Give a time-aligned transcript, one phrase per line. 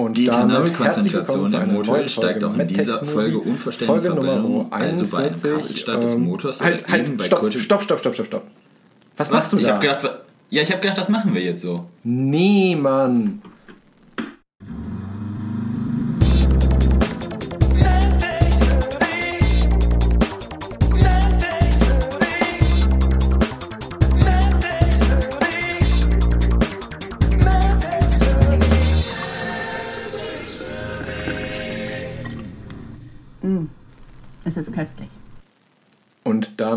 [0.00, 5.40] Und die Ethanolkonzentration im Motor steigt auch in dieser Folge unverständlich 41, also bei einem
[5.40, 8.42] Kabelstart des ähm, Motors halt, halt, bei stopp, stopp, stopp, stopp, stopp, stopp.
[9.16, 9.74] Was, Was machst du ich da?
[9.74, 10.10] Hab gedacht,
[10.48, 11.84] ja, ich habe gedacht, das machen wir jetzt so.
[12.02, 13.42] Nee, Mann.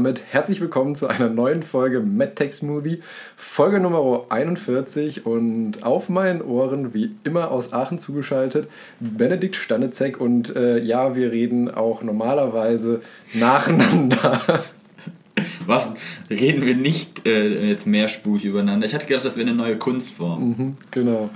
[0.03, 3.01] Damit herzlich willkommen zu einer neuen Folge MedTech Smoothie,
[3.37, 8.67] Folge Nummer 41 und auf meinen Ohren, wie immer aus Aachen zugeschaltet,
[8.99, 13.01] Benedikt Stanezek und äh, ja, wir reden auch normalerweise
[13.33, 14.65] nacheinander.
[15.65, 15.93] Was?
[16.29, 18.85] Reden wir nicht äh, jetzt mehrspurig übereinander?
[18.85, 20.49] Ich hatte gedacht, das wäre eine neue Kunstform.
[20.49, 21.29] Mhm, genau.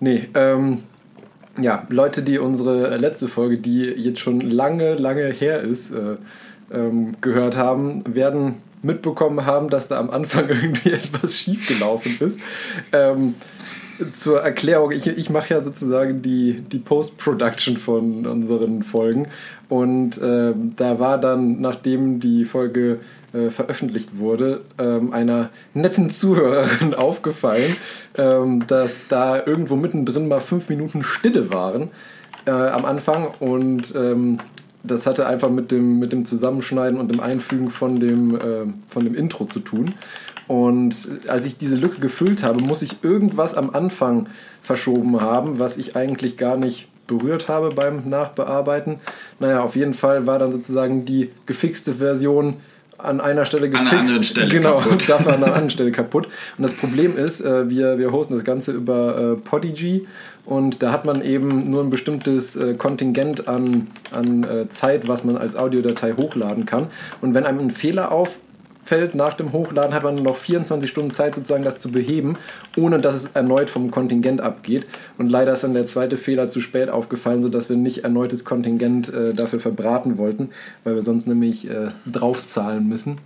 [0.00, 0.82] Nee, ähm,
[1.56, 6.16] ja, Leute, die unsere letzte Folge, die jetzt schon lange, lange her ist, äh,
[6.72, 12.40] ähm, gehört haben, werden mitbekommen haben, dass da am Anfang irgendwie etwas schiefgelaufen ist.
[12.92, 13.34] Ähm,
[14.14, 19.28] zur Erklärung, ich, ich mache ja sozusagen die, die Post-Production von unseren Folgen
[19.68, 23.00] und äh, da war dann, nachdem die Folge
[23.32, 27.76] äh, veröffentlicht wurde, ähm, einer netten Zuhörerin aufgefallen,
[28.16, 31.90] ähm, dass da irgendwo mittendrin mal fünf Minuten Stille waren
[32.46, 34.38] äh, am Anfang und ähm,
[34.90, 39.04] das hatte einfach mit dem, mit dem Zusammenschneiden und dem Einfügen von dem, äh, von
[39.04, 39.94] dem Intro zu tun.
[40.48, 40.94] Und
[41.26, 44.28] als ich diese Lücke gefüllt habe, muss ich irgendwas am Anfang
[44.62, 49.00] verschoben haben, was ich eigentlich gar nicht berührt habe beim Nachbearbeiten.
[49.38, 52.54] Naja, auf jeden Fall war dann sozusagen die gefixte Version
[52.98, 53.92] an einer Stelle gefixt.
[53.92, 55.04] An einer anderen Stelle genau, kaputt.
[55.08, 56.26] Dafür an einer anderen Stelle kaputt.
[56.56, 60.06] Und das Problem ist, äh, wir, wir hosten das Ganze über äh, Podigy
[60.46, 65.36] und da hat man eben nur ein bestimmtes äh, Kontingent an, an Zeit, was man
[65.36, 66.86] als Audiodatei hochladen kann.
[67.20, 68.36] Und wenn einem ein Fehler auf
[68.86, 72.34] fällt nach dem Hochladen, hat man noch 24 Stunden Zeit, sozusagen das zu beheben,
[72.76, 74.86] ohne dass es erneut vom Kontingent abgeht.
[75.18, 79.12] Und leider ist dann der zweite Fehler zu spät aufgefallen, sodass wir nicht erneutes Kontingent
[79.12, 80.50] äh, dafür verbraten wollten,
[80.84, 83.18] weil wir sonst nämlich äh, draufzahlen müssen.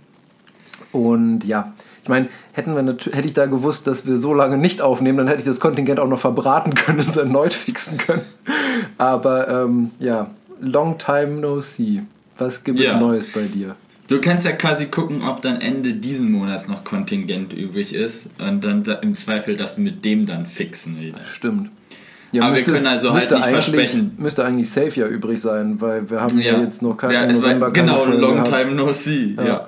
[0.91, 4.81] Und ja, ich meine, hätten wir hätte ich da gewusst, dass wir so lange nicht
[4.81, 8.23] aufnehmen, dann hätte ich das Kontingent auch noch verbraten können und es erneut fixen können.
[8.97, 12.01] Aber ähm, ja, long time no see.
[12.37, 12.99] Was gibt es ja.
[12.99, 13.75] Neues bei dir?
[14.07, 18.63] Du kannst ja quasi gucken, ob dann Ende diesen Monats noch Kontingent übrig ist und
[18.63, 21.23] dann im Zweifel das mit dem dann fixen wieder.
[21.23, 21.69] Stimmt.
[22.33, 24.13] Ja, Aber müsste, wir können also halt nicht versprechen.
[24.17, 27.39] Müsste eigentlich safe ja übrig sein, weil wir haben ja, jetzt noch keine ja, es
[27.39, 28.49] November war Genau, long gehabt.
[28.49, 29.35] time no see.
[29.37, 29.45] Ja.
[29.45, 29.67] ja.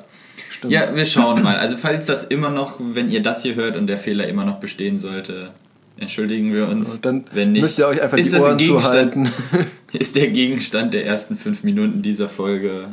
[0.69, 1.57] Ja, wir schauen mal.
[1.57, 4.59] Also falls das immer noch, wenn ihr das hier hört und der Fehler immer noch
[4.59, 5.51] bestehen sollte,
[5.97, 7.01] entschuldigen wir uns.
[7.01, 9.31] Dann wenn nicht, müsst ihr euch einfach die Ohren zuhalten.
[9.93, 12.89] Ist der Gegenstand der ersten fünf Minuten dieser Folge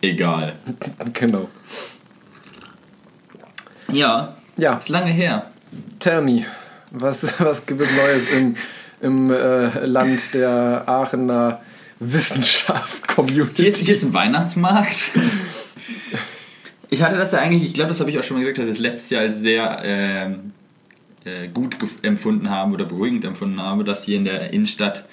[0.00, 0.54] egal.
[1.12, 1.48] genau.
[3.92, 4.34] Ja.
[4.56, 4.74] Ja.
[4.74, 5.50] Ist lange her.
[5.98, 6.44] Tell me,
[6.92, 8.56] was, was gibt es Neues im,
[9.00, 11.60] im äh, Land der Aachener
[11.98, 13.62] Wissenschaft Community?
[13.62, 15.10] Hier ist, hier ist ein Weihnachtsmarkt.
[16.90, 18.66] Ich hatte das ja eigentlich, ich glaube, das habe ich auch schon mal gesagt, dass
[18.66, 20.52] ich es letztes Jahr als sehr ähm,
[21.24, 25.04] äh, gut empfunden habe oder beruhigend empfunden habe, dass hier in der Innenstadt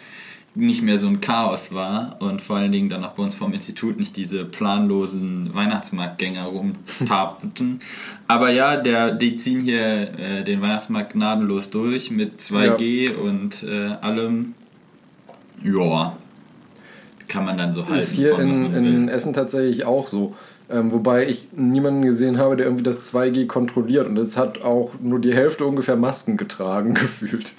[0.56, 3.54] nicht mehr so ein Chaos war und vor allen Dingen dann auch bei uns vom
[3.54, 7.80] Institut nicht diese planlosen Weihnachtsmarktgänger rumtapten.
[8.28, 13.18] Aber ja, der, die ziehen hier äh, den Weihnachtsmarkt gnadenlos durch mit 2G ja.
[13.18, 14.54] und äh, allem.
[15.64, 16.16] Ja,
[17.28, 18.04] kann man dann so halten.
[18.04, 20.36] Ist hier von, in, in Essen tatsächlich auch so.
[20.70, 24.08] Ähm, wobei ich niemanden gesehen habe, der irgendwie das 2G kontrolliert.
[24.08, 27.52] Und es hat auch nur die Hälfte ungefähr Masken getragen, gefühlt.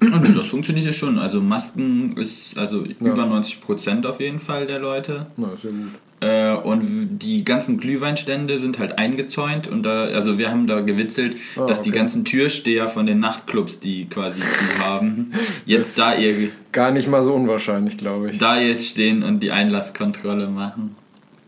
[0.00, 1.18] Und das funktioniert ja schon.
[1.18, 2.92] Also Masken ist also ja.
[3.00, 5.26] über 90 Prozent auf jeden Fall der Leute.
[5.36, 5.90] Na, sehr gut.
[6.20, 11.36] Äh, und die ganzen Glühweinstände sind halt eingezäunt und da, also wir haben da gewitzelt,
[11.56, 11.90] oh, dass okay.
[11.90, 15.32] die ganzen Türsteher von den Nachtclubs, die quasi zu haben,
[15.66, 18.38] jetzt da ihr gar nicht mal so unwahrscheinlich, glaube ich.
[18.38, 20.94] Da jetzt stehen und die Einlasskontrolle machen.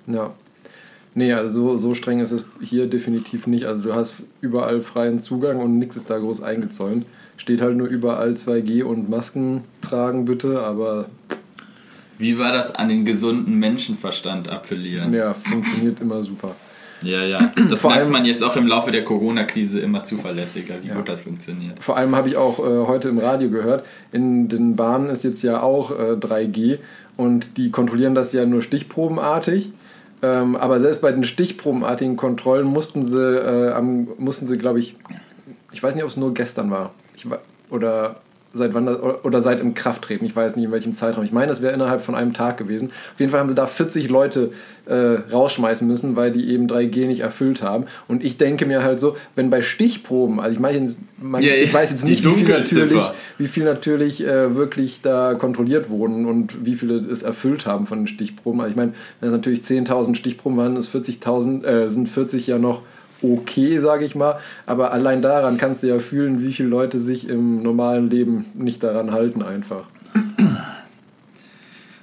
[0.06, 0.32] Ja.
[1.14, 3.66] Nee, also so, so streng ist es hier definitiv nicht.
[3.66, 7.04] Also du hast überall freien Zugang und nichts ist da groß eingezäunt.
[7.36, 11.06] Steht halt nur überall 2G und Masken tragen bitte, aber.
[12.18, 15.12] Wie war das an den gesunden Menschenverstand appellieren?
[15.12, 16.54] Ja, funktioniert immer super.
[17.02, 17.52] Ja, ja.
[17.68, 20.94] Das Vor merkt man jetzt auch im Laufe der Corona-Krise immer zuverlässiger, wie ja.
[20.94, 21.82] gut das funktioniert.
[21.82, 25.42] Vor allem habe ich auch äh, heute im Radio gehört, in den Bahnen ist jetzt
[25.42, 26.78] ja auch äh, 3G
[27.16, 29.72] und die kontrollieren das ja nur stichprobenartig.
[30.22, 34.96] Ähm, aber selbst bei den stichprobenartigen Kontrollen mussten sie, äh, mussten sie glaube ich,
[35.72, 37.26] ich weiß nicht, ob es nur gestern war, ich,
[37.70, 38.20] oder
[38.52, 40.26] seit wann das, oder seit im Krafttreten.
[40.26, 41.25] Ich weiß nicht, in welchem Zeitraum.
[41.25, 42.90] Ich meine, das wäre innerhalb von einem Tag gewesen.
[43.14, 44.52] Auf jeden Fall haben sie da 40 Leute
[44.87, 44.94] äh,
[45.32, 47.87] rausschmeißen müssen, weil die eben 3G nicht erfüllt haben.
[48.08, 51.72] Und ich denke mir halt so, wenn bei Stichproben, also ich meine, man, Ja, ich
[51.72, 53.02] weiß jetzt nicht, wie viel natürlich,
[53.38, 58.00] wie viel natürlich äh, wirklich da kontrolliert wurden und wie viele es erfüllt haben von
[58.00, 58.60] den Stichproben.
[58.60, 62.58] Also ich meine, wenn es natürlich 10.000 Stichproben waren, ist 40.000, äh, sind 40 ja
[62.58, 62.82] noch
[63.22, 64.38] okay, sage ich mal.
[64.66, 68.82] Aber allein daran kannst du ja fühlen, wie viele Leute sich im normalen Leben nicht
[68.82, 69.84] daran halten einfach.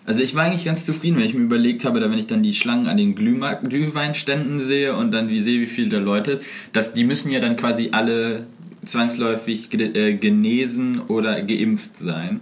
[0.06, 2.42] Also ich war eigentlich ganz zufrieden, wenn ich mir überlegt habe, da wenn ich dann
[2.42, 6.44] die Schlangen an den Glühweinständen sehe und dann wie sehe, wie viel da Leute ist,
[6.74, 8.48] dass die müssen ja dann quasi alle
[8.86, 12.40] zwangsläufig äh, genesen oder geimpft sein.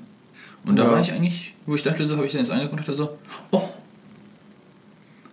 [0.66, 0.92] Und da Ja.
[0.92, 3.18] war ich eigentlich, wo ich dachte, so habe ich dann jetzt angeguckt und dachte so,
[3.52, 3.64] oh.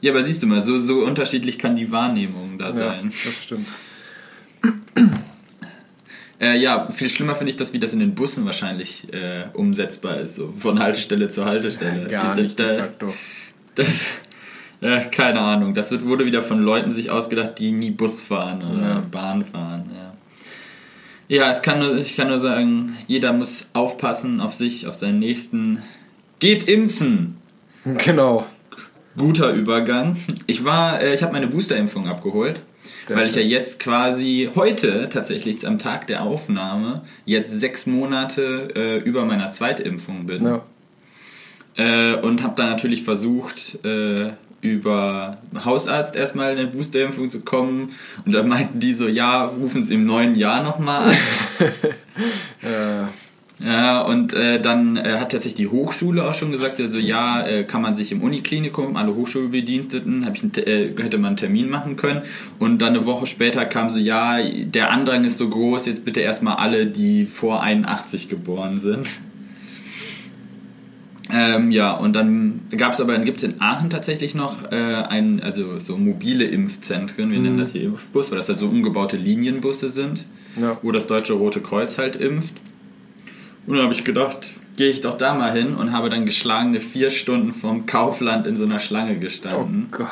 [0.05, 3.11] Ja, aber siehst du mal, so, so unterschiedlich kann die Wahrnehmung da Ja, sein.
[3.25, 3.67] das stimmt.
[6.41, 10.19] Äh, ja, viel schlimmer finde ich das, wie das in den Bussen wahrscheinlich äh, umsetzbar
[10.19, 12.09] ist, so von Haltestelle zu Haltestelle.
[12.09, 13.15] Gar Da- nicht da- facto.
[13.77, 14.09] Das,
[14.81, 15.75] ja, keine Ahnung.
[15.75, 19.03] Das wird, wurde wieder von Leuten sich ausgedacht, die nie Bus fahren oder Ja.
[19.11, 19.89] Bahn fahren.
[21.29, 24.95] Ja, ja es kann nur, ich kann nur sagen, jeder muss aufpassen auf sich, auf
[24.97, 25.83] seinen Nächsten.
[26.41, 27.37] Geht impfen!
[27.85, 28.45] Genau.
[29.17, 30.17] Guter Übergang.
[30.47, 32.61] Ich war, äh, ich habe meine Boosterimpfung abgeholt,
[33.07, 33.51] Sehr weil ich ja schön.
[33.51, 40.27] jetzt quasi heute tatsächlich am Tag der Aufnahme jetzt sechs Monate äh, über meiner Zweitimpfung
[40.27, 40.45] bin.
[40.45, 40.63] Ja.
[41.77, 44.31] Äh, und habe dann natürlich versucht, äh,
[44.61, 47.93] über Hausarzt erstmal eine Boosterimpfung zu kommen.
[48.25, 51.17] Und dann meinten die so, ja, rufen Sie im neuen Jahr nochmal an.
[53.63, 57.47] Äh, ja, und äh, dann äh, hat tatsächlich die Hochschule auch schon gesagt, also ja,
[57.47, 61.97] äh, kann man sich im Uniklinikum, alle Hochschulbediensteten, ich äh, hätte man einen Termin machen
[61.97, 62.23] können.
[62.59, 66.21] Und dann eine Woche später kam so, ja, der Andrang ist so groß, jetzt bitte
[66.21, 69.07] erstmal alle, die vor 81 geboren sind.
[71.33, 75.41] Ähm, ja, und dann gab es aber, gibt es in Aachen tatsächlich noch äh, ein,
[75.43, 79.91] also so mobile Impfzentren, wir nennen das hier Impfbus, weil das halt so umgebaute Linienbusse
[79.91, 80.27] sind,
[80.61, 80.77] Ja.
[80.83, 82.55] wo das Deutsche Rote Kreuz halt impft.
[83.67, 86.81] Und dann habe ich gedacht, gehe ich doch da mal hin und habe dann geschlagene
[86.81, 89.89] vier Stunden vom Kaufland in so einer Schlange oh gestanden.
[89.91, 90.09] Gott.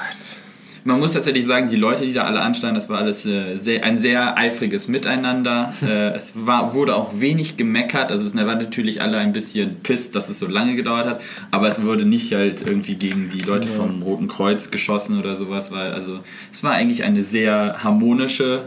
[0.84, 3.84] Man muss tatsächlich sagen, die Leute, die da alle anstanden, das war alles äh, sehr,
[3.84, 5.72] ein sehr eifriges Miteinander.
[5.82, 8.10] äh, es war, wurde auch wenig gemeckert.
[8.10, 11.20] Also es waren natürlich alle ein bisschen pisst, dass es so lange gedauert hat.
[11.52, 15.70] Aber es wurde nicht halt irgendwie gegen die Leute vom Roten Kreuz geschossen oder sowas.
[15.70, 16.18] Weil, also
[16.50, 18.64] es war eigentlich eine sehr harmonische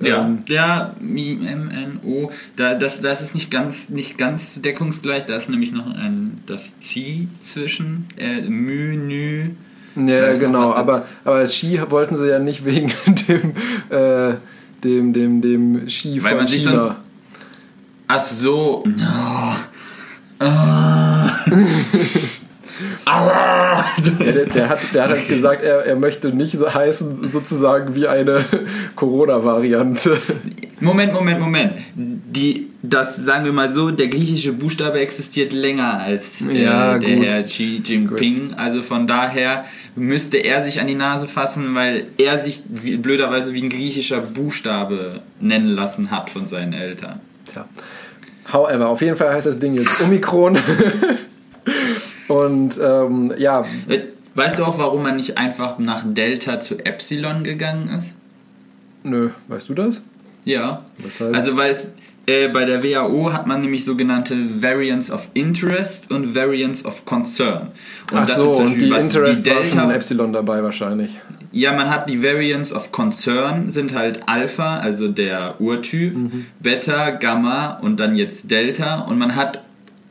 [0.00, 5.50] Ja, Ähm, der MNO, da, das, das ist nicht ganz, nicht ganz deckungsgleich, da ist
[5.50, 9.44] nämlich noch ein, das Chi zwischen, äh, Mü, Nü.
[9.44, 9.50] Da
[9.96, 12.92] Ja, genau, aber, aber Ski wollten sie ja nicht wegen
[13.28, 13.52] dem,
[13.90, 14.34] äh,
[14.84, 16.80] dem, dem, dem Ski Weil von man sich China.
[16.80, 16.96] sonst-
[18.08, 18.84] Ach so.
[18.86, 19.56] No.
[20.44, 21.36] Ah.
[23.04, 23.84] Aua.
[24.20, 27.94] Ja, der, der, hat, der hat halt gesagt, er, er möchte nicht so heißen, sozusagen
[27.94, 28.44] wie eine
[28.96, 30.16] Corona-Variante.
[30.80, 31.72] Moment, Moment, Moment.
[31.94, 37.16] Die das, sagen wir mal so, der griechische Buchstabe existiert länger als äh, Ja, der
[37.16, 37.26] gut.
[37.26, 38.54] Herr Xi Jinping.
[38.56, 39.64] Also von daher
[39.96, 44.20] müsste er sich an die Nase fassen, weil er sich wie, blöderweise wie ein griechischer
[44.20, 47.20] Buchstabe nennen lassen hat von seinen Eltern.
[47.52, 47.66] Tja.
[48.52, 50.58] However, auf jeden Fall heißt das Ding jetzt Omikron.
[52.28, 54.00] Und ähm, ja, Äh,
[54.36, 58.12] Weißt du auch, warum man nicht einfach nach Delta zu Epsilon gegangen ist?
[59.02, 60.02] nö, weißt du das?
[60.44, 60.84] Ja.
[60.98, 61.34] Weshalb?
[61.34, 61.88] Also weil es
[62.30, 67.68] äh, bei der WHO hat man nämlich sogenannte Variants of Interest und Variants of Concern.
[68.12, 69.92] Und Ach so, sind zum und die was Interest die war schon Delta.
[69.92, 71.18] Epsilon dabei wahrscheinlich.
[71.52, 76.46] Ja, man hat die Variants of Concern sind halt Alpha, also der Urtyp, Mhm.
[76.60, 79.62] Beta, Gamma und dann jetzt Delta und man hat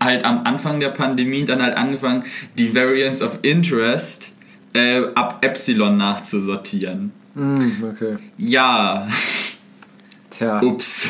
[0.02, 2.24] halt am Anfang der Pandemie dann halt angefangen,
[2.58, 4.32] die Variants of Interest
[4.74, 7.12] äh, ab Epsilon nachzusortieren.
[7.36, 8.18] Hm, okay.
[8.38, 9.08] Ja,
[10.32, 10.62] Tja.
[10.62, 11.10] ups.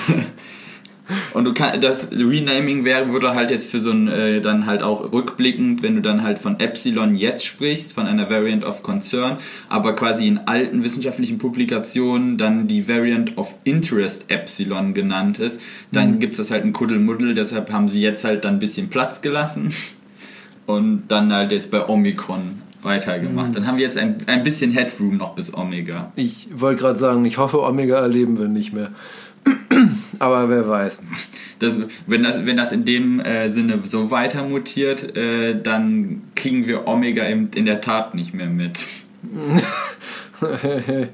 [1.34, 4.84] Und du kann, das Renaming wäre, würde halt jetzt für so ein, äh, dann halt
[4.84, 9.38] auch rückblickend, wenn du dann halt von Epsilon jetzt sprichst, von einer Variant of Concern,
[9.70, 15.62] aber quasi in alten wissenschaftlichen Publikationen dann die Variant of Interest Epsilon genannt ist,
[15.92, 19.22] dann gibt's das halt ein Kuddelmuddel, deshalb haben sie jetzt halt dann ein bisschen Platz
[19.22, 19.74] gelassen
[20.66, 23.56] und dann halt jetzt bei Omikron weitergemacht.
[23.56, 26.12] Dann haben wir jetzt ein, ein bisschen Headroom noch bis Omega.
[26.16, 28.92] Ich wollte gerade sagen, ich hoffe, Omega erleben wir nicht mehr.
[30.20, 31.00] Aber wer weiß.
[31.60, 36.68] Das, wenn, das, wenn das in dem äh, Sinne so weiter mutiert, äh, dann kriegen
[36.68, 38.80] wir Omega in, in der Tat nicht mehr mit.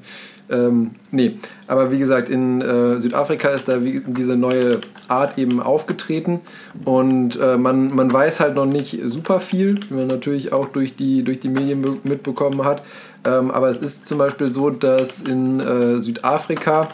[0.50, 5.60] ähm, nee, aber wie gesagt, in äh, Südafrika ist da wie, diese neue Art eben
[5.60, 6.40] aufgetreten
[6.84, 10.94] und äh, man, man weiß halt noch nicht super viel, wie man natürlich auch durch
[10.94, 12.82] die, durch die Medien be- mitbekommen hat.
[13.24, 16.88] Ähm, aber es ist zum Beispiel so, dass in äh, Südafrika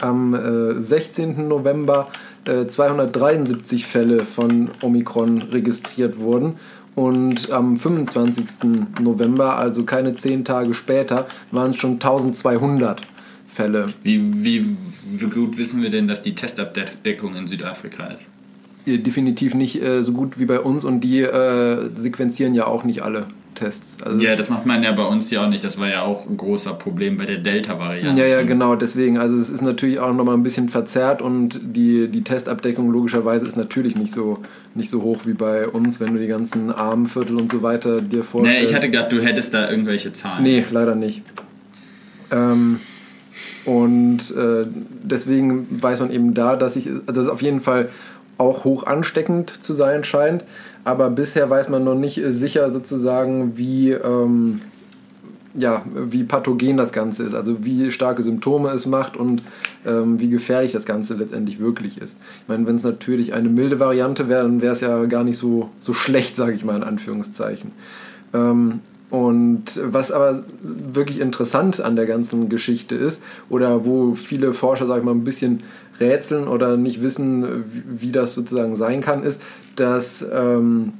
[0.00, 1.48] am äh, 16.
[1.48, 2.08] November
[2.44, 6.54] äh, 273 Fälle von Omikron registriert wurden.
[6.94, 9.00] Und am 25.
[9.00, 13.00] November, also keine zehn Tage später, waren es schon 1200
[13.48, 13.92] Fälle.
[14.02, 14.76] Wie, wie,
[15.12, 18.28] wie gut wissen wir denn, dass die Testabdeckung in Südafrika ist?
[18.86, 22.84] Äh, Definitiv nicht äh, so gut wie bei uns und die äh, sequenzieren ja auch
[22.84, 23.96] nicht alle Tests.
[24.02, 25.64] Also Ja, das macht man ja bei uns ja auch nicht.
[25.64, 28.20] Das war ja auch ein großer Problem bei der Delta-Variante.
[28.20, 29.18] Ja, ja, genau, deswegen.
[29.18, 33.56] Also es ist natürlich auch nochmal ein bisschen verzerrt und die, die Testabdeckung logischerweise ist
[33.56, 34.38] natürlich nicht so,
[34.74, 38.24] nicht so hoch wie bei uns, wenn du die ganzen Armenviertel und so weiter dir
[38.24, 38.60] vorstellst.
[38.60, 40.42] Nee, ich hatte gedacht, du hättest da irgendwelche Zahlen.
[40.42, 41.22] Nee, leider nicht.
[42.30, 42.80] Ähm,
[43.64, 44.66] und äh,
[45.02, 47.88] deswegen weiß man eben da, dass, ich, dass es auf jeden Fall
[48.38, 50.44] auch hoch ansteckend zu sein scheint.
[50.84, 54.60] Aber bisher weiß man noch nicht äh, sicher sozusagen, wie, ähm,
[55.54, 57.34] ja, wie pathogen das Ganze ist.
[57.34, 59.42] Also wie starke Symptome es macht und
[59.86, 62.18] ähm, wie gefährlich das Ganze letztendlich wirklich ist.
[62.42, 65.36] Ich meine, wenn es natürlich eine milde Variante wäre, dann wäre es ja gar nicht
[65.36, 67.72] so, so schlecht, sage ich mal in Anführungszeichen.
[68.34, 68.80] Ähm,
[69.12, 73.20] und was aber wirklich interessant an der ganzen Geschichte ist,
[73.50, 75.58] oder wo viele Forscher, sag ich mal, ein bisschen
[76.00, 79.42] rätseln oder nicht wissen, wie, wie das sozusagen sein kann, ist,
[79.76, 80.94] dass, ähm,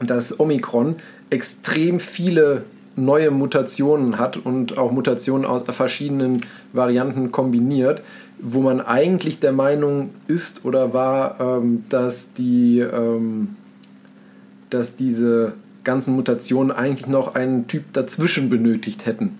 [0.00, 0.96] dass Omikron
[1.30, 2.64] extrem viele
[2.96, 6.40] neue Mutationen hat und auch Mutationen aus verschiedenen
[6.72, 8.02] Varianten kombiniert,
[8.38, 13.56] wo man eigentlich der Meinung ist oder war, ähm, dass die ähm,
[14.70, 19.38] dass diese ganzen Mutationen eigentlich noch einen Typ dazwischen benötigt hätten.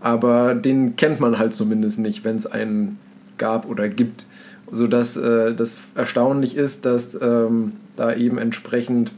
[0.00, 2.98] Aber den kennt man halt zumindest nicht, wenn es einen
[3.38, 4.26] gab oder gibt.
[4.72, 9.12] Sodass äh, das erstaunlich ist, dass ähm, da eben entsprechend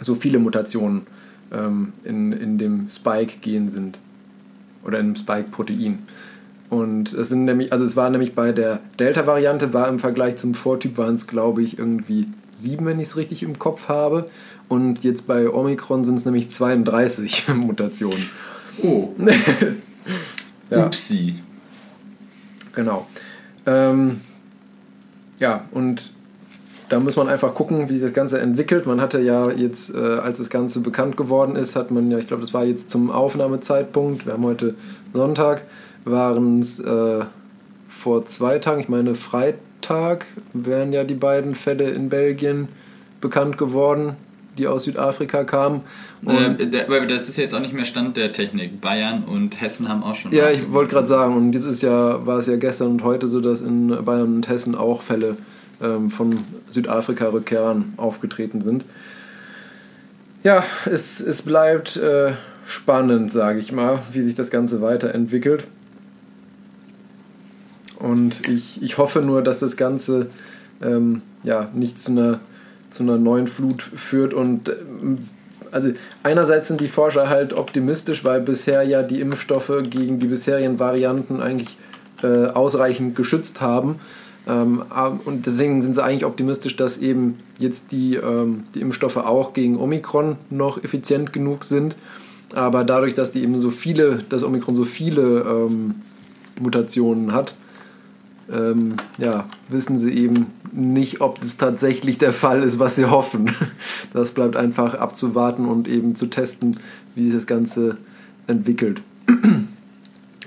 [0.00, 1.06] so viele Mutationen
[1.52, 3.98] ähm, in, in dem Spike-Gen sind.
[4.84, 6.00] Oder in dem Spike-Protein.
[6.68, 10.54] Und es sind nämlich, also es war nämlich bei der Delta-Variante, war im Vergleich zum
[10.54, 14.28] Vortyp waren es, glaube ich, irgendwie sieben, wenn ich es richtig im Kopf habe.
[14.68, 18.28] Und jetzt bei Omikron sind es nämlich 32 Mutationen.
[18.82, 19.10] Oh,
[20.70, 21.36] Ja, upsi.
[22.74, 23.06] genau.
[23.66, 24.20] Ähm,
[25.38, 26.10] ja, und
[26.88, 28.86] da muss man einfach gucken, wie sich das Ganze entwickelt.
[28.86, 32.28] Man hatte ja jetzt, äh, als das Ganze bekannt geworden ist, hat man ja, ich
[32.28, 34.74] glaube, das war jetzt zum Aufnahmezeitpunkt, wir haben heute
[35.12, 35.62] Sonntag,
[36.04, 37.24] waren es äh,
[37.88, 42.68] vor zwei Tagen, ich meine Freitag, wären ja die beiden Fälle in Belgien
[43.20, 44.16] bekannt geworden,
[44.56, 45.82] die aus Südafrika kamen.
[46.26, 46.66] Äh,
[47.06, 48.80] das ist jetzt auch nicht mehr Stand der Technik.
[48.80, 50.32] Bayern und Hessen haben auch schon.
[50.32, 53.28] Ja, ich wollte gerade sagen, und jetzt ist ja, war es ja gestern und heute
[53.28, 55.36] so, dass in Bayern und Hessen auch Fälle
[55.82, 56.34] ähm, von
[56.70, 58.84] Südafrika-Rückkehrern aufgetreten sind.
[60.42, 62.32] Ja, es, es bleibt äh,
[62.66, 65.64] spannend, sage ich mal, wie sich das Ganze weiterentwickelt.
[67.98, 70.28] Und ich, ich hoffe nur, dass das Ganze
[70.82, 72.40] ähm, ja, nicht zu einer,
[72.96, 74.34] zu einer neuen Flut führt.
[74.34, 75.18] Und ähm,
[75.70, 75.90] also
[76.22, 81.40] einerseits sind die Forscher halt optimistisch, weil bisher ja die Impfstoffe gegen die bisherigen Varianten
[81.40, 81.76] eigentlich
[82.22, 83.96] äh, ausreichend geschützt haben.
[84.46, 84.82] Ähm,
[85.24, 89.78] und deswegen sind sie eigentlich optimistisch, dass eben jetzt die, ähm, die Impfstoffe auch gegen
[89.78, 91.96] Omikron noch effizient genug sind.
[92.54, 95.96] Aber dadurch, dass die eben so viele, dass Omikron so viele ähm,
[96.60, 97.54] Mutationen hat,
[98.52, 103.54] ähm, ja, wissen sie eben nicht, ob das tatsächlich der Fall ist, was sie hoffen.
[104.12, 106.78] Das bleibt einfach abzuwarten und eben zu testen,
[107.14, 107.98] wie sich das Ganze
[108.46, 109.02] entwickelt.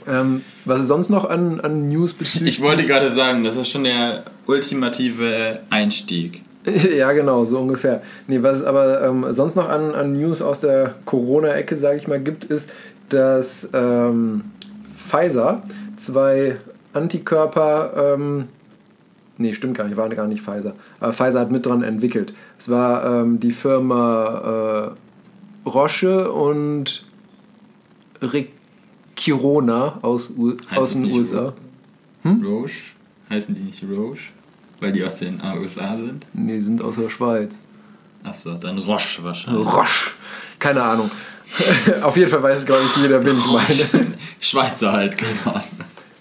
[0.07, 2.57] Ähm, was ist sonst noch an, an News bezüglich?
[2.57, 6.41] Ich wollte gerade sagen, das ist schon der ultimative Einstieg.
[6.97, 8.01] ja, genau, so ungefähr.
[8.27, 12.07] Nee, was es aber ähm, sonst noch an, an News aus der Corona-Ecke, sage ich
[12.07, 12.69] mal, gibt, ist,
[13.09, 14.45] dass ähm,
[15.07, 15.63] Pfizer
[15.97, 16.57] zwei
[17.01, 18.49] Antikörper, ähm,
[19.37, 22.33] nee, stimmt gar nicht, war gar nicht Pfizer, aber Pfizer hat mit dran entwickelt.
[22.57, 24.95] Es war ähm, die Firma
[25.65, 27.05] äh, Roche und
[29.15, 31.53] Kirona aus, U Heißt aus den USA.
[32.23, 32.43] Hm?
[32.43, 32.81] Roche?
[33.29, 34.31] Heißen die nicht Roche?
[34.79, 36.25] Weil die aus den USA sind?
[36.33, 37.59] Nee, sind aus der Schweiz.
[38.23, 39.65] Achso, dann Roche wahrscheinlich.
[39.65, 40.11] Roche.
[40.57, 41.09] Keine Ahnung.
[42.01, 44.13] auf jeden Fall weiß es, glaube ich, jeder, wen ich meine.
[44.39, 45.63] Schweizer halt, keine Ahnung.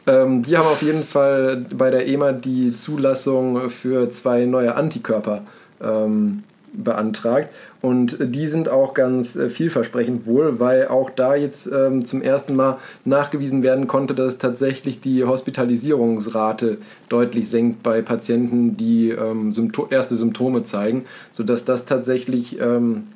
[0.09, 5.43] Ähm, die haben auf jeden Fall bei der EMA die Zulassung für zwei neue Antikörper
[5.83, 7.51] ähm, beantragt.
[7.81, 12.57] Und die sind auch ganz äh, vielversprechend wohl, weil auch da jetzt ähm, zum ersten
[12.57, 19.89] Mal nachgewiesen werden konnte, dass tatsächlich die Hospitalisierungsrate deutlich senkt bei Patienten, die ähm, Sympto
[19.91, 23.09] erste Symptome zeigen, sodass das tatsächlich ähm,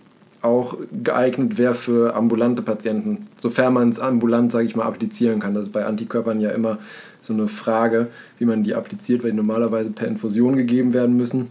[0.43, 5.55] auch geeignet wäre für ambulante Patienten, sofern man es ambulant, sage ich mal, applizieren kann.
[5.55, 6.79] Das ist bei Antikörpern ja immer
[7.21, 8.09] so eine Frage,
[8.39, 11.49] wie man die appliziert, weil die normalerweise per Infusion gegeben werden müssen.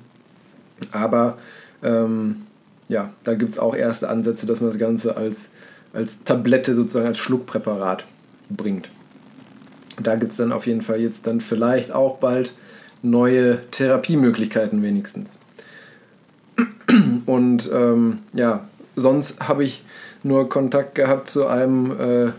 [0.91, 1.37] Aber
[1.83, 2.41] ähm,
[2.89, 5.51] ja, da gibt es auch erste Ansätze, dass man das Ganze als,
[5.93, 8.05] als Tablette sozusagen als Schluckpräparat
[8.49, 8.89] bringt.
[10.01, 12.53] Da gibt es dann auf jeden Fall jetzt dann vielleicht auch bald
[13.01, 15.39] neue Therapiemöglichkeiten wenigstens.
[17.25, 19.83] Und ähm, ja, sonst habe ich
[20.23, 22.31] nur Kontakt gehabt zu einem, äh,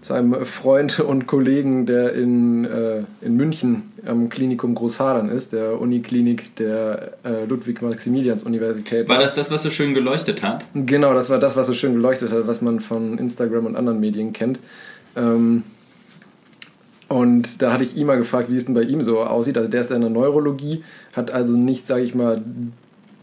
[0.00, 5.80] zu einem Freund und Kollegen, der in, äh, in München am Klinikum Großhadern ist, der
[5.80, 9.08] Uniklinik der äh, Ludwig-Maximilians-Universität.
[9.08, 10.64] War das das, was so schön geleuchtet hat?
[10.74, 14.00] Genau, das war das, was so schön geleuchtet hat, was man von Instagram und anderen
[14.00, 14.60] Medien kennt.
[15.16, 15.64] Ähm,
[17.08, 19.56] und da hatte ich ihn mal gefragt, wie es denn bei ihm so aussieht.
[19.56, 22.42] Also der ist in der Neurologie, hat also nicht, sage ich mal,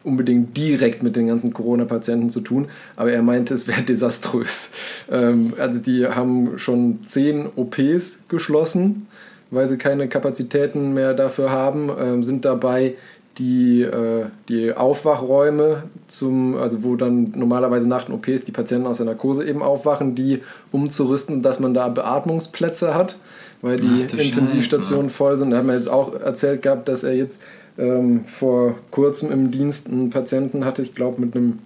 [0.06, 4.72] unbedingt direkt mit den ganzen Corona-Patienten zu tun, aber er meinte, es wäre desaströs.
[5.12, 9.08] Ähm, also die haben schon zehn OPs geschlossen,
[9.52, 12.96] weil sie keine Kapazitäten mehr dafür haben, ähm, sind dabei
[13.38, 18.98] die, äh, die Aufwachräume, zum, also wo dann normalerweise nach den OPs die Patienten aus
[18.98, 20.42] der Narkose eben aufwachen, die
[20.72, 23.18] umzurüsten, dass man da Beatmungsplätze hat,
[23.62, 25.52] weil die Intensivstationen voll sind.
[25.52, 27.42] Da haben wir jetzt auch erzählt gehabt, dass er jetzt
[27.78, 31.60] ähm, vor kurzem im Dienst einen Patienten hatte, ich glaube mit einem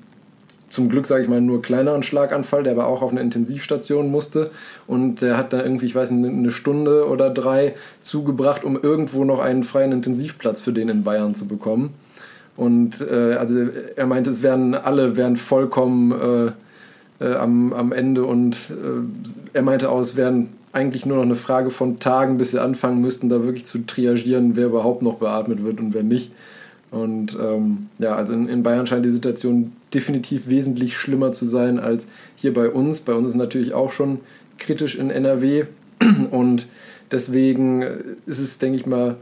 [0.70, 4.52] zum Glück, sage ich mal, nur kleineren Schlaganfall, der aber auch auf eine Intensivstation musste.
[4.88, 9.26] Und der hat da irgendwie, ich weiß nicht, eine Stunde oder drei zugebracht, um irgendwo
[9.26, 11.94] noch einen freien Intensivplatz für den in Bayern zu bekommen.
[12.56, 13.56] Und äh, also
[13.96, 16.12] er meinte, es wären alle wären vollkommen
[17.20, 21.24] äh, äh, am, am Ende und äh, er meinte auch, es wären eigentlich nur noch
[21.24, 25.16] eine Frage von Tagen, bis sie anfangen müssten, da wirklich zu triagieren, wer überhaupt noch
[25.16, 26.32] beatmet wird und wer nicht.
[26.92, 31.80] Und ähm, ja, also in, in, Bayern scheint die Situation definitiv wesentlich schlimmer zu sein
[31.80, 33.02] als hier bei uns.
[33.02, 34.20] Bei uns ist natürlich auch schon
[34.58, 35.66] kritisch in NRW
[36.32, 36.68] und
[37.12, 37.84] deswegen
[38.26, 39.18] ist es, denke ich mal,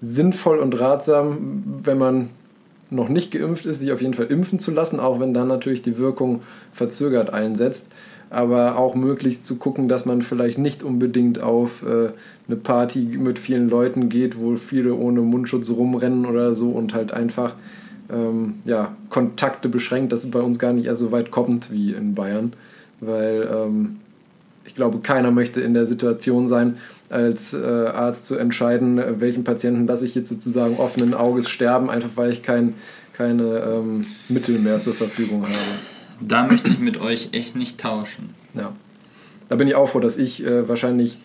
[0.00, 2.30] sinnvoll und ratsam, wenn man
[2.90, 5.82] noch nicht geimpft ist, sich auf jeden Fall impfen zu lassen, auch wenn dann natürlich
[5.82, 7.90] die Wirkung verzögert einsetzt
[8.32, 12.08] aber auch möglichst zu gucken, dass man vielleicht nicht unbedingt auf äh,
[12.48, 17.12] eine Party mit vielen Leuten geht, wo viele ohne Mundschutz rumrennen oder so und halt
[17.12, 17.54] einfach
[18.10, 21.92] ähm, ja, Kontakte beschränkt, dass es bei uns gar nicht erst so weit kommt wie
[21.92, 22.54] in Bayern,
[23.00, 23.96] weil ähm,
[24.64, 26.78] ich glaube, keiner möchte in der Situation sein,
[27.10, 32.10] als äh, Arzt zu entscheiden, welchen Patienten lasse ich jetzt sozusagen offenen Auges sterben, einfach
[32.14, 32.72] weil ich kein,
[33.12, 35.91] keine ähm, Mittel mehr zur Verfügung habe.
[36.28, 38.30] Da möchte ich mit euch echt nicht tauschen.
[38.54, 38.72] Ja.
[39.48, 41.18] Da bin ich auch froh, dass ich äh, wahrscheinlich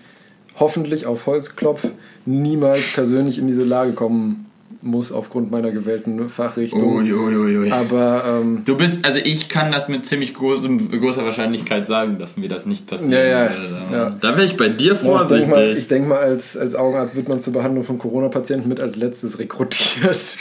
[0.60, 1.88] hoffentlich auf Holzklopf
[2.26, 4.48] niemals persönlich in diese Lage kommen
[4.82, 6.82] muss aufgrund meiner gewählten Fachrichtung.
[6.82, 7.72] Ui, ui, ui.
[7.72, 12.38] Aber ähm, du bist, also ich kann das mit ziemlich großem, großer Wahrscheinlichkeit sagen, dass
[12.38, 13.12] mir das nicht passiert.
[13.12, 13.50] Ja, ja,
[13.92, 14.08] ja.
[14.08, 15.50] Da wäre ich bei dir vorsichtig.
[15.50, 18.80] Ich denke mal, denk mal, als, als Augenarzt wird man zur Behandlung von Corona-Patienten mit
[18.80, 20.38] als letztes rekrutiert.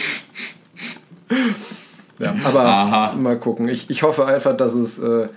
[2.18, 3.14] Ja, aber Aha.
[3.14, 3.68] mal gucken.
[3.68, 5.28] Ich, ich hoffe einfach, dass es äh,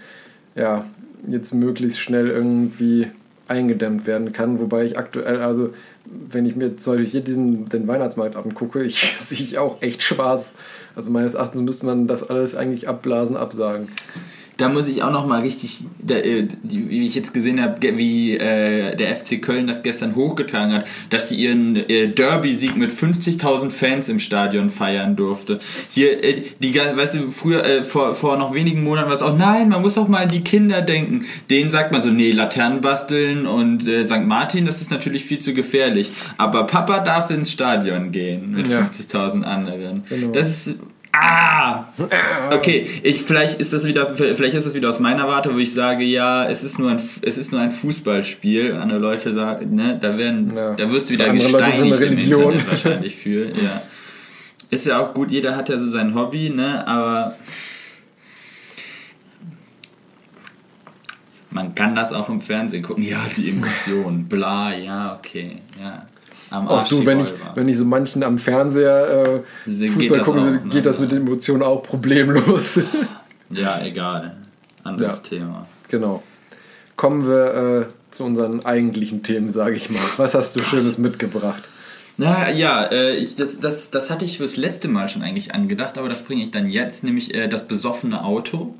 [0.55, 0.85] ja,
[1.27, 3.07] jetzt möglichst schnell irgendwie
[3.47, 4.59] eingedämmt werden kann.
[4.59, 5.73] Wobei ich aktuell, also
[6.05, 10.03] wenn ich mir zum Beispiel hier diesen, den Weihnachtsmarkt angucke, ich sehe ich auch echt
[10.03, 10.53] schwarz.
[10.95, 13.89] Also meines Erachtens müsste man das alles eigentlich abblasen, absagen.
[14.59, 17.77] Da muss ich auch noch mal richtig, da, äh, die, wie ich jetzt gesehen habe,
[17.97, 22.91] wie äh, der FC Köln das gestern hochgetragen hat, dass sie ihren äh, Derby-Sieg mit
[22.91, 25.59] 50.000 Fans im Stadion feiern durfte.
[25.89, 29.37] Hier, äh, die, weißt du, früher, äh, vor, vor noch wenigen Monaten war es auch,
[29.37, 31.25] nein, man muss auch mal an die Kinder denken.
[31.49, 34.25] Denen sagt man so, nee, Laternen basteln und äh, St.
[34.25, 36.11] Martin, das ist natürlich viel zu gefährlich.
[36.37, 38.81] Aber Papa darf ins Stadion gehen mit Ja.
[38.81, 40.03] 50.000 anderen.
[40.09, 40.31] Genau.
[40.31, 40.75] Das ist
[41.21, 41.86] Ah!
[42.51, 45.73] Okay, ich, vielleicht ist das wieder, vielleicht ist das wieder aus meiner Warte, wo ich
[45.73, 48.75] sage, ja, es ist nur ein, es ist nur ein Fußballspiel.
[48.75, 50.75] Andere Leute sagen, ne, da werden, Ja.
[50.75, 52.17] da wirst du wieder Andere gesteinigt im.
[52.17, 53.82] Internet wahrscheinlich für, ja.
[54.69, 57.36] Ist ja auch gut, jeder hat ja so sein Hobby, ne, aber
[61.49, 63.03] man kann das auch im Fernsehen gucken.
[63.03, 66.05] Ja, die Emotion, bla, ja, okay, ja.
[66.49, 69.91] Am Auch Arsch du, die wenn ich, wenn ich so manchen am Fernseher äh, Geht
[69.91, 70.81] Fußball das gucke, auch, geht ne?
[70.81, 72.79] das mit den Emotionen auch problemlos.
[73.51, 74.38] Ja, egal.
[74.83, 75.38] Anderes Ja.
[75.38, 75.67] Thema.
[75.88, 76.21] genau.
[76.95, 79.99] Kommen wir äh, zu unseren eigentlichen Themen, sage ich mal.
[80.17, 81.63] Was hast du Schönes mitgebracht?
[82.17, 85.97] Na ja, äh, ich, das, das, das hatte ich fürs letzte Mal schon eigentlich angedacht,
[85.97, 88.75] aber das bringe ich dann jetzt, nämlich äh, das besoffene Auto.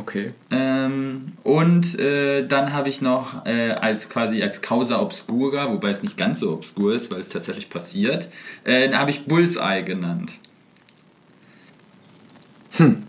[0.00, 0.32] Okay.
[0.50, 6.02] Ähm, und äh, dann habe ich noch äh, als quasi als Causa Obscura, wobei es
[6.02, 8.28] nicht ganz so obskur ist, weil es tatsächlich passiert,
[8.64, 10.32] äh, dann habe ich Bullseye genannt.
[12.76, 13.02] Hm.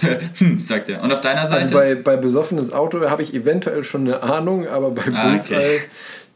[0.38, 1.02] hm, sagt er.
[1.02, 1.62] Und auf deiner Seite?
[1.62, 5.56] Also bei, bei besoffenes Auto habe ich eventuell schon eine Ahnung, aber bei Ah, Bullseye,
[5.56, 5.80] okay.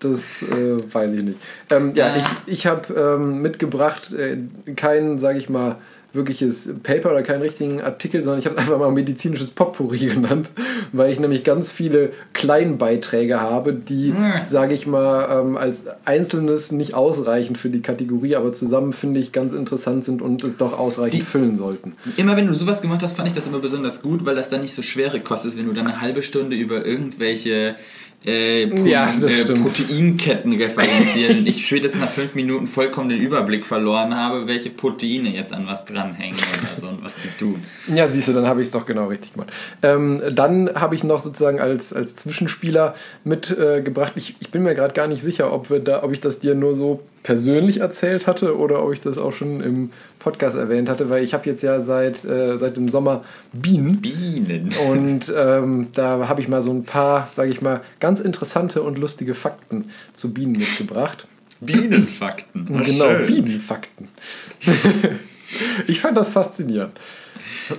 [0.00, 1.38] das äh, weiß ich nicht.
[1.70, 2.16] Ähm, ja, Ja.
[2.46, 4.38] ich, ich habe ähm, mitgebracht äh,
[4.74, 5.76] kein, sage ich mal,
[6.14, 10.51] wirkliches Paper oder keinen richtigen Artikel, sondern ich habe es einfach mal medizinisches Potpourri genannt,
[10.92, 14.44] weil ich nämlich ganz viele Kleinbeiträge habe, die, Hm.
[14.44, 19.33] sage ich mal, ähm, als Einzelnes nicht ausreichen für die Kategorie, aber zusammen finde ich
[19.33, 21.94] ganz interessant sind und es doch ausreichend Die- füllen sollten.
[22.16, 24.61] Immer wenn du sowas gemacht hast, fand ich das immer besonders gut, weil das dann
[24.62, 27.77] nicht so schwere Kost ist, wenn du dann eine halbe Stunde über irgendwelche
[28.24, 29.54] äh, Ja, äh.
[29.54, 31.46] Proteinketten referenzieren.
[31.46, 35.85] ich spätestens nach fünf Minuten vollkommen den Überblick verloren habe, welche Proteine jetzt an was
[35.85, 37.62] dranhängen oder so und was die tun.
[37.94, 39.50] Ja, siehst du, dann habe ich es doch genau richtig gemacht.
[39.83, 44.12] Ähm, dann habe ich noch sozusagen als, als Zwischenspieler mitgebracht.
[44.16, 46.40] Äh, ich, ich bin mir gerade gar nicht sicher, ob, wir da, ob ich das
[46.40, 49.90] dir nur so persönlich erzählt hatte oder ob ich das auch schon im
[50.28, 54.02] Podcast erwähnt hatte, weil ich habe jetzt ja seit, äh, seit dem Sommer Bienen.
[54.02, 54.68] Bienen.
[54.90, 58.98] Und ähm, da habe ich mal so ein paar, sage ich mal, ganz interessante und
[58.98, 61.26] lustige Fakten zu Bienen mitgebracht.
[61.62, 62.82] Bienenfakten.
[62.84, 63.26] Genau, schön.
[63.26, 64.08] Bienenfakten.
[65.86, 66.92] ich fand das faszinierend.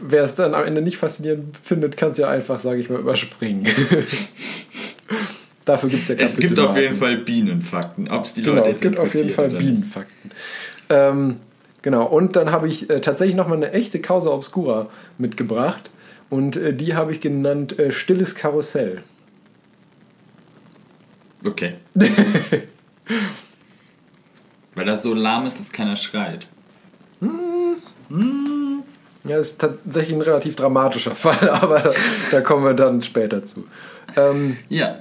[0.01, 2.99] Wer es dann am Ende nicht faszinierend findet, kann es ja einfach, sage ich mal,
[2.99, 3.67] überspringen.
[5.65, 6.95] Dafür gibt es ja Es gibt auf jeden.
[6.95, 8.09] Fall Bienenfakten.
[8.09, 9.49] Ob es die Genau, Leute es gibt auf jeden Fall.
[9.49, 10.31] Bienenfakten.
[10.89, 11.35] Ähm,
[11.81, 14.87] genau, und dann habe ich äh, tatsächlich nochmal eine echte Causa Obscura
[15.17, 15.89] mitgebracht.
[16.29, 19.03] Und äh, die habe ich genannt äh, Stilles Karussell.
[21.43, 21.75] Okay.
[24.75, 26.47] Weil das so lahm ist, dass keiner schreit.
[29.25, 31.93] Ja, ist tatsächlich ein relativ dramatischer Fall, aber
[32.31, 33.65] da kommen wir dann später zu.
[34.15, 34.99] Ähm, Ja.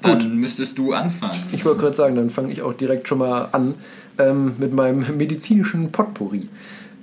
[0.00, 1.42] Dann müsstest du anfangen.
[1.50, 3.74] Ich wollte gerade sagen, dann fange ich auch direkt schon mal an
[4.18, 6.48] ähm, mit meinem medizinischen Potpourri.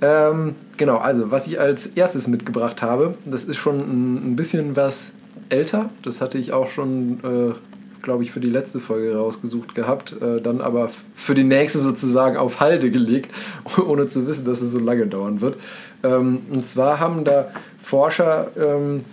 [0.02, 4.76] Ähm, genau, also was ich als erstes mitgebracht habe, das ist schon ein, ein bisschen
[4.76, 5.12] was
[5.48, 5.90] älter.
[6.02, 10.14] Das hatte ich auch schon, äh, glaube ich, für die letzte Folge rausgesucht gehabt.
[10.20, 13.34] Äh, dann aber für die nächste sozusagen auf Halde gelegt,
[13.86, 15.56] ohne zu wissen, dass es so lange dauern wird.
[16.02, 17.48] Ähm, und zwar haben da
[17.82, 19.04] Forscher ähm,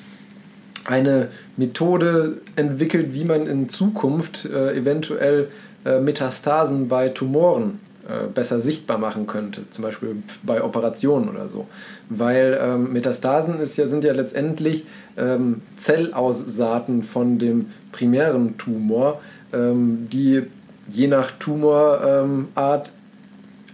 [0.86, 5.48] eine Methode entwickelt, wie man in Zukunft äh, eventuell
[5.86, 11.68] äh, Metastasen bei Tumoren äh, besser sichtbar machen könnte, zum Beispiel bei Operationen oder so.
[12.10, 14.86] Weil ähm, Metastasen ist ja, sind ja letztendlich
[15.16, 19.22] ähm, Zellaussaaten von dem primären Tumor,
[19.54, 20.44] ähm, die
[20.90, 22.92] je nach Tumorart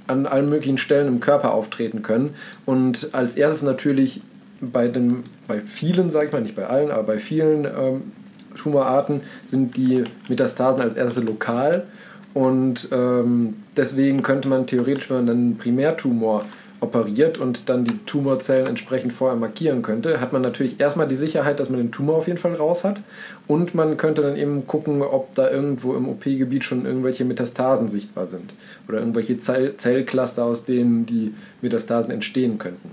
[0.06, 2.36] an allen möglichen Stellen im Körper auftreten können.
[2.66, 4.22] Und als erstes natürlich
[4.62, 8.12] bei, den, bei vielen, sage ich mal, nicht bei allen, aber bei vielen ähm,
[8.56, 11.86] Tumorarten sind die Metastasen als erstes lokal.
[12.34, 16.46] Und ähm, deswegen könnte man theoretisch, wenn man dann einen Primärtumor
[16.82, 21.60] operiert und dann die Tumorzellen entsprechend vorher markieren könnte, hat man natürlich erstmal die Sicherheit,
[21.60, 23.02] dass man den Tumor auf jeden Fall raus hat
[23.48, 28.28] und man könnte dann eben gucken, ob da irgendwo im OP-Gebiet schon irgendwelche Metastasen sichtbar
[28.28, 28.54] sind
[28.88, 32.92] oder irgendwelche Zell Zellcluster, aus denen die Metastasen entstehen könnten.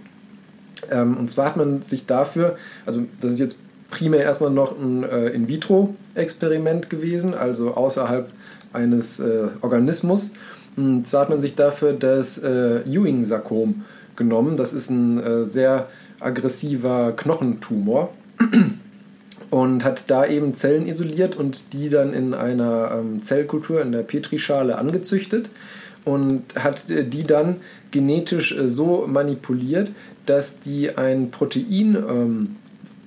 [0.90, 3.56] Ähm, und zwar hat man sich dafür, also das ist jetzt
[3.90, 8.30] primär erstmal noch ein äh, In-vitro-Experiment gewesen, also außerhalb
[8.72, 10.32] eines äh, Organismus.
[10.76, 13.84] Und zwar hat man sich dafür das äh, Ewing-Sarkom
[14.14, 14.56] genommen.
[14.56, 15.88] Das ist ein äh, sehr
[16.20, 18.10] aggressiver Knochentumor
[19.50, 24.02] und hat da eben Zellen isoliert und die dann in einer ähm, Zellkultur in der
[24.02, 25.50] Petrischale angezüchtet
[26.04, 27.56] und hat äh, die dann
[27.90, 29.90] genetisch äh, so manipuliert,
[30.26, 32.56] dass die ein Protein ähm,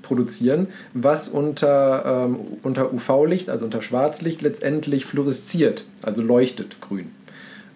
[0.03, 7.11] produzieren, was unter, ähm, unter UV-Licht, also unter Schwarzlicht, letztendlich fluoresziert, also leuchtet grün.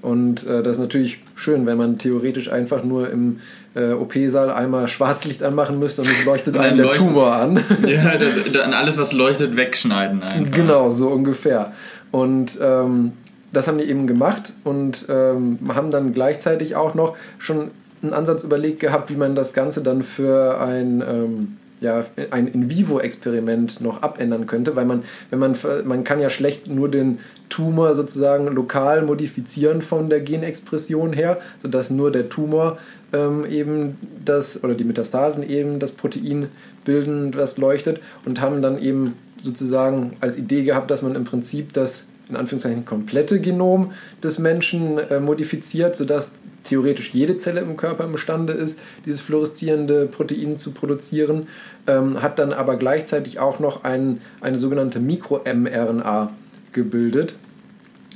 [0.04, 3.40] Und äh, das ist natürlich schön, wenn man theoretisch einfach nur im
[3.74, 7.64] äh, OP-Saal einmal Schwarzlicht anmachen müsste und es leuchtet einen der leuchtet- Tumor an.
[7.88, 10.54] Ja, das, dann alles, was leuchtet, wegschneiden einfach.
[10.54, 11.72] Genau, so ungefähr.
[12.12, 13.14] Und ähm,
[13.54, 18.44] das haben die eben gemacht und ähm, haben dann gleichzeitig auch noch schon einen Ansatz
[18.44, 24.48] überlegt gehabt, wie man das Ganze dann für ein, ähm, ja, ein In-vivo-Experiment noch abändern
[24.48, 27.20] könnte, weil man, wenn man, man kann ja schlecht nur den
[27.50, 32.78] Tumor sozusagen lokal modifizieren von der Genexpression her, sodass nur der Tumor
[33.12, 36.48] ähm, eben das, oder die Metastasen eben das Protein
[36.86, 41.74] bilden, das leuchtet und haben dann eben sozusagen als Idee gehabt, dass man im Prinzip
[41.74, 43.92] das in Anführungszeichen komplette Genom
[44.24, 46.34] des Menschen äh, modifiziert, sodass
[46.64, 51.48] theoretisch jede Zelle im Körper imstande ist, dieses fluoreszierende Protein zu produzieren,
[51.88, 56.32] ähm, hat dann aber gleichzeitig auch noch ein, eine sogenannte Mikro-mRNA
[56.72, 57.36] gebildet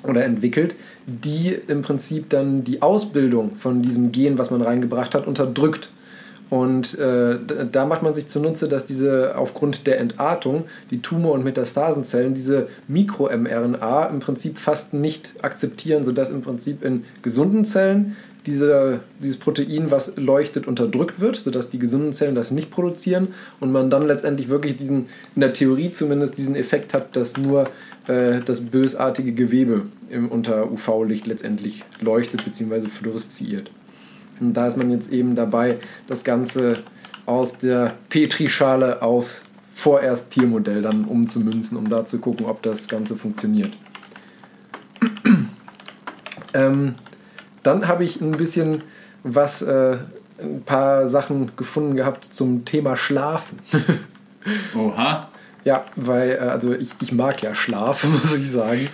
[0.04, 5.28] oder entwickelt, die im Prinzip dann die Ausbildung von diesem Gen, was man reingebracht hat,
[5.28, 5.92] unterdrückt.
[6.50, 7.40] Und äh,
[7.72, 12.70] da- macht man sich zunutze, dass diese aufgrund der Entartung die Tumor- und Metastasenzellen diese
[12.88, 18.16] Mikro-mRNA im Prinzip fast nicht akzeptieren, sodass im Prinzip in gesunden Zellen
[18.48, 23.30] diese, dieses Protein, was leuchtet, unterdrückt wird, sodass die gesunden Zellen das nicht produzieren
[23.60, 27.66] und man dann letztendlich wirklich diesen, in der Theorie zumindest, diesen Effekt hat, dass nur
[28.08, 32.88] äh, das bösartige Gewebe im, unter UV-Licht letztendlich leuchtet bzw.
[32.88, 33.70] fluoresziert.
[34.40, 36.80] Und da ist man jetzt eben dabei, das Ganze
[37.26, 39.42] aus der Petrischale aus
[39.74, 43.72] vorerst Tiermodell dann umzumünzen, um da zu gucken, ob das Ganze funktioniert.
[46.54, 46.96] ähm,
[47.68, 48.82] dann habe ich ein bisschen
[49.24, 49.98] was, äh,
[50.40, 53.60] ein paar Sachen gefunden gehabt zum Thema Schlafen.
[54.76, 55.28] Oha.
[55.66, 58.88] ja, weil, äh, also ich, ich mag ja Schlaf, muss ich sagen.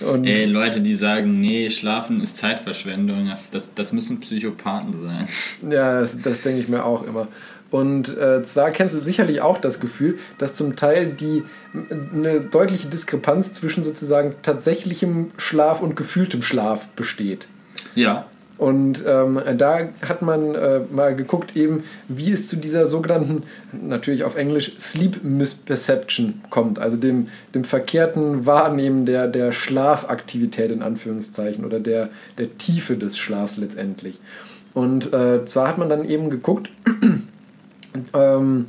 [0.00, 5.26] Und Ey, Leute, die sagen, nee, Schlafen ist Zeitverschwendung, das, das, das müssen Psychopathen sein.
[5.70, 7.28] Ja, das, das denke ich mir auch immer.
[7.70, 11.42] Und äh, zwar kennst du sicherlich auch das Gefühl, dass zum Teil die
[12.14, 17.46] eine deutliche Diskrepanz zwischen sozusagen tatsächlichem Schlaf und gefühltem Schlaf besteht.
[17.98, 18.26] Ja.
[18.58, 24.24] Und ähm, da hat man äh, mal geguckt, eben, wie es zu dieser sogenannten, natürlich
[24.24, 31.64] auf Englisch, Sleep Misperception kommt, also dem, dem verkehrten Wahrnehmen der, der Schlafaktivität in Anführungszeichen
[31.64, 34.18] oder der, der Tiefe des Schlafs letztendlich.
[34.74, 36.70] Und äh, zwar hat man dann eben geguckt,
[38.12, 38.66] ähm,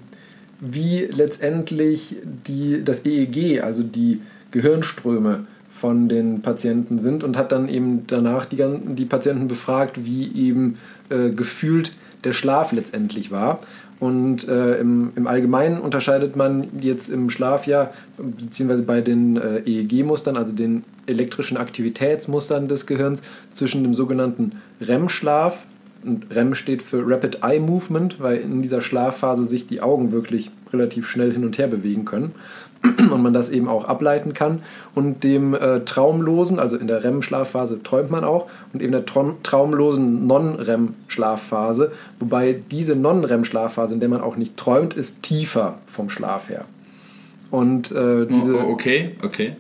[0.59, 2.15] wie letztendlich
[2.47, 5.45] die, das EEG, also die Gehirnströme
[5.79, 8.63] von den Patienten sind und hat dann eben danach die,
[8.95, 10.77] die Patienten befragt, wie eben
[11.09, 13.59] äh, gefühlt der Schlaf letztendlich war.
[13.99, 19.59] Und äh, im, im Allgemeinen unterscheidet man jetzt im Schlaf ja, beziehungsweise bei den äh,
[19.65, 25.57] EEG-Mustern, also den elektrischen Aktivitätsmustern des Gehirns, zwischen dem sogenannten REM-Schlaf,
[26.01, 30.49] und REM steht für Rapid Eye Movement, weil in dieser Schlafphase sich die Augen wirklich
[30.71, 32.33] relativ schnell hin und her bewegen können
[32.83, 34.63] und man das eben auch ableiten kann.
[34.95, 40.27] Und dem äh, traumlosen, also in der REM-Schlafphase träumt man auch, und eben der traumlosen
[40.27, 46.65] Non-REM-Schlafphase, wobei diese Non-REM-Schlafphase, in der man auch nicht träumt, ist tiefer vom Schlaf her.
[47.51, 48.55] Und äh, diese.
[48.55, 49.53] oh, okay, okay.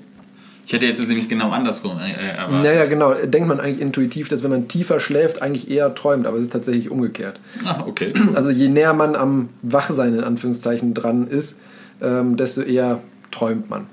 [0.69, 2.63] Ich hätte jetzt nämlich genau andersrum äh, erwartet.
[2.63, 3.15] Naja, genau.
[3.15, 6.53] Denkt man eigentlich intuitiv, dass wenn man tiefer schläft, eigentlich eher träumt, aber es ist
[6.53, 7.39] tatsächlich umgekehrt.
[7.65, 8.13] Ah, okay.
[8.35, 11.57] Also je näher man am Wachsein in Anführungszeichen dran ist,
[12.01, 13.87] ähm, desto eher träumt man.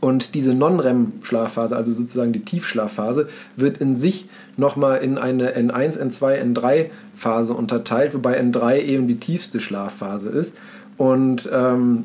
[0.00, 6.54] Und diese Non-REM-Schlafphase, also sozusagen die Tiefschlafphase, wird in sich nochmal in eine N1, N2,
[6.54, 10.56] N3-Phase unterteilt, wobei N3 eben die tiefste Schlafphase ist.
[10.96, 12.04] Und ähm,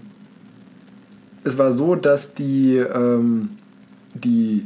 [1.43, 3.49] es war so, dass die, ähm,
[4.13, 4.65] die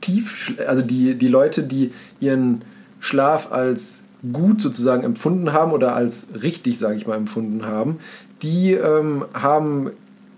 [0.00, 2.62] Tief, also die, die Leute, die ihren
[3.00, 7.98] Schlaf als gut sozusagen empfunden haben oder als richtig, sage ich mal, empfunden haben,
[8.44, 9.90] die ähm, haben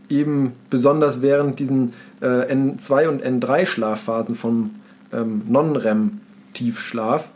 [0.09, 4.77] eben besonders während diesen äh, N2 und N3 Schlafphasen vom
[5.12, 7.29] ähm, Non-REM-Tiefschlaf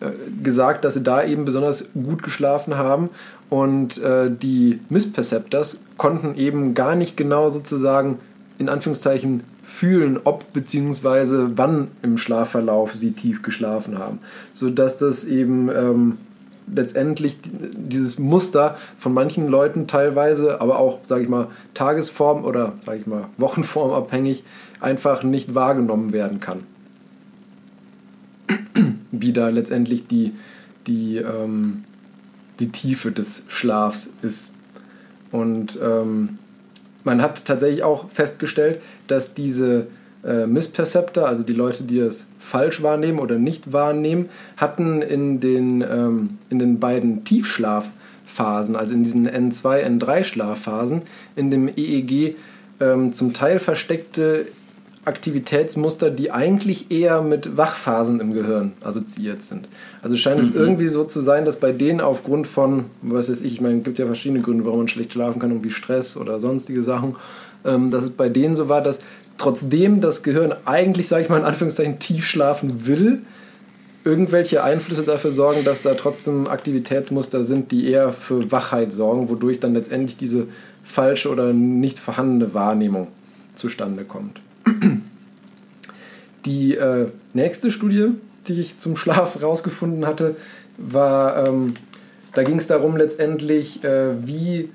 [0.00, 0.10] äh,
[0.42, 3.10] gesagt, dass sie da eben besonders gut geschlafen haben
[3.50, 8.18] und äh, die Missperceptors konnten eben gar nicht genau sozusagen
[8.58, 11.52] in Anführungszeichen fühlen, ob bzw.
[11.56, 14.20] wann im Schlafverlauf sie tief geschlafen haben,
[14.52, 16.18] sodass das eben ähm,
[16.66, 23.00] letztendlich dieses Muster von manchen Leuten teilweise, aber auch, sage ich mal, Tagesform oder, sage
[23.00, 24.44] ich mal, Wochenform abhängig,
[24.80, 26.60] einfach nicht wahrgenommen werden kann.
[29.10, 30.32] Wie da letztendlich die,
[30.86, 31.84] die, ähm,
[32.60, 34.54] die Tiefe des Schlafs ist.
[35.30, 36.38] Und ähm,
[37.02, 39.88] man hat tatsächlich auch festgestellt, dass diese
[40.24, 45.82] äh, Missperceptor, also die Leute, die das falsch wahrnehmen oder nicht wahrnehmen, hatten in den,
[45.82, 51.02] ähm, in den beiden Tiefschlafphasen, also in diesen N2, N3 Schlafphasen,
[51.36, 52.36] in dem EEG
[52.80, 54.46] ähm, zum Teil versteckte
[55.04, 59.68] Aktivitätsmuster, die eigentlich eher mit Wachphasen im Gehirn assoziiert sind.
[60.02, 60.48] Also scheint mhm.
[60.48, 63.78] es irgendwie so zu sein, dass bei denen aufgrund von, was weiß ich, ich meine,
[63.78, 67.16] es gibt ja verschiedene Gründe, warum man schlecht schlafen kann, irgendwie Stress oder sonstige Sachen,
[67.64, 69.00] ähm, dass es bei denen so war, dass
[69.38, 73.22] trotzdem das Gehirn eigentlich, sage ich mal in Anführungszeichen, tief schlafen will,
[74.04, 79.60] irgendwelche Einflüsse dafür sorgen, dass da trotzdem Aktivitätsmuster sind, die eher für Wachheit sorgen, wodurch
[79.60, 80.46] dann letztendlich diese
[80.82, 83.08] falsche oder nicht vorhandene Wahrnehmung
[83.54, 84.40] zustande kommt.
[86.44, 88.10] Die äh, nächste Studie,
[88.48, 90.36] die ich zum Schlaf rausgefunden hatte,
[90.76, 91.74] war, ähm,
[92.34, 94.68] da ging es darum letztendlich, äh, wie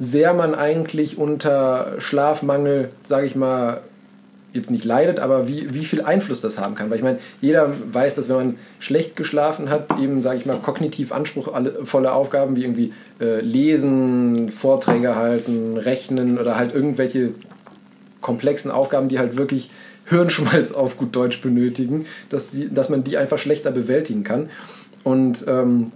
[0.00, 3.82] sehr man eigentlich unter Schlafmangel, sage ich mal,
[4.52, 6.90] jetzt nicht leidet, aber wie, wie viel Einfluss das haben kann.
[6.90, 10.58] Weil ich meine, jeder weiß, dass wenn man schlecht geschlafen hat, eben, sage ich mal,
[10.58, 17.30] kognitiv anspruchsvolle Aufgaben wie irgendwie äh, lesen, Vorträge halten, rechnen oder halt irgendwelche
[18.20, 19.70] komplexen Aufgaben, die halt wirklich
[20.06, 24.50] Hirnschmalz auf gut Deutsch benötigen, dass, sie, dass man die einfach schlechter bewältigen kann.
[25.04, 25.92] Und ähm,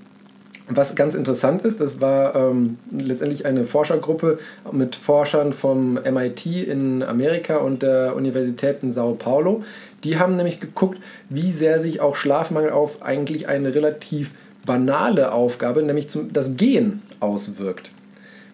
[0.68, 4.38] was ganz interessant ist, das war ähm, letztendlich eine Forschergruppe
[4.72, 9.62] mit Forschern vom MIT in Amerika und der Universität in Sao Paulo.
[10.02, 10.98] Die haben nämlich geguckt,
[11.28, 14.32] wie sehr sich auch Schlafmangel auf eigentlich eine relativ
[14.64, 17.90] banale Aufgabe, nämlich zum, das Gehen, auswirkt.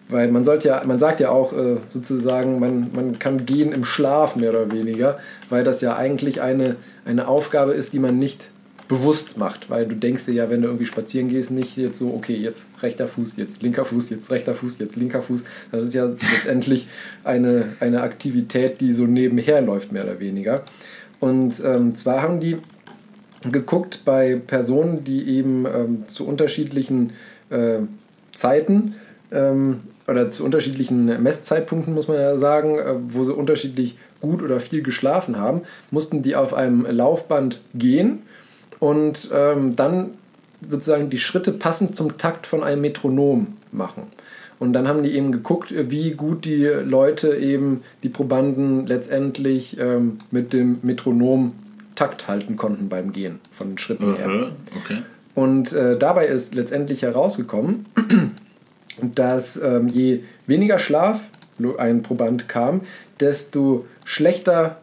[0.09, 3.85] Weil man sollte ja, man sagt ja auch äh, sozusagen, man, man kann gehen im
[3.85, 5.17] Schlaf mehr oder weniger,
[5.49, 8.49] weil das ja eigentlich eine, eine Aufgabe ist, die man nicht
[8.93, 12.13] bewusst macht, weil du denkst dir ja, wenn du irgendwie spazieren gehst, nicht jetzt so,
[12.13, 15.43] okay, jetzt rechter Fuß, jetzt linker Fuß, jetzt rechter Fuß, jetzt linker Fuß.
[15.71, 16.87] Das ist ja letztendlich
[17.23, 20.63] eine, eine Aktivität, die so nebenher läuft, mehr oder weniger.
[21.19, 22.57] Und ähm, zwar haben die
[23.51, 27.13] geguckt bei Personen, die eben ähm, zu unterschiedlichen
[27.49, 27.79] äh,
[28.31, 28.93] Zeiten
[29.31, 34.59] ähm, oder zu unterschiedlichen Messzeitpunkten, muss man ja sagen, äh, wo sie unterschiedlich gut oder
[34.59, 38.19] viel geschlafen haben, mussten die auf einem Laufband gehen
[38.79, 40.11] und ähm, dann
[40.67, 44.03] sozusagen die Schritte passend zum Takt von einem Metronom machen.
[44.59, 50.17] Und dann haben die eben geguckt, wie gut die Leute eben, die Probanden letztendlich ähm,
[50.31, 51.53] mit dem Metronom
[51.95, 54.17] Takt halten konnten beim Gehen von den Schritten uh -huh.
[54.17, 54.51] her.
[54.77, 55.01] Okay.
[55.35, 57.85] Und äh, dabei ist letztendlich herausgekommen,
[59.01, 61.21] dass ähm, je weniger Schlaf
[61.77, 62.81] ein Proband kam,
[63.19, 64.77] desto schlechter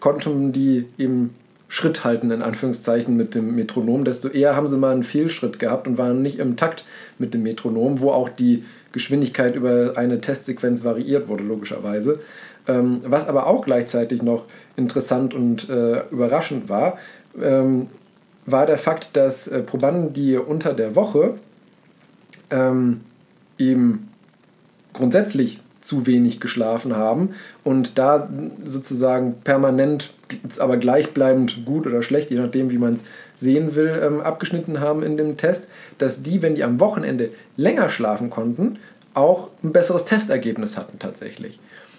[0.00, 1.34] konnten die eben
[1.68, 5.88] Schritt halten, in Anführungszeichen, mit dem Metronom, desto eher haben sie mal einen Fehlschritt gehabt
[5.88, 6.84] und waren nicht im Takt
[7.18, 12.20] mit dem Metronom, wo auch die Geschwindigkeit über eine Testsequenz variiert wurde, logischerweise.
[12.68, 14.44] Ähm, was aber auch gleichzeitig noch
[14.76, 16.98] interessant und äh, überraschend war,
[17.40, 17.88] ähm,
[18.46, 21.34] war der Fakt, dass äh, Probanden, die unter der Woche
[22.50, 23.00] ähm,
[23.58, 24.08] eben
[24.92, 27.30] grundsätzlich zu wenig geschlafen haben
[27.64, 28.28] und da
[28.64, 30.12] sozusagen permanent,
[30.58, 33.04] aber gleichbleibend gut oder schlecht, je nachdem, wie man es
[33.36, 35.68] sehen will, ähm, abgeschnitten haben in dem Test,
[35.98, 38.78] dass die, wenn die am Wochenende länger schlafen konnten,
[39.14, 41.58] auch ein besseres Testergebnis hatten tatsächlich.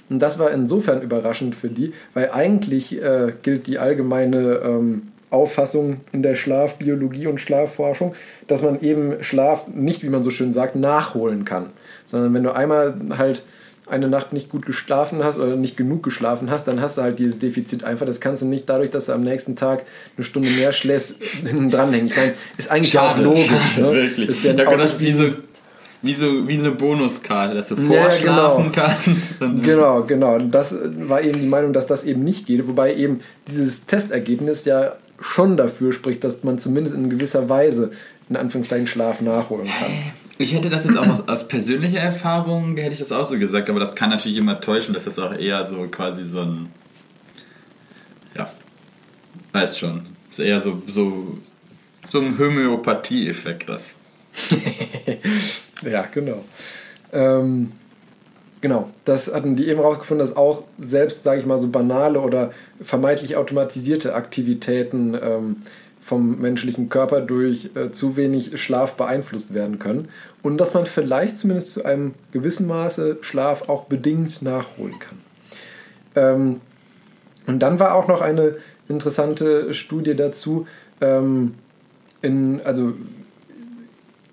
[0.09, 6.01] Und das war insofern überraschend für die, weil eigentlich äh, gilt die allgemeine ähm, Auffassung
[6.11, 8.15] in der Schlafbiologie und Schlafforschung,
[8.47, 11.71] dass man eben Schlaf nicht, wie man so schön sagt, nachholen kann.
[12.05, 13.43] Sondern wenn du einmal halt
[13.89, 17.19] eine Nacht nicht gut geschlafen hast oder nicht genug geschlafen hast, dann hast du halt
[17.19, 18.05] dieses Defizit einfach.
[18.05, 19.85] Das kannst du nicht dadurch, dass du am nächsten Tag
[20.15, 22.07] eine Stunde mehr schläfst, hinten dranhängen.
[22.07, 23.47] Ich meine, ist eigentlich schade, auch logisch.
[23.47, 23.93] Schade, ne?
[23.93, 24.29] Wirklich.
[24.29, 25.23] Ist ja da das ist wie so,
[26.01, 28.71] wie so wie eine Bonuskarte, dass du vorschlafen ja, genau.
[28.73, 29.39] kannst.
[29.63, 30.37] genau, genau.
[30.37, 32.67] Das war eben die Meinung, dass das eben nicht geht.
[32.67, 37.91] Wobei eben dieses Testergebnis ja schon dafür spricht, dass man zumindest in gewisser Weise
[38.29, 39.91] in Anführungszeichen Schlaf nachholen kann.
[40.39, 43.69] Ich hätte das jetzt auch aus, aus persönlicher Erfahrung, hätte ich das auch so gesagt,
[43.69, 46.69] aber das kann natürlich immer täuschen, dass das auch eher so quasi so ein.
[48.35, 48.47] Ja.
[49.53, 50.05] Weiß schon.
[50.29, 51.37] Ist eher so, so,
[52.05, 53.95] so ein Homöopathie-Effekt, das.
[55.81, 56.45] ja, genau.
[57.11, 57.71] Ähm,
[58.61, 62.51] genau, das hatten die eben rausgefunden, dass auch selbst, sage ich mal, so banale oder
[62.79, 65.63] vermeintlich automatisierte Aktivitäten ähm,
[66.07, 70.07] vom menschlichen Körper durch äh, zu wenig Schlaf beeinflusst werden können
[70.41, 75.17] und dass man vielleicht zumindest zu einem gewissen Maße Schlaf auch bedingt nachholen kann.
[76.15, 76.61] Ähm,
[77.45, 78.55] und dann war auch noch eine
[78.87, 80.65] interessante Studie dazu,
[81.01, 81.55] ähm,
[82.21, 82.93] in, also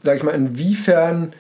[0.00, 1.32] sage ich mal, inwiefern,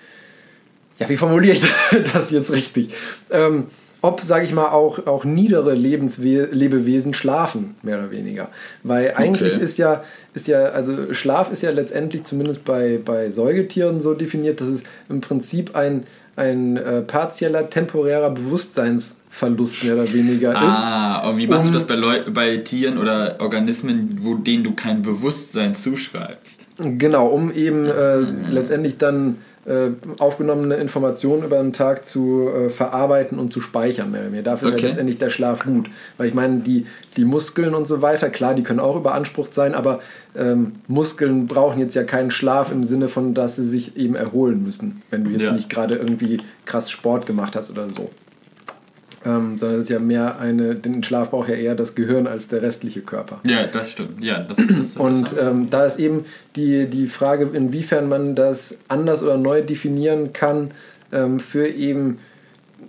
[0.98, 1.62] ja, wie formuliere ich
[2.12, 2.92] das jetzt richtig?
[3.30, 3.68] Ähm,
[4.04, 8.48] ob, sage ich mal, auch, auch niedere Lebenswe Lebewesen schlafen, mehr oder weniger.
[8.82, 9.64] Weil eigentlich okay.
[9.64, 14.60] ist ja, ist ja, also Schlaf ist ja letztendlich zumindest bei, bei Säugetieren so definiert,
[14.60, 16.04] dass es im Prinzip ein,
[16.36, 20.58] ein äh, partieller, temporärer Bewusstseinsverlust mehr oder weniger ist.
[20.60, 24.64] Ah, und wie machst um, du das bei, Leu bei Tieren oder Organismen, wo, denen
[24.64, 26.66] du kein Bewusstsein zuschreibst?
[26.76, 28.50] Genau, um eben äh, mhm.
[28.50, 34.10] letztendlich dann äh, aufgenommene Informationen über den Tag zu äh, verarbeiten und zu speichern.
[34.10, 34.44] Mehr oder weniger.
[34.44, 34.76] Dafür okay.
[34.76, 35.88] ist ja letztendlich der Schlaf gut.
[36.16, 36.86] Weil ich meine, die,
[37.16, 40.00] die Muskeln und so weiter, klar, die können auch überansprucht sein, aber
[40.36, 44.62] ähm, Muskeln brauchen jetzt ja keinen Schlaf im Sinne von, dass sie sich eben erholen
[44.62, 45.52] müssen, wenn du jetzt ja.
[45.52, 48.10] nicht gerade irgendwie krass Sport gemacht hast oder so
[49.24, 52.48] ähm, sondern es ist ja mehr eine, den Schlaf braucht ja eher das Gehirn als
[52.48, 53.40] der restliche Körper.
[53.46, 54.22] Ja, das stimmt.
[54.22, 56.24] Ja, das, das Und ähm, da ist eben
[56.56, 60.72] die, die Frage, inwiefern man das anders oder neu definieren kann
[61.12, 62.18] ähm, für eben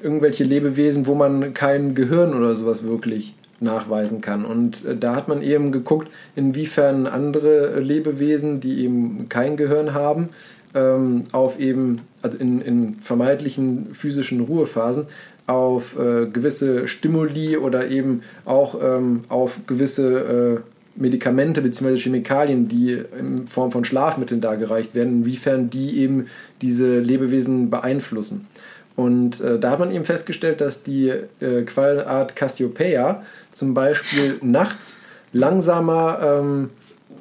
[0.01, 4.45] irgendwelche Lebewesen, wo man kein Gehirn oder sowas wirklich nachweisen kann.
[4.45, 10.29] Und äh, da hat man eben geguckt, inwiefern andere Lebewesen, die eben kein Gehirn haben,
[10.73, 15.05] ähm, auf eben, also in, in vermeintlichen physischen Ruhephasen,
[15.47, 20.19] auf äh, gewisse Stimuli oder eben auch ähm, auf gewisse
[20.57, 21.97] äh, Medikamente bzw.
[21.97, 26.27] Chemikalien, die in Form von Schlafmitteln dargereicht werden, inwiefern die eben
[26.61, 28.47] diese Lebewesen beeinflussen.
[28.95, 34.97] Und äh, da hat man eben festgestellt, dass die äh, Quallenart Cassiopeia zum Beispiel nachts
[35.33, 36.69] langsamer ähm,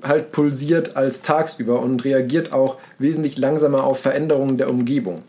[0.02, 5.22] halt pulsiert als tagsüber und reagiert auch wesentlich langsamer auf Veränderungen der Umgebung.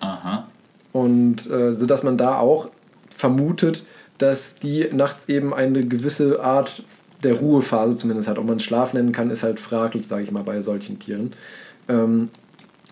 [0.00, 0.46] Aha.
[0.94, 2.68] Und äh, sodass man da auch
[3.10, 3.84] vermutet,
[4.18, 6.84] dass die nachts eben eine gewisse Art
[7.24, 8.38] der Ruhephase zumindest hat.
[8.38, 11.32] Ob man es Schlaf nennen kann, ist halt fraglich, sage ich mal, bei solchen Tieren.
[11.88, 12.28] Ähm,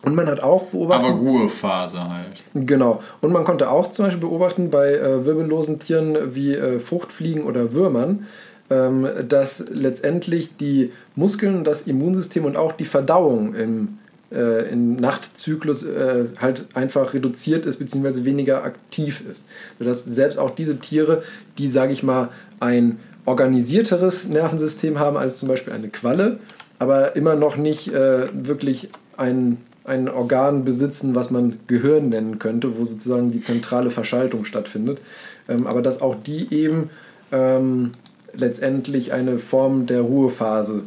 [0.05, 1.11] und man hat auch beobachtet.
[1.11, 2.43] Aber Ruhephase halt.
[2.55, 3.01] Genau.
[3.21, 7.73] Und man konnte auch zum Beispiel beobachten bei äh, wirbellosen Tieren wie äh, Fruchtfliegen oder
[7.73, 8.27] Würmern,
[8.69, 13.99] ähm, dass letztendlich die Muskeln, das Immunsystem und auch die Verdauung im
[14.33, 18.25] äh, im Nachtzyklus äh, halt einfach reduziert ist bzw.
[18.25, 19.45] weniger aktiv ist.
[19.79, 21.23] Sodass selbst auch diese Tiere,
[21.59, 22.31] die, sage ich mal,
[22.61, 26.39] ein organisierteres Nervensystem haben als zum Beispiel eine Qualle,
[26.79, 32.79] aber immer noch nicht äh, wirklich ein, ein Organ besitzen, was man Gehirn nennen könnte,
[32.79, 35.01] wo sozusagen die zentrale Verschaltung stattfindet.
[35.49, 36.91] Ähm, aber dass auch die eben
[37.31, 37.93] ähm,
[38.35, 40.83] letztendlich eine Form der Ruhephase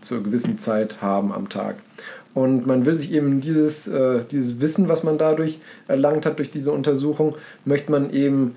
[0.00, 1.76] zur gewissen Zeit haben am Tag.
[2.38, 5.58] Und man will sich eben dieses, äh, dieses Wissen, was man dadurch
[5.88, 7.34] erlangt hat durch diese Untersuchung,
[7.64, 8.54] möchte man eben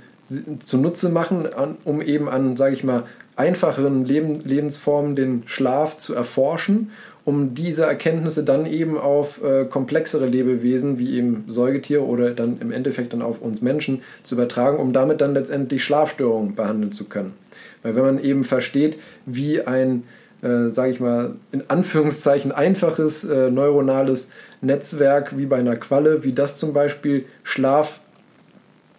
[0.60, 3.06] zunutze machen, an, um eben an, sage ich mal,
[3.36, 6.92] einfacheren Leben, Lebensformen den Schlaf zu erforschen,
[7.26, 12.72] um diese Erkenntnisse dann eben auf äh, komplexere Lebewesen wie eben Säugetiere oder dann im
[12.72, 17.34] Endeffekt dann auf uns Menschen zu übertragen, um damit dann letztendlich Schlafstörungen behandeln zu können.
[17.82, 20.04] Weil wenn man eben versteht, wie ein
[20.42, 24.30] äh, sage ich mal, in Anführungszeichen einfaches äh, neuronales
[24.62, 28.00] Netzwerk wie bei einer Qualle, wie das zum Beispiel Schlaf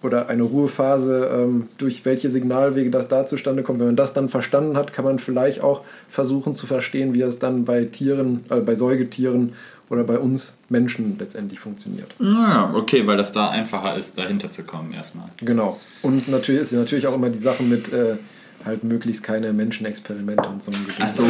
[0.03, 3.79] oder eine Ruhephase, ähm, durch welche Signalwege das da zustande kommt.
[3.79, 7.39] Wenn man das dann verstanden hat, kann man vielleicht auch versuchen zu verstehen, wie das
[7.39, 9.55] dann bei Tieren, äh, bei Säugetieren
[9.89, 12.09] oder bei uns Menschen letztendlich funktioniert.
[12.19, 15.27] Ja, okay, weil das da einfacher ist, dahinter zu kommen erstmal.
[15.39, 15.79] Genau.
[16.01, 18.17] Und natürlich ist natürlich auch immer die Sache mit äh,
[18.65, 20.73] halt möglichst keine Menschenexperimente und so.
[21.01, 21.25] Ach so.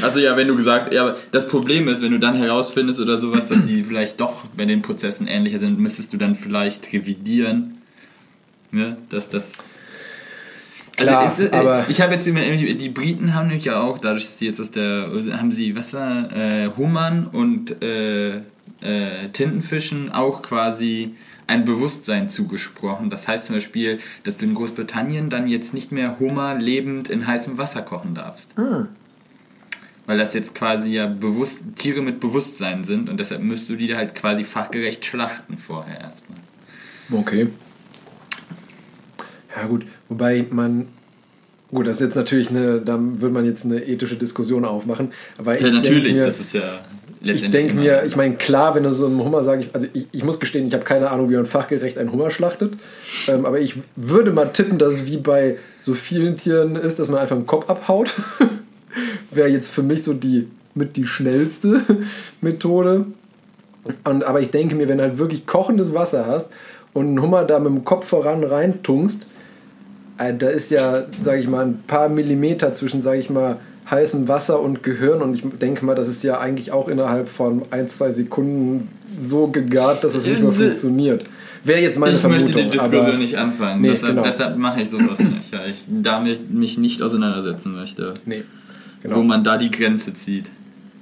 [0.00, 3.48] Also ja, wenn du gesagt, ja, das Problem ist, wenn du dann herausfindest oder sowas,
[3.48, 7.78] dass die vielleicht doch bei den Prozessen ähnlicher sind, müsstest du dann vielleicht revidieren,
[8.70, 9.50] ne, dass das
[10.98, 14.24] also Klar, ist, äh, aber ich habe jetzt die Briten haben nämlich ja auch dadurch,
[14.24, 18.40] dass sie jetzt aus der haben sie was war äh, Hummern und äh, äh,
[19.32, 21.14] Tintenfischen auch quasi
[21.52, 23.10] ein Bewusstsein zugesprochen.
[23.10, 27.26] Das heißt zum Beispiel, dass du in Großbritannien dann jetzt nicht mehr Hummer lebend in
[27.26, 28.56] heißem Wasser kochen darfst.
[28.56, 28.88] Mhm.
[30.06, 33.94] Weil das jetzt quasi ja bewusst, Tiere mit Bewusstsein sind und deshalb müsst du die
[33.94, 36.38] halt quasi fachgerecht schlachten vorher erstmal.
[37.12, 37.48] Okay.
[39.54, 40.88] Ja gut, wobei man
[41.72, 45.10] Gut, das ist jetzt natürlich eine, da würde man jetzt eine ethische Diskussion aufmachen.
[45.38, 46.84] Aber ja, natürlich, mir, das ist ja.
[47.24, 50.24] Ich denke mir, ich meine, klar, wenn du so einen Hummer sagst, also ich, ich
[50.24, 52.74] muss gestehen, ich habe keine Ahnung, wie man fachgerecht einen Hummer schlachtet.
[53.28, 57.08] Ähm, aber ich würde mal tippen, dass es wie bei so vielen Tieren ist, dass
[57.08, 58.14] man einfach einen Kopf abhaut.
[59.30, 61.82] Wäre jetzt für mich so die mit die schnellste
[62.40, 63.06] Methode.
[64.04, 66.50] Und, aber ich denke mir, wenn du halt wirklich kochendes Wasser hast
[66.92, 69.26] und einen Hummer da mit dem Kopf voran reintungst,
[70.18, 73.58] äh, da ist ja, sage ich mal, ein paar Millimeter zwischen, sage ich mal,
[73.90, 77.62] heißem Wasser und Gehirn und ich denke mal, das ist ja eigentlich auch innerhalb von
[77.70, 81.24] ein, zwei Sekunden so gegart, dass es nicht mehr funktioniert.
[81.64, 82.48] Wäre jetzt meine ich Vermutung.
[82.48, 83.82] Ich möchte die Diskussion nicht anfangen.
[83.82, 84.26] Nee, deshalb, genau.
[84.26, 85.52] deshalb, mache ich sowas nicht.
[85.52, 88.14] Ja, ich damit mich nicht auseinandersetzen möchte.
[88.24, 88.42] Nee.
[89.02, 89.16] Genau.
[89.16, 90.50] Wo man da die Grenze zieht.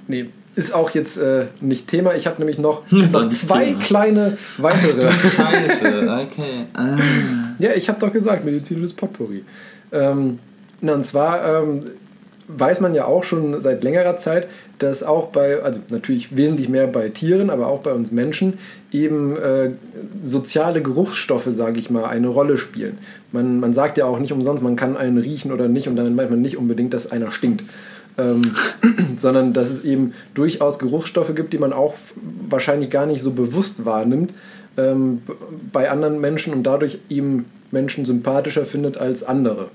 [0.07, 2.15] Nee, ist auch jetzt äh, nicht Thema.
[2.15, 3.79] Ich habe nämlich noch, noch zwei Thema.
[3.79, 5.07] kleine weitere.
[5.07, 6.65] Ach, Scheiße, okay.
[6.73, 6.97] Ah.
[7.59, 9.43] Ja, ich habe doch gesagt, medizinisches Potpourri.
[9.91, 10.39] Ähm,
[10.81, 11.83] na, und zwar ähm,
[12.57, 14.47] weiß man ja auch schon seit längerer Zeit,
[14.79, 18.57] dass auch bei, also natürlich wesentlich mehr bei Tieren, aber auch bei uns Menschen,
[18.91, 19.71] eben äh,
[20.23, 22.97] soziale Geruchsstoffe, sage ich mal, eine Rolle spielen.
[23.31, 26.15] Man, man sagt ja auch nicht umsonst, man kann einen riechen oder nicht und dann
[26.15, 27.63] meint man nicht unbedingt, dass einer stinkt
[28.17, 28.41] ähm,
[29.17, 31.95] sondern dass es eben durchaus Geruchsstoffe gibt, die man auch
[32.49, 34.33] wahrscheinlich gar nicht so bewusst wahrnimmt
[34.77, 35.21] ähm,
[35.71, 39.69] bei anderen Menschen und dadurch eben Menschen sympathischer findet als andere.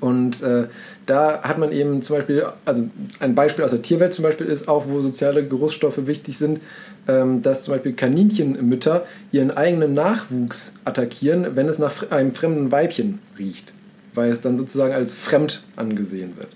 [0.00, 0.64] Und äh,
[1.06, 2.88] da hat man eben zum Beispiel, also
[3.20, 6.60] ein Beispiel aus der Tierwelt zum Beispiel ist auch, wo soziale Geruchsstoffe wichtig sind,
[7.06, 13.20] ähm, dass zum Beispiel Kaninchenmütter ihren eigenen Nachwuchs attackieren, wenn es nach einem fremden Weibchen
[13.38, 13.72] riecht,
[14.14, 16.48] weil es dann sozusagen als fremd angesehen wird.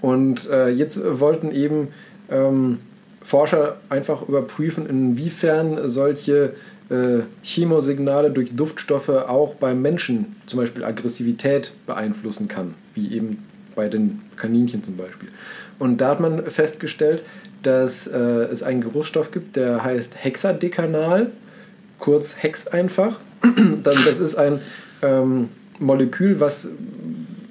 [0.00, 1.88] Und äh, jetzt wollten eben
[2.30, 2.78] ähm,
[3.22, 6.54] Forscher einfach überprüfen, inwiefern solche
[6.90, 13.44] äh, Chemosignale durch Duftstoffe auch beim Menschen zum Beispiel Aggressivität beeinflussen kann, wie eben
[13.74, 15.28] bei den Kaninchen zum Beispiel.
[15.78, 17.22] Und da hat man festgestellt,
[17.62, 21.30] dass äh, es einen Geruchsstoff gibt, der heißt Hexadekanal,
[21.98, 23.18] kurz Hex einfach.
[23.82, 24.60] das ist ein
[25.02, 25.48] ähm,
[25.78, 26.66] Molekül, was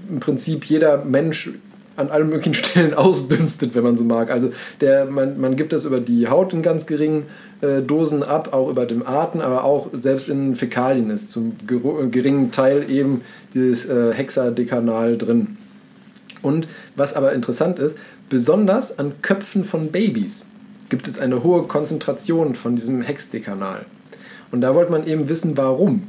[0.09, 1.51] im Prinzip jeder Mensch
[1.95, 4.32] an allen möglichen Stellen ausdünstet, wenn man so mag.
[4.32, 4.51] Also
[4.82, 7.24] der, man, man gibt das über die Haut in ganz geringen
[7.61, 11.53] äh, Dosen ab, auch über den Atem, aber auch selbst in Fäkalien ist zum
[12.11, 13.22] geringen Teil eben
[13.53, 15.57] dieses äh, Hexadekanal drin.
[16.41, 17.97] Und was aber interessant ist,
[18.29, 20.45] besonders an Köpfen von Babys
[20.89, 23.85] gibt es eine hohe Konzentration von diesem Hexdekanal.
[24.51, 26.07] Und da wollte man eben wissen, warum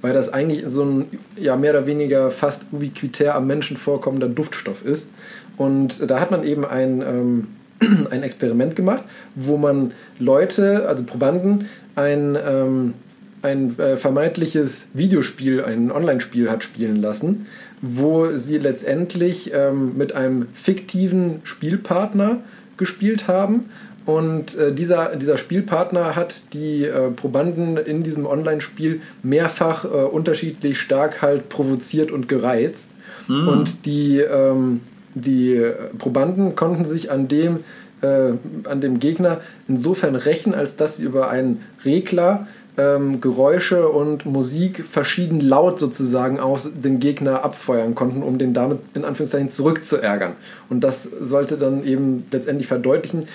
[0.00, 1.06] weil das eigentlich so ein
[1.36, 5.08] ja, mehr oder weniger fast ubiquitär am Menschen vorkommender Duftstoff ist.
[5.56, 7.48] Und da hat man eben ein, ähm,
[8.10, 9.04] ein Experiment gemacht,
[9.34, 12.94] wo man Leute, also Probanden, ein, ähm,
[13.42, 17.46] ein äh, vermeintliches Videospiel, ein Online-Spiel hat spielen lassen,
[17.80, 22.38] wo sie letztendlich ähm, mit einem fiktiven Spielpartner
[22.76, 23.66] gespielt haben
[24.08, 30.80] und äh, dieser, dieser Spielpartner hat die äh, Probanden in diesem Online-Spiel mehrfach äh, unterschiedlich
[30.80, 32.88] stark halt provoziert und gereizt.
[33.26, 33.48] Mhm.
[33.48, 34.80] Und die, ähm,
[35.14, 35.62] die
[35.98, 37.58] Probanden konnten sich an dem,
[38.00, 38.30] äh,
[38.64, 42.46] an dem Gegner insofern rächen, als dass sie über einen Regler
[42.78, 48.78] ähm, Geräusche und Musik verschieden laut sozusagen auf den Gegner abfeuern konnten, um den damit
[48.94, 50.34] in Anführungszeichen zurückzuärgern.
[50.70, 53.26] Und das sollte dann eben letztendlich verdeutlichen,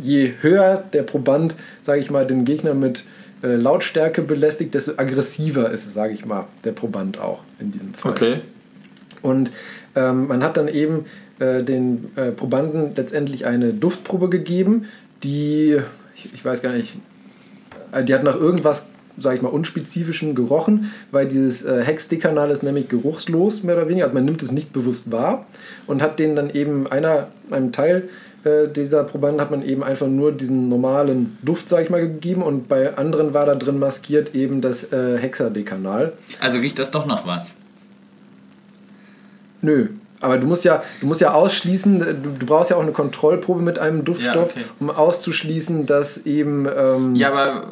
[0.00, 3.04] je höher der Proband, sage ich mal, den Gegner mit
[3.42, 8.12] äh, Lautstärke belästigt, desto aggressiver ist, sage ich mal, der Proband auch in diesem Fall.
[8.12, 8.40] Okay.
[9.20, 9.50] Und
[9.94, 11.04] ähm, man hat dann eben
[11.40, 14.86] äh, den äh, Probanden letztendlich eine Duftprobe gegeben,
[15.22, 15.78] die,
[16.16, 16.96] ich, ich weiß gar nicht,
[18.06, 18.86] die hat nach irgendwas
[19.20, 24.04] sage ich mal, unspezifischem gerochen, weil dieses äh, Hexdekanal ist nämlich geruchslos, mehr oder weniger.
[24.04, 25.46] Also man nimmt es nicht bewusst wahr
[25.86, 28.08] und hat den dann eben einer, einem Teil
[28.44, 32.42] äh, dieser Probanden hat man eben einfach nur diesen normalen Duft, sag ich mal, gegeben
[32.42, 36.12] und bei anderen war da drin maskiert eben das äh, Hexadekanal.
[36.40, 37.56] Also riecht das doch noch was?
[39.60, 39.88] Nö,
[40.20, 43.62] aber du musst ja, du musst ja ausschließen, du, du brauchst ja auch eine Kontrollprobe
[43.62, 44.64] mit einem Duftstoff, ja, okay.
[44.80, 46.66] um auszuschließen, dass eben.
[46.66, 47.68] Ähm ja, aber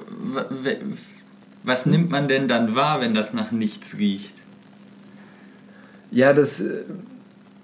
[1.64, 4.34] was nimmt man denn dann wahr, wenn das nach nichts riecht?
[6.10, 6.60] Ja, das.
[6.60, 6.84] Äh,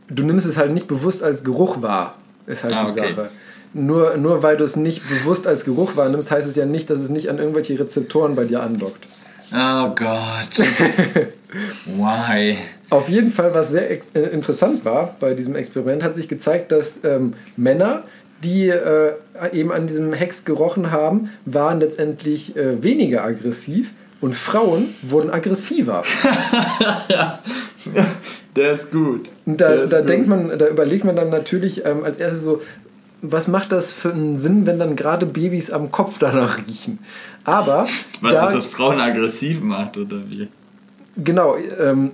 [0.08, 2.16] du nimmst es halt nicht bewusst als Geruch wahr
[2.46, 3.14] ist halt ah, die okay.
[3.14, 3.30] Sache.
[3.74, 7.00] Nur, nur weil du es nicht bewusst als Geruch wahrnimmst, heißt es ja nicht, dass
[7.00, 9.06] es nicht an irgendwelche Rezeptoren bei dir andockt.
[9.54, 10.56] Oh Gott.
[11.86, 12.56] Why?
[12.88, 13.98] Auf jeden Fall, was sehr äh,
[14.32, 18.04] interessant war bei diesem Experiment, hat sich gezeigt, dass ähm, Männer,
[18.42, 19.12] die äh,
[19.52, 23.90] eben an diesem Hex gerochen haben, waren letztendlich äh, weniger aggressiv
[24.20, 26.02] und Frauen wurden aggressiver.
[28.56, 29.30] Der ist gut.
[29.46, 30.08] Da, ist da gut.
[30.08, 32.62] denkt man, da überlegt man dann natürlich ähm, als erstes so,
[33.22, 36.98] was macht das für einen Sinn, wenn dann gerade Babys am Kopf danach riechen?
[37.44, 37.86] Aber
[38.20, 40.48] Was da, das, das Frauen aggressiv macht, oder wie?
[41.16, 42.10] Genau, ähm,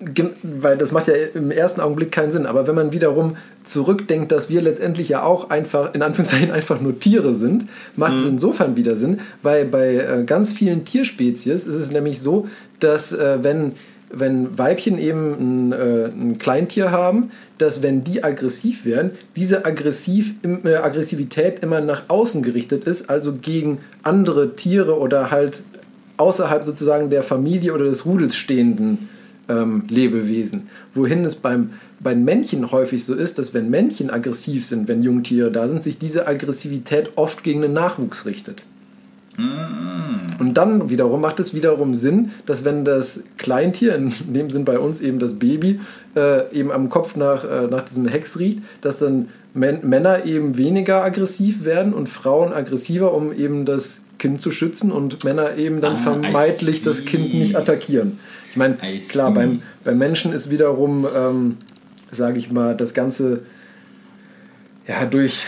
[0.00, 2.46] gen- weil das macht ja im ersten Augenblick keinen Sinn.
[2.46, 6.98] Aber wenn man wiederum zurückdenkt, dass wir letztendlich ja auch einfach, in Anführungszeichen, einfach nur
[6.98, 11.90] Tiere sind, macht es insofern wieder Sinn, weil bei äh, ganz vielen Tierspezies ist es
[11.90, 12.48] nämlich so,
[12.80, 13.72] dass äh, wenn,
[14.10, 15.32] wenn Weibchen eben
[15.68, 21.80] ein, äh, ein Kleintier haben, dass wenn die aggressiv werden, diese aggressiv, äh, Aggressivität immer
[21.80, 25.62] nach außen gerichtet ist, also gegen andere Tiere oder halt
[26.16, 29.08] außerhalb sozusagen der Familie oder des Rudels stehenden
[29.48, 30.68] ähm, Lebewesen.
[30.94, 35.50] Wohin es beim, bei Männchen häufig so ist, dass wenn Männchen aggressiv sind, wenn Jungtiere
[35.50, 38.64] da sind, sich diese Aggressivität oft gegen den Nachwuchs richtet.
[40.38, 44.78] Und dann wiederum macht es wiederum Sinn, dass wenn das Kleintier, in dem Sinn bei
[44.78, 45.80] uns eben das Baby,
[46.16, 50.56] äh, eben am Kopf nach, äh, nach diesem Hex riecht, dass dann Män Männer eben
[50.56, 55.80] weniger aggressiv werden und Frauen aggressiver, um eben das Kind zu schützen und Männer eben
[55.80, 57.04] dann Ah, I vermeintlich das.
[57.04, 58.18] Kind nicht attackieren.
[58.50, 58.76] Ich meine,
[59.08, 61.56] klar, beim, beim Menschen ist wiederum, ähm,
[62.12, 63.42] sage ich mal, das Ganze
[64.88, 65.46] ja durch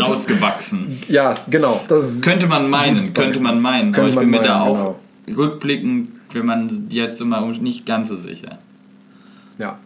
[0.00, 1.00] Ausgewachsen.
[1.08, 3.92] ja genau das Könnte man meinen, könnte man meinen.
[3.92, 4.96] Könnte aber ich bin mir da auch
[5.28, 8.58] rückblickend, wenn man jetzt immer nicht ganz so sicher.
[9.58, 9.78] Ja.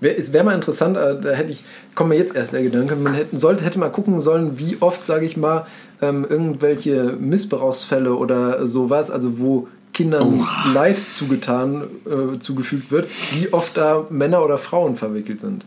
[0.00, 1.64] Es wäre mal interessant, äh, da hätte ich,
[1.96, 5.04] kommt mir jetzt erst der Gedanke, man hätte, sollte, hätte mal gucken sollen, wie oft,
[5.04, 5.66] sage ich mal,
[6.00, 13.76] ähm, irgendwelche Missbrauchsfälle oder sowas, also wo Kindern Leid zugetan, äh, zugefügt wird, wie oft
[13.76, 15.64] da Männer oder Frauen verwickelt sind.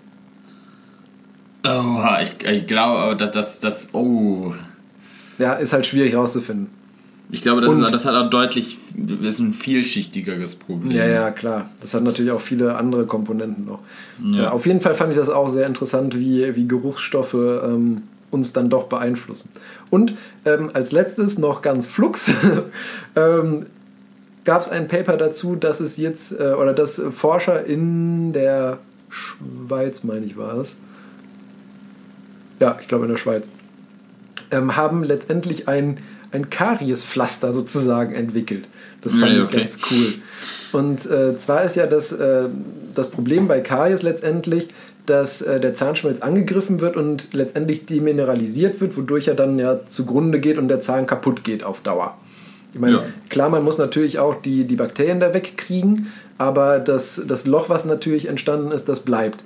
[1.65, 4.53] Oh, ich, ich glaube, dass das, das, oh.
[5.37, 6.69] Ja, ist halt schwierig rauszufinden.
[7.33, 10.91] Ich glaube, das, Und- ist, das hat auch deutlich, das ist ein vielschichtigeres Problem.
[10.91, 11.69] Ja, ja, klar.
[11.79, 13.79] Das hat natürlich auch viele andere Komponenten noch.
[14.21, 14.43] Ja.
[14.43, 14.51] Ja.
[14.51, 18.69] auf jeden Fall fand ich das auch sehr interessant, wie, wie Geruchsstoffe ähm, uns dann
[18.69, 19.49] doch beeinflussen.
[19.89, 20.13] Und
[20.45, 22.31] ähm, als letztes noch ganz flugs
[23.15, 23.65] ähm,
[24.43, 30.03] gab es ein Paper dazu, dass es jetzt, äh, oder dass Forscher in der Schweiz,
[30.03, 30.75] meine ich, war es.
[32.61, 33.49] Ja, ich glaube in der Schweiz.
[34.51, 35.97] Ähm, haben letztendlich ein,
[36.31, 38.67] ein Kariespflaster sozusagen entwickelt.
[39.01, 39.59] Das fand Ja, ich okay.
[39.61, 40.13] ganz cool.
[40.79, 42.47] Und äh, zwar ist ja das, äh,
[42.95, 44.67] das Problem bei Karies letztendlich,
[45.05, 50.39] dass äh, der Zahnschmelz angegriffen wird und letztendlich demineralisiert wird, wodurch er dann ja zugrunde
[50.39, 52.17] geht und der Zahn kaputt geht auf Dauer.
[52.73, 53.03] Ich meine, Ja.
[53.29, 56.07] klar, man muss natürlich auch die, die Bakterien da wegkriegen,
[56.37, 59.43] aber das, das Loch, was natürlich entstanden ist, das bleibt.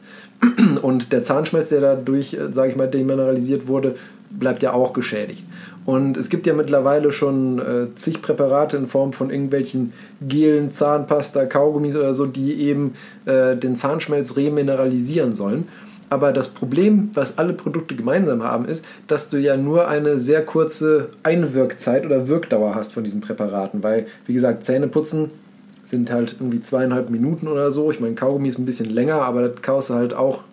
[0.81, 3.95] Und der Zahnschmelz, der dadurch, sage ich mal, demineralisiert wurde,
[4.29, 5.43] bleibt ja auch geschädigt.
[5.85, 11.45] Und es gibt ja mittlerweile schon äh, zig Präparate in Form von irgendwelchen Gelen, Zahnpasta,
[11.45, 15.67] Kaugummis oder so, die eben äh, den Zahnschmelz remineralisieren sollen.
[16.09, 20.43] Aber das Problem, was alle Produkte gemeinsam haben, ist, dass du ja nur eine sehr
[20.45, 23.83] kurze Einwirkzeit oder Wirkdauer hast von diesen Präparaten.
[23.83, 25.31] Weil, wie gesagt, Zähne putzen
[25.85, 27.91] sind halt irgendwie zweieinhalb Minuten oder so.
[27.91, 30.43] Ich meine, Kaugummi ist ein bisschen länger, aber das kaufst du halt auch,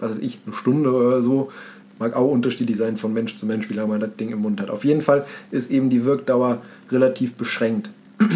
[0.00, 1.50] was weiß ich, eine Stunde oder so.
[1.98, 4.60] Mag auch unterschiedlich sein von Mensch zu Mensch, wie lange man das Ding im Mund
[4.60, 4.68] hat.
[4.68, 7.90] Auf jeden Fall ist eben die Wirkdauer relativ beschränkt.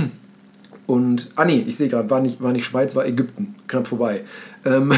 [0.87, 4.23] Und, ah nee, ich sehe gerade, war nicht, war nicht Schweiz, war Ägypten, knapp vorbei.
[4.65, 4.95] Ähm,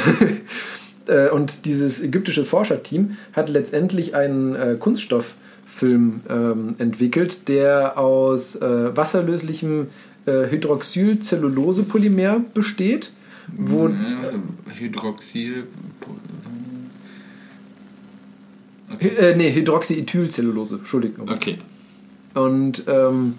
[1.08, 4.76] äh, und dieses ägyptische Forscherteam hat letztendlich einen äh,
[5.80, 9.88] Kunststofffilm ähm, entwickelt, der aus äh, wasserlöslichen
[10.26, 13.10] äh, Hydroxylcellulosepolymer besteht.
[13.56, 13.92] Wo, Äh,
[14.78, 15.64] Hydroxyl.
[19.00, 21.28] Hy- äh, nee, Hydroxyethylcellulose, Entschuldigung.
[21.28, 21.58] Okay.
[22.34, 23.34] Und ähm,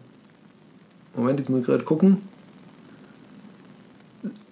[1.16, 2.18] Moment, jetzt muss ich gerade gucken,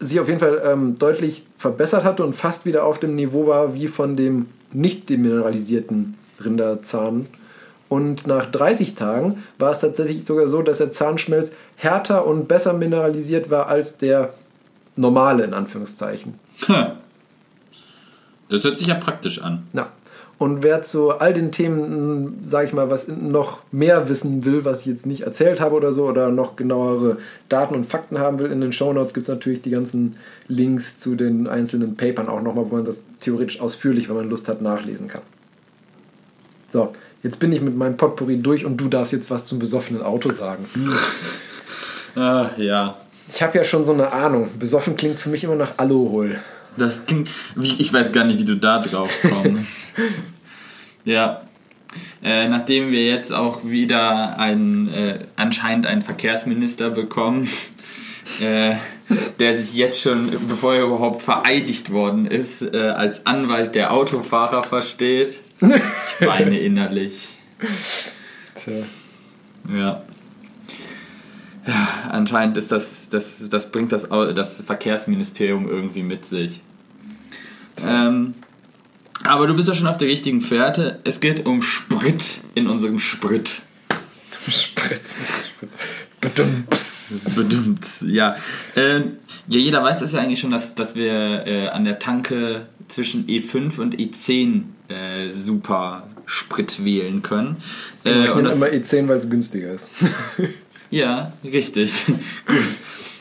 [0.01, 3.73] sich auf jeden Fall ähm, deutlich verbessert hatte und fast wieder auf dem Niveau war
[3.73, 7.27] wie von dem nicht demineralisierten Rinderzahn.
[7.89, 12.73] Und nach 30 Tagen war es tatsächlich sogar so, dass der Zahnschmelz härter und besser
[12.73, 14.35] mineralisiert war als der
[14.97, 16.35] normale, in Anführungszeichen.
[18.49, 19.65] Das hört sich ja praktisch an.
[19.73, 19.91] Ja.
[20.37, 24.81] Und wer zu all den Themen, sage ich mal, was noch mehr wissen will, was
[24.81, 27.19] ich jetzt nicht erzählt habe oder so, oder noch genauere
[27.49, 30.17] Daten und Fakten haben will, in den Shownotes gibt es natürlich die ganzen
[30.49, 34.49] Links zu den einzelnen Papern auch nochmal, wo man das theoretisch ausführlich, wenn man Lust
[34.49, 35.23] hat, nachlesen kann.
[36.73, 36.93] So,
[37.25, 40.31] jetzt bin ich mit meinem Potpourri durch und du darfst jetzt was zum besoffenen Auto
[40.31, 40.67] sagen.
[42.15, 42.97] Ah, ja.
[43.35, 44.49] Ich habe ja schon so eine Ahnung.
[44.57, 46.39] Besoffen klingt für mich immer nach Alkohol.
[46.77, 47.29] Das klingt,
[47.61, 49.89] ich weiß gar nicht, wie du da drauf kommst.
[51.05, 51.43] ja.
[52.23, 57.49] Äh, nachdem wir jetzt auch wieder einen, äh, anscheinend einen Verkehrsminister bekommen,
[58.41, 58.75] äh,
[59.39, 64.63] der sich jetzt schon, bevor er überhaupt vereidigt worden ist, äh, als Anwalt der Autofahrer
[64.63, 65.41] versteht.
[65.61, 67.31] Ich weine innerlich.
[68.55, 68.83] Tja.
[69.75, 70.03] Ja.
[71.67, 76.61] Ja, anscheinend ist das, das, das bringt das, das Verkehrsministerium irgendwie mit sich.
[77.83, 78.35] Ähm,
[79.25, 81.01] aber du bist ja schon auf der richtigen Fährte.
[81.05, 83.63] Es geht um Sprit in unserem Sprit.
[84.49, 85.01] Sprit.
[86.21, 87.35] Badumps.
[87.35, 88.37] Bedimmt, ja.
[88.77, 92.67] Ähm, ja, jeder weiß das ja eigentlich schon, dass, dass wir äh, an der Tanke
[92.89, 97.57] zwischen E5 und E10 äh, super Sprit wählen können.
[98.05, 99.91] Äh, Ich nehme das- immer E10, weil es günstiger ist.
[100.91, 102.05] Ja, richtig.
[102.47, 102.57] Gut.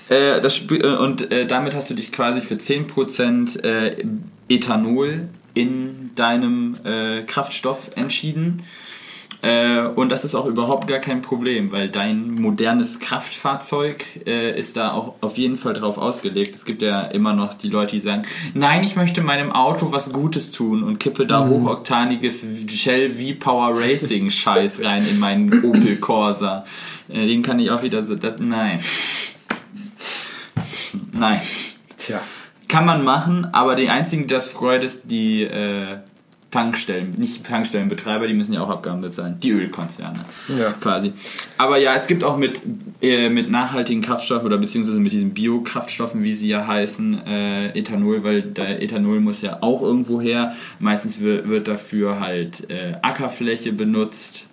[0.10, 4.06] Äh, das, äh, und äh, damit hast du dich quasi für 10% äh,
[4.48, 8.62] Ethanol in deinem äh, Kraftstoff entschieden.
[9.44, 14.78] Äh, und das ist auch überhaupt gar kein Problem, weil dein modernes Kraftfahrzeug äh, ist
[14.78, 16.56] da auch auf jeden Fall drauf ausgelegt.
[16.56, 18.22] Es gibt ja immer noch die Leute, die sagen,
[18.54, 24.30] nein, ich möchte meinem Auto was Gutes tun und kippe da hochoktaniges Shell V-Power Racing
[24.30, 26.64] Scheiß rein in meinen Opel Corsa.
[27.10, 28.80] Äh, den kann ich auch wieder so, das, nein.
[31.12, 31.42] Nein.
[31.98, 32.22] Tja.
[32.70, 35.98] Kann man machen, aber die einzigen, die das freut, ist die äh,
[36.54, 39.40] Tankstellen, nicht Tankstellenbetreiber, die müssen ja auch Abgaben bezahlen.
[39.42, 40.24] Die Ölkonzerne.
[40.56, 40.70] Ja.
[40.80, 41.12] Quasi.
[41.58, 42.62] Aber ja, es gibt auch mit,
[43.02, 48.24] äh, mit nachhaltigen Kraftstoffen oder beziehungsweise mit diesen Biokraftstoffen, wie sie ja heißen, äh, Ethanol,
[48.24, 50.56] weil der Ethanol muss ja auch irgendwo her.
[50.78, 54.48] Meistens wird, dafür halt äh, Ackerfläche benutzt.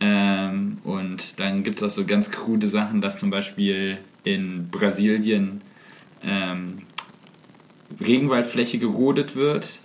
[0.00, 5.60] Ähm, und dann gibt es auch so ganz krude Sachen, dass zum Beispiel in Brasilien
[6.22, 6.78] ähm,
[8.00, 9.80] Regenwaldfläche gerodet wird,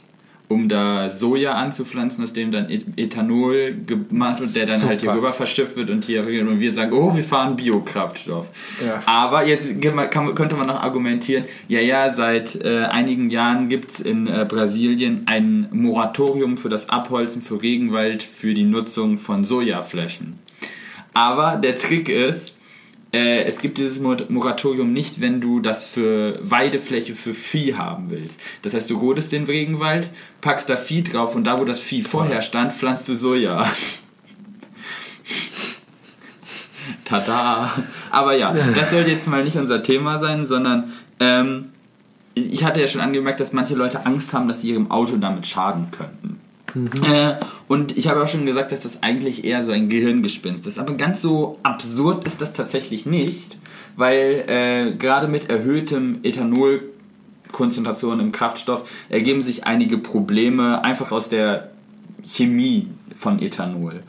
[0.50, 5.10] um da Soja anzupflanzen, aus dem dann Et- Ethanol gemacht wird, der dann halt hier
[5.12, 5.18] Super.
[5.18, 8.50] rüber verschifft wird und hier und wir sagen, oh, wir fahren Biokraftstoff.
[8.86, 9.02] Ja.
[9.06, 14.00] Aber jetzt kann, könnte man noch argumentieren, ja, ja, seit äh, einigen Jahren gibt es
[14.00, 20.40] in äh, Brasilien ein Moratorium für das Abholzen für Regenwald für die Nutzung von Sojaflächen.
[21.14, 22.56] Aber der Trick ist,
[23.14, 28.10] äh, es gibt dieses Mor- Moratorium nicht, wenn du das für Weidefläche für Vieh haben
[28.10, 28.40] willst.
[28.62, 32.02] Das heißt, du rodest den Regenwald, packst da Vieh drauf und da, wo das Vieh
[32.04, 33.66] vorher stand, pflanzt du Soja.
[37.04, 37.72] Tada!
[38.12, 41.70] Aber ja, das soll jetzt mal nicht unser Thema sein, sondern ähm,
[42.36, 45.48] ich hatte ja schon angemerkt, dass manche Leute Angst haben, dass sie ihrem Auto damit
[45.48, 46.40] schaden könnten.
[46.76, 47.36] Äh,
[47.68, 50.80] und ich habe auch schon gesagt, dass das eigentlich eher so ein Gehirngespinst ist.
[50.80, 53.58] Aber ganz so absurd ist das tatsächlich nicht,
[53.96, 61.72] weil äh, gerade mit erhöhtem Ethanolkonzentration im Kraftstoff ergeben sich einige Probleme einfach aus der
[62.26, 64.04] Chemie von Ethanol.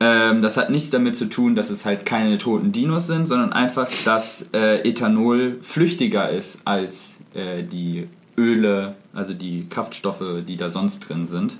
[0.00, 3.52] Ähm, das hat nichts damit zu tun, dass es halt keine toten Dinos sind, sondern
[3.52, 10.68] einfach, dass äh, Ethanol flüchtiger ist als äh, die Öle, also die Kraftstoffe, die da
[10.68, 11.56] sonst drin sind.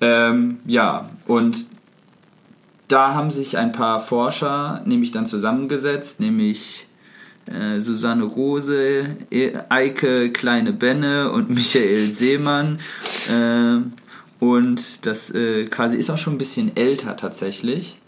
[0.00, 1.66] Ähm, ja, und
[2.88, 6.86] da haben sich ein paar Forscher nämlich dann zusammengesetzt, nämlich
[7.46, 12.78] äh, Susanne Rose, E- Eike Kleine Benne und Michael Seemann.
[13.30, 13.92] Ähm,
[14.38, 17.98] und das äh, quasi ist auch schon ein bisschen älter tatsächlich,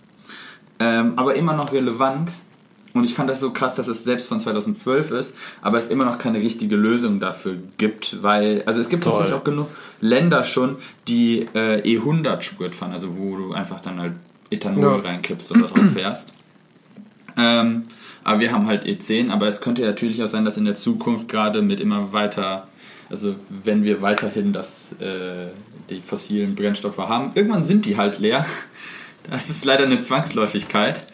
[0.79, 2.33] ähm, aber immer noch relevant.
[2.95, 6.05] Und ich fand das so krass, dass es selbst von 2012 ist, aber es immer
[6.07, 9.13] noch keine richtige Lösung dafür gibt, weil, also es gibt Toll.
[9.13, 9.69] tatsächlich auch genug
[10.01, 10.77] Länder schon,
[11.07, 14.15] die äh, E100 Sprit fahren, also wo du einfach dann halt
[14.51, 14.97] Ethanol Ja.
[15.11, 16.33] reinkippst oder drauf fährst.
[17.37, 17.85] Ähm,
[18.25, 21.29] aber wir haben halt E10, aber es könnte natürlich auch sein, dass in der Zukunft
[21.29, 22.69] gerade mit immer weiter,
[23.11, 25.49] also wenn wir weiterhin das, äh,
[25.89, 27.31] die fossilen Brennstoffe haben.
[27.35, 28.45] Irgendwann sind die halt leer.
[29.31, 31.07] Das ist leider eine Zwangsläufigkeit.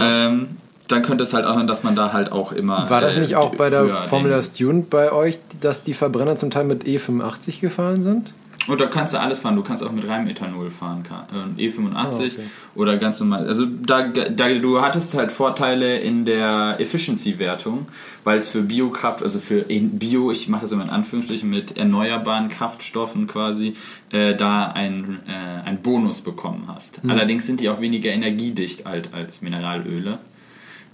[0.00, 0.56] Ähm,
[0.88, 2.88] dann könnte es halt auch sein, dass man da halt auch immer.
[2.90, 6.36] War das äh, nicht auch bei der Formula den- Student bei euch, dass die Verbrenner
[6.36, 8.32] zum Teil mit E85 gefahren sind?
[8.68, 9.54] Und da kannst du alles fahren.
[9.54, 11.04] Du kannst auch mit reinem Ethanol fahren.
[11.04, 11.26] kann-
[11.56, 12.30] äh, E85 Ah, okay.
[12.74, 13.46] oder ganz normal.
[13.46, 17.86] Also da, da du hattest halt Vorteile in der Efficiency-Wertung,
[18.24, 22.48] weil es für Biokraft, also für Bio, ich mache das immer in Anführungsstrichen mit erneuerbaren
[22.48, 23.74] Kraftstoffen quasi,
[24.10, 27.02] äh, da ein, äh, einen Bonus bekommen hast.
[27.02, 27.10] Hm.
[27.10, 30.18] Allerdings sind die auch weniger energiedicht alt als Mineralöle.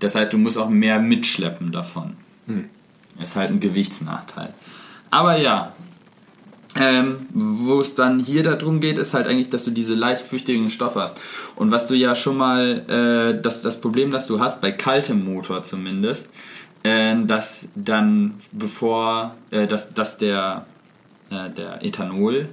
[0.03, 2.17] Das heißt, du musst auch mehr mitschleppen davon.
[2.47, 2.69] Hm.
[3.23, 4.53] Ist halt ein Gewichtsnachteil.
[5.11, 5.73] Aber ja,
[6.75, 11.01] ähm, wo es dann hier darum geht, ist halt eigentlich, dass du diese leichtflüchtigen Stoffe
[11.01, 11.21] hast.
[11.55, 15.25] Und was du ja schon mal, äh, das, das Problem, das du hast, bei kaltem
[15.25, 16.29] Motor zumindest,
[16.83, 20.67] äh, dass dann bevor, äh, dass, dass der,
[21.31, 22.49] äh, der Ethanol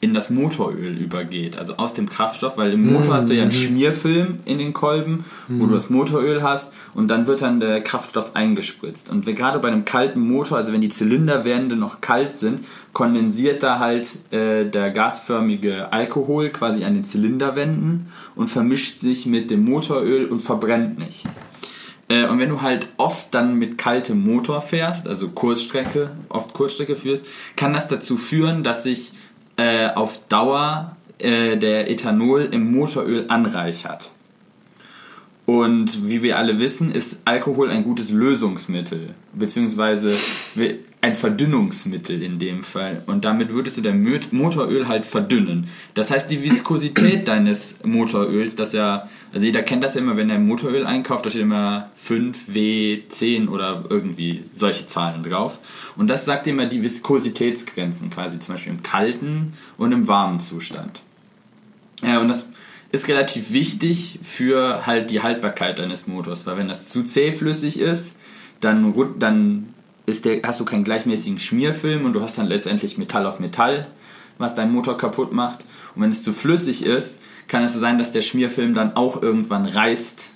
[0.00, 3.50] in das Motoröl übergeht, also aus dem Kraftstoff, weil im Motor hast du ja einen
[3.50, 8.36] Schmierfilm in den Kolben, wo du das Motoröl hast und dann wird dann der Kraftstoff
[8.36, 9.10] eingespritzt.
[9.10, 12.60] Und gerade bei einem kalten Motor, also wenn die Zylinderwände noch kalt sind,
[12.92, 19.50] kondensiert da halt äh, der gasförmige Alkohol quasi an den Zylinderwänden und vermischt sich mit
[19.50, 21.24] dem Motoröl und verbrennt nicht.
[22.08, 26.96] Äh, und wenn du halt oft dann mit kaltem Motor fährst, also Kurzstrecke, oft Kurzstrecke
[26.96, 27.24] führst,
[27.56, 29.12] kann das dazu führen, dass sich
[29.58, 34.10] äh, auf Dauer äh, der Ethanol im Motoröl anreichert.
[35.44, 40.14] Und wie wir alle wissen, ist Alkohol ein gutes Lösungsmittel, beziehungsweise
[41.00, 43.02] ein Verdünnungsmittel in dem Fall.
[43.06, 45.68] Und damit würdest du dein Motoröl halt verdünnen.
[45.94, 50.28] Das heißt, die Viskosität deines Motoröls, das ja, also jeder kennt das ja immer, wenn
[50.28, 55.60] er Motoröl einkauft, da steht immer 5W10 oder irgendwie solche Zahlen drauf.
[55.96, 61.02] Und das sagt immer die Viskositätsgrenzen quasi, zum Beispiel im kalten und im warmen Zustand.
[62.02, 62.46] Ja, und das
[62.90, 68.14] ist relativ wichtig für halt die Haltbarkeit deines Motors, weil wenn das zu zähflüssig ist,
[68.60, 69.74] dann, dann
[70.08, 73.86] ist der, hast du keinen gleichmäßigen Schmierfilm und du hast dann letztendlich Metall auf Metall,
[74.38, 75.60] was deinen Motor kaputt macht.
[75.94, 79.66] Und wenn es zu flüssig ist, kann es sein, dass der Schmierfilm dann auch irgendwann
[79.66, 80.30] reißt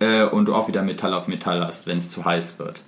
[0.00, 2.80] äh, und du auch wieder Metall auf Metall hast, wenn es zu heiß wird.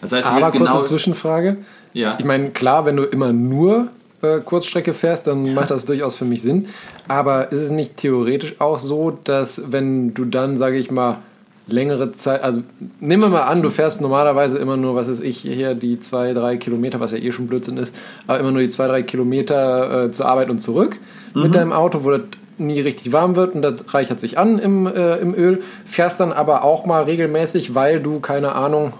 [0.00, 0.82] Das heißt, du Aber kurze genau...
[0.82, 1.58] Zwischenfrage.
[1.92, 2.16] Ja.
[2.18, 3.88] Ich meine, klar, wenn du immer nur
[4.22, 6.68] äh, Kurzstrecke fährst, dann macht das durchaus für mich Sinn.
[7.08, 11.18] Aber ist es nicht theoretisch auch so, dass wenn du dann, sage ich mal,
[11.66, 12.62] längere Zeit, also
[13.00, 16.32] nehmen wir mal an, du fährst normalerweise immer nur, was weiß ich, hier die zwei,
[16.32, 17.94] drei Kilometer, was ja eh schon Blödsinn ist,
[18.26, 20.98] aber immer nur die zwei, drei Kilometer äh, zur Arbeit und zurück
[21.34, 22.22] mit deinem Auto, wo das
[22.58, 26.32] nie richtig warm wird und das reichert sich an im, äh, im Öl, fährst dann
[26.32, 28.92] aber auch mal regelmäßig, weil du, keine Ahnung,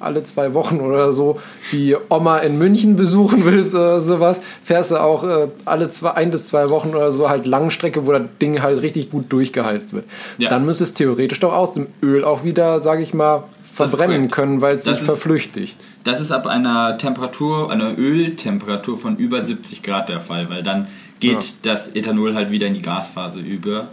[0.00, 1.40] alle zwei Wochen oder so
[1.72, 6.30] die Oma in München besuchen willst oder sowas, fährst du auch äh, alle zwei, ein
[6.30, 10.04] bis zwei Wochen oder so halt Langstrecke, wo das Ding halt richtig gut durchgeheizt wird.
[10.38, 10.48] Ja.
[10.50, 14.60] Dann müsste es theoretisch doch aus dem Öl auch wieder, sage ich mal, verbrennen können,
[14.60, 15.76] weil es sich ist- verflüchtigt.
[16.04, 20.86] Das ist ab einer Temperatur, einer Öltemperatur von über 70 Grad der Fall, weil dann
[21.20, 21.50] geht Ja.
[21.62, 23.86] das Ethanol halt wieder in die Gasphase über.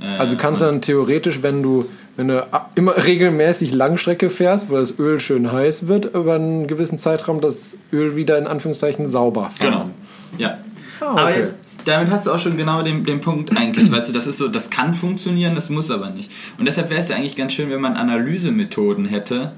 [0.00, 1.86] Äh, Also kannst du dann theoretisch, wenn du,
[2.16, 6.98] wenn du immer regelmäßig Langstrecke fährst, wo das Öl schön heiß wird, über einen gewissen
[6.98, 9.58] Zeitraum das Öl wieder in Anführungszeichen sauber fahren.
[9.72, 9.90] Genau.
[10.38, 10.58] Ja.
[11.00, 11.40] Ah, Aber okay.
[11.40, 11.54] jetzt,
[11.84, 13.90] damit hast du auch schon genau den, den Punkt eigentlich.
[13.90, 16.30] weißt du, das ist so, das kann funktionieren, das muss aber nicht.
[16.58, 19.52] Und deshalb wäre es ja eigentlich ganz schön, wenn man Analysemethoden hätte,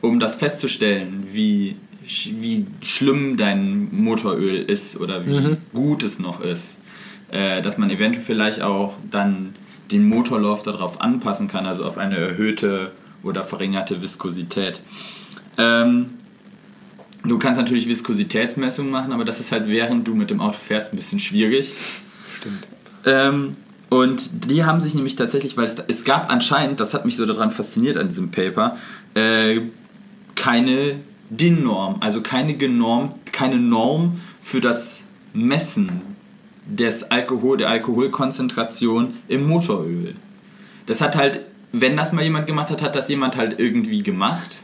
[0.00, 5.56] um das festzustellen, wie, wie schlimm dein Motoröl ist oder wie Mhm.
[5.72, 6.78] gut es noch ist.
[7.30, 9.54] Äh, dass man eventuell vielleicht auch dann
[9.90, 14.80] den Motorlauf darauf anpassen kann, also auf eine erhöhte oder verringerte Viskosität.
[15.58, 16.18] Ähm,
[17.26, 20.92] Du kannst natürlich Viskositätsmessungen machen, aber das ist halt während du mit dem Auto fährst
[20.92, 21.72] ein bisschen schwierig.
[22.36, 22.66] Stimmt.
[23.06, 23.56] Ähm,
[23.88, 27.24] und die haben sich nämlich tatsächlich, weil es, es gab anscheinend, das hat mich so
[27.24, 28.76] daran fasziniert an diesem Paper,
[29.14, 29.62] äh,
[30.34, 30.96] keine
[31.30, 36.02] DIN-Norm, also keine, genorm, keine Norm für das Messen
[36.66, 40.14] des Alkohol, der Alkoholkonzentration im Motoröl.
[40.86, 41.40] Das hat halt,
[41.72, 44.56] wenn das mal jemand gemacht hat, hat das jemand halt irgendwie gemacht,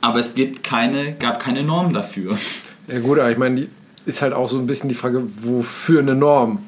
[0.00, 2.36] aber es gibt keine, gab keine Norm dafür.
[2.88, 3.68] Ja gut, aber ich meine,
[4.06, 6.58] ist halt auch so ein bisschen die Frage, wofür eine Norm?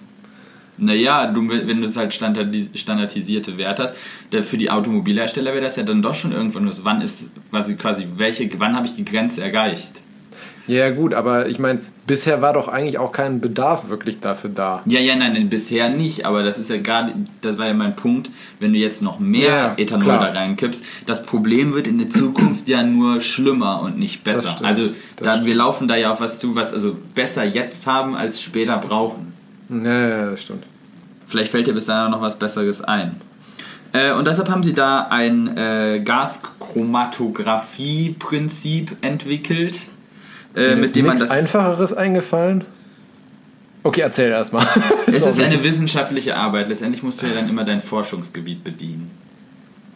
[0.77, 3.97] Naja, du, wenn du es halt standardi- standardisierte Werte hast,
[4.49, 6.85] für die Automobilhersteller wäre das ja dann doch schon irgendwann was.
[6.85, 10.03] Wann ist quasi, quasi welche, wann habe ich die Grenze erreicht?
[10.69, 14.83] Ja gut, aber ich meine, bisher war doch eigentlich auch kein Bedarf wirklich dafür da.
[14.87, 17.97] Ja, ja, nein, nein, bisher nicht, aber das ist ja gerade, das war ja mein
[17.97, 18.31] Punkt,
[18.61, 20.19] wenn du jetzt noch mehr Ja, Ethanol klar.
[20.19, 24.51] da reinkippst, das Problem wird in der Zukunft ja nur schlimmer und nicht besser.
[24.51, 28.15] stimmt, also da, wir laufen da ja auf was zu, was also besser jetzt haben
[28.17, 29.33] als später brauchen.
[29.71, 30.65] Ja, ja, das stimmt.
[31.27, 33.17] Vielleicht fällt dir bis dahin noch was Besseres ein.
[33.93, 39.79] Äh, und deshalb haben sie da ein äh, Gaschromatographie-Prinzip entwickelt,
[40.55, 41.31] äh, Mir mit ist dem man das.
[41.31, 42.65] Einfacheres eingefallen.
[43.83, 44.67] Okay, erzähl erstmal.
[45.07, 46.69] Es ist eine wissenschaftliche Arbeit.
[46.69, 49.11] Letztendlich musst du ja dann immer dein Forschungsgebiet bedienen.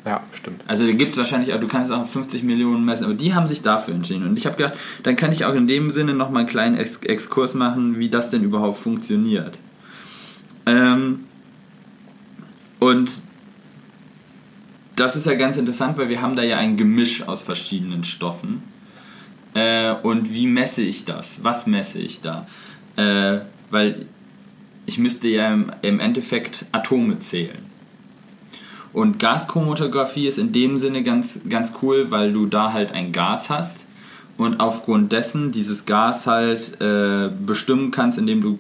[0.05, 0.63] Ja, stimmt.
[0.67, 3.15] Also da gibt es wahrscheinlich, aber du kannst es auch auf 50 Millionen messen, aber
[3.15, 4.27] die haben sich dafür entschieden.
[4.27, 6.99] Und ich habe gedacht, dann kann ich auch in dem Sinne nochmal einen kleinen Ex
[6.99, 9.59] Exkurs machen, wie das denn überhaupt funktioniert.
[10.67, 11.25] Ähm,
[12.79, 13.11] und
[14.97, 18.63] das ist ja ganz interessant, weil wir haben da ja ein Gemisch aus verschiedenen Stoffen.
[19.59, 21.41] Äh, und wie messe ich das?
[21.43, 22.47] Was messe ich da?
[22.97, 23.41] Äh,
[23.71, 24.07] weil
[24.87, 27.67] ich müsste ja im, im Endeffekt Atome zählen.
[28.93, 33.51] Und Gaschromatographie ist in dem Sinne ganz, ganz cool, weil du da halt ein Gas
[33.51, 33.87] hast
[34.37, 38.59] und aufgrund dessen dieses Gas halt äh, bestimmen kannst, indem du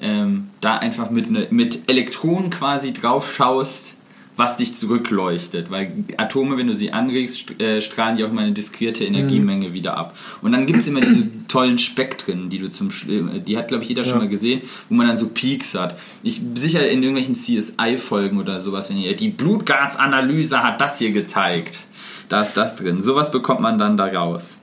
[0.00, 3.94] ähm, da einfach mit, ne, mit Elektronen quasi drauf schaust,
[4.36, 5.70] was dich zurückleuchtet.
[5.70, 9.72] Weil Atome, wenn du sie anregst, st äh, strahlen die auch immer eine diskrete Energiemenge
[9.72, 10.16] wieder ab.
[10.42, 13.82] Und dann gibt es immer diese tollen Spektren, die du zum äh, die hat, glaube
[13.84, 14.18] ich, jeder schon Ja.
[14.20, 15.96] mal gesehen, wo man dann so Peaks hat.
[16.22, 21.86] Ich sicher in irgendwelchen CSI-Folgen oder sowas, wenn ihr die Blutgasanalyse hat das hier gezeigt.
[22.28, 23.02] Da ist das drin.
[23.02, 24.58] Sowas bekommt man dann da raus.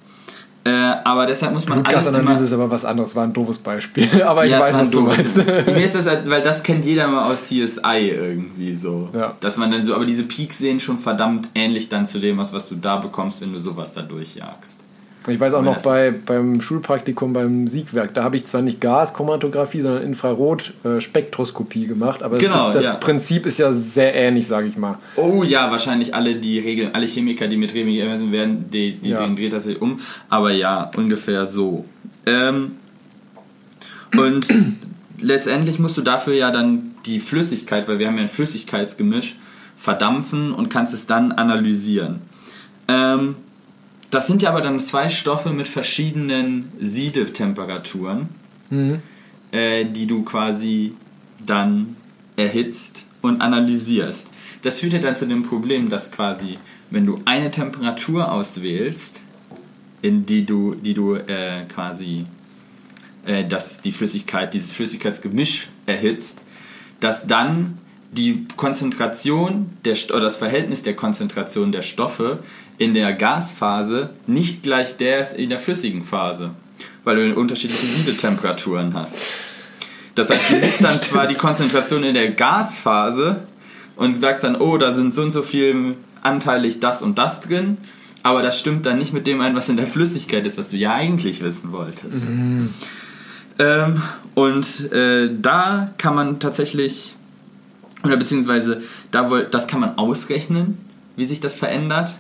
[0.63, 2.19] Äh, aber deshalb muss man alles immer...
[2.19, 4.07] Blutgasanalyse ist aber was anderes, war ein doofes Beispiel.
[4.25, 5.35] Aber ich Ja, weiß, was du meinst.
[5.35, 9.09] Mir ist das halt, weil das kennt jeder mal aus CSI irgendwie so.
[9.13, 9.35] Ja.
[9.39, 12.53] Dass man dann so, aber diese Peaks sehen schon verdammt ähnlich dann zu dem, was,
[12.53, 14.79] was du da bekommst, wenn du sowas da durchjagst.
[15.27, 19.81] Ich weiß auch noch bei, beim Schulpraktikum beim Siegwerk, da habe ich zwar nicht Gaschromatographie,
[19.81, 22.93] sondern Infrarot-Spektroskopie gemacht, aber Genau, ist, das ja.
[22.95, 24.97] Prinzip ist ja sehr ähnlich, sage ich mal.
[25.15, 29.09] Oh ja, wahrscheinlich alle die Regeln, alle Chemiker, die mit Remi messen werden, die, die,
[29.09, 29.17] Ja.
[29.17, 29.99] denen dreht das um.
[30.29, 31.85] Aber ja, ungefähr so.
[32.25, 32.71] Ähm,
[34.17, 34.47] und
[35.21, 39.35] letztendlich musst du dafür ja dann die Flüssigkeit, weil wir haben ja ein Flüssigkeitsgemisch,
[39.75, 42.21] verdampfen und kannst es dann analysieren.
[42.87, 43.35] Ähm,
[44.11, 48.29] das sind ja aber dann zwei Stoffe mit verschiedenen Siedetemperaturen,
[49.51, 50.93] äh, die du quasi
[51.45, 51.95] dann
[52.35, 54.27] erhitzt und analysierst.
[54.61, 56.59] Das führt ja dann zu dem Problem, dass quasi,
[56.91, 59.21] wenn du eine Temperatur auswählst,
[60.03, 62.25] in die du, die du äh, quasi
[63.25, 66.41] äh, dass die Flüssigkeit, dieses Flüssigkeitsgemisch erhitzt,
[66.99, 67.77] dass dann
[68.11, 72.39] die Konzentration der oder das Verhältnis der Konzentration der Stoffe
[72.81, 76.49] in der Gasphase nicht gleich der ist in der flüssigen Phase,
[77.03, 79.19] weil du unterschiedliche Siedetemperaturen hast.
[80.15, 83.43] Das heißt, du misst dann zwar die Konzentration in der Gasphase
[83.95, 87.77] und sagst dann, oh, da sind so und so viel anteilig das und das drin,
[88.23, 90.77] aber das stimmt dann nicht mit dem ein, was in der Flüssigkeit ist, was du
[90.77, 92.29] ja eigentlich wissen wolltest.
[93.59, 94.01] Ähm,
[94.33, 97.15] und äh, da kann man tatsächlich,
[98.03, 100.79] oder beziehungsweise da das kann man ausrechnen,
[101.15, 102.17] wie sich das verändert,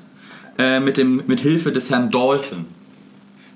[0.61, 2.65] äh, mit, dem, mit Hilfe des Herrn Dalton.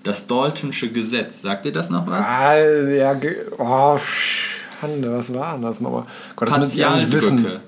[0.03, 2.25] Das Daltonsche Gesetz, sagt ihr das noch was?
[2.27, 3.15] Ah, ja,
[3.57, 6.05] oh, Schande, was war das nochmal?
[6.35, 6.57] Gott, das.
[6.57, 7.61] Partialdrücke.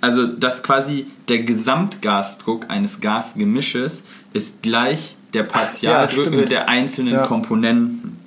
[0.00, 4.02] Also, dass quasi der Gesamtgasdruck eines Gasgemisches
[4.32, 6.50] ist gleich der Partialdrücke stimmt.
[6.50, 7.22] der einzelnen Ja.
[7.22, 8.18] Komponenten.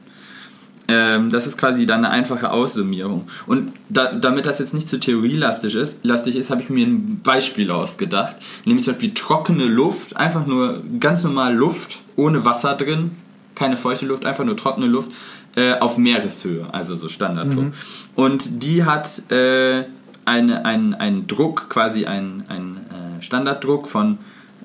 [0.88, 3.28] Ähm, das ist quasi dann eine einfache Aussummierung.
[3.48, 7.22] Und da, damit das jetzt nicht zu theorielastig ist, lastig ist, habe ich mir ein
[7.24, 8.36] Beispiel ausgedacht.
[8.66, 13.12] Nämlich zum Beispiel trockene Luft, einfach nur ganz normal Luft, ohne Wasser drin,
[13.56, 15.12] keine feuchte Luft, einfach nur trockene Luft,
[15.56, 17.74] äh, auf Meereshöhe, also so Standarddruck.
[18.16, 19.86] Und die hat äh,
[20.26, 24.18] eine, einen, einen Druck, quasi einen, einen äh, Standarddruck von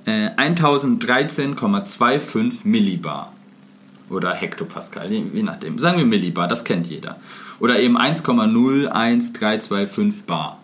[0.05, 3.33] äh, 1013,25 Millibar
[4.11, 5.79] oder Hektopascal, je, nachdem.
[5.79, 7.17] Sagen wir Millibar, das kennt jeder.
[7.61, 10.59] Oder eben 1,01325 Bar.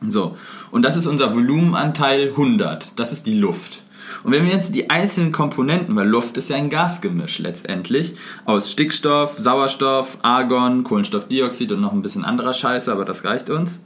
[0.00, 0.38] So,
[0.70, 2.98] und das ist unser Volumenanteil 100.
[2.98, 3.82] Das ist die Luft.
[4.24, 8.14] Und wenn wir jetzt die einzelnen Komponenten, weil Luft ist ja ein Gasgemisch letztendlich,
[8.44, 13.80] aus Stickstoff, Sauerstoff, Argon, Kohlenstoffdioxid und noch ein bisschen anderer Scheiße, aber das reicht uns.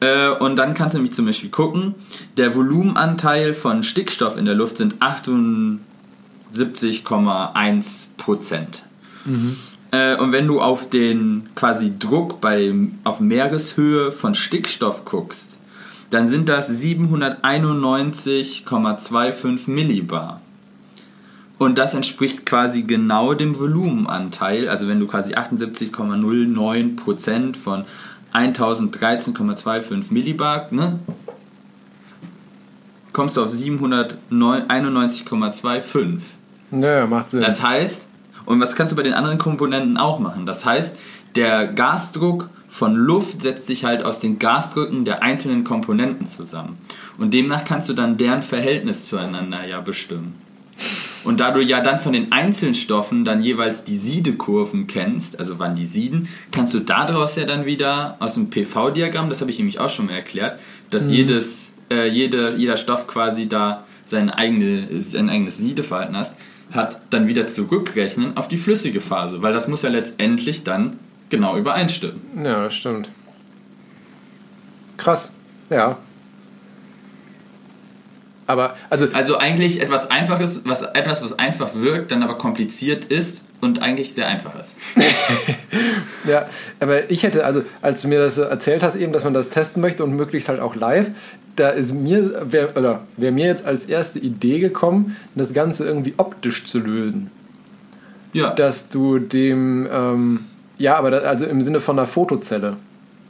[0.00, 1.94] Äh, und dann kannst du nämlich zum Beispiel gucken,
[2.36, 4.96] der Volumenanteil von Stickstoff in der Luft sind
[6.52, 8.84] 78,1 Prozent.
[9.90, 12.74] Äh, und wenn du auf den quasi Druck bei,
[13.04, 15.58] auf Meereshöhe von Stickstoff guckst,
[16.10, 20.40] dann sind das 791,25 Millibar.
[21.58, 24.68] Und das entspricht quasi genau dem Volumenanteil.
[24.68, 27.84] Also wenn du quasi 78,09% von
[28.32, 31.00] 1013,25 Millibar, ne,
[33.12, 36.37] kommst du auf 791,25.
[36.70, 37.40] Naja, macht Sinn.
[37.40, 38.06] Das heißt,
[38.48, 40.46] Und was kannst du bei den anderen Komponenten auch machen?
[40.46, 40.96] Das heißt,
[41.34, 46.78] der Gasdruck von Luft setzt sich halt aus den Gasdrücken der einzelnen Komponenten zusammen.
[47.18, 50.34] Und demnach kannst du dann deren Verhältnis zueinander ja bestimmen.
[51.24, 55.74] Und da du ja dann von den Einzelstoffen dann jeweils die Siedekurven kennst, also wann
[55.74, 59.78] die sieden, kannst du daraus ja dann wieder aus dem PV-Diagramm, das habe ich nämlich
[59.78, 60.58] auch schon mal erklärt,
[60.88, 66.36] dass jedes, äh, jede, jeder Stoff quasi da sein, eigene, sein eigenes Siedeverhalten hast,
[66.72, 70.98] hat, dann wieder zurückrechnen auf die flüssige Phase, weil das muss ja letztendlich dann
[71.30, 72.20] genau übereinstimmen.
[72.44, 73.10] Ja, stimmt.
[74.96, 75.32] Krass.
[75.70, 75.98] Ja.
[78.46, 83.42] Aber, also, Also eigentlich etwas Einfaches, was etwas, was einfach wirkt, dann aber kompliziert ist
[83.60, 84.76] und eigentlich sehr einfach ist.
[86.28, 86.48] ja,
[86.80, 89.82] aber ich hätte, also, als du mir das erzählt hast, eben, dass man das testen
[89.82, 91.08] möchte und möglichst halt auch live,
[91.56, 96.66] da ist mir, wär, wäre mir jetzt als erste Idee gekommen, das Ganze irgendwie optisch
[96.66, 97.30] zu lösen.
[98.32, 98.50] Ja.
[98.50, 100.40] Dass du dem, ähm,
[100.76, 102.76] ja, aber da, also im Sinne von einer Fotozelle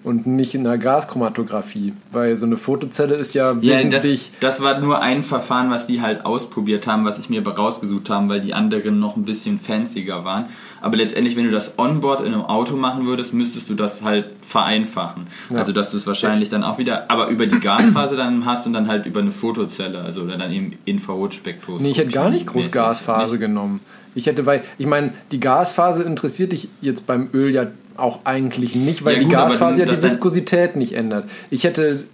[0.09, 4.31] und nicht in einer Gaschromatographie, weil so eine Fotozelle ist ja Ja, das, wesentlich.
[4.41, 8.09] das war nur ein Verfahren, was die halt ausprobiert haben, was ich mir aber rausgesucht
[8.09, 10.47] haben, weil die anderen noch ein bisschen fancier waren.
[10.81, 14.25] Aber letztendlich, wenn du das Onboard in einem Auto machen würdest, müsstest du das halt
[14.41, 15.27] vereinfachen.
[15.51, 15.59] Ja.
[15.59, 18.73] Also, dass du es wahrscheinlich dann auch wieder, aber über die Gasphase dann hast und
[18.73, 21.85] dann halt über eine Fotozelle, also oder dann eben Infrarotspektroskopie.
[21.85, 22.71] Nee, ich hätte gar nicht groß.
[22.71, 23.81] Gasphase genommen.
[24.15, 27.67] Ich hätte, weil, ich meine, die Gasphase interessiert dich jetzt beim Öl ja
[27.99, 31.28] auch eigentlich nicht, weil Ja, die gut, aber Gasphase ja die Viskosität nicht ändert.
[31.51, 32.05] Ich hätte,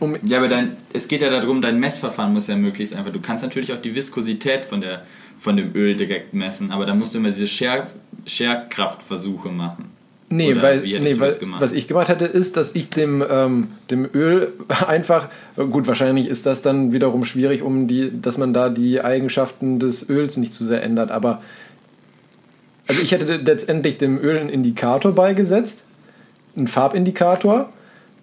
[0.00, 3.12] um, Ja, aber dein, es geht ja darum, dein Messverfahren muss ja möglichst einfach.
[3.12, 5.02] Du kannst natürlich auch die Viskosität von, der,
[5.36, 7.86] von dem Öl direkt messen, aber da musst du immer diese Scher,
[8.26, 9.86] Scherkraftversuche machen.
[10.30, 14.08] nee, Oder weil, nee weil was ich gemacht hätte, ist, dass ich dem, ähm, dem
[14.14, 14.52] Öl
[14.86, 19.78] einfach, gut, wahrscheinlich ist das dann wiederum schwierig, um die, dass man da die Eigenschaften
[19.78, 21.42] des Öls nicht zu sehr ändert, aber
[22.86, 25.84] also ich hätte letztendlich dem Öl einen Indikator beigesetzt,
[26.56, 27.70] einen Farbindikator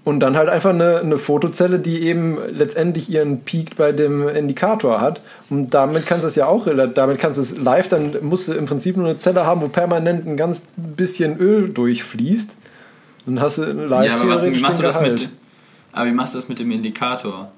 [0.04, 5.00] und dann halt einfach eine, eine Fotozelle, die eben letztendlich ihren Peak bei dem Indikator
[5.00, 5.22] hat.
[5.50, 8.54] Und damit kannst du es ja auch, damit kannst du es live, dann musst du
[8.54, 12.52] im Prinzip nur eine Zelle haben, wo permanent ein ganz bisschen Öl durchfließt.
[13.28, 15.22] Dann hast du live ja, aber was, wie machst du das Gehalt.
[15.22, 15.30] mit.
[15.92, 17.52] Aber wie machst du das mit dem Indikator?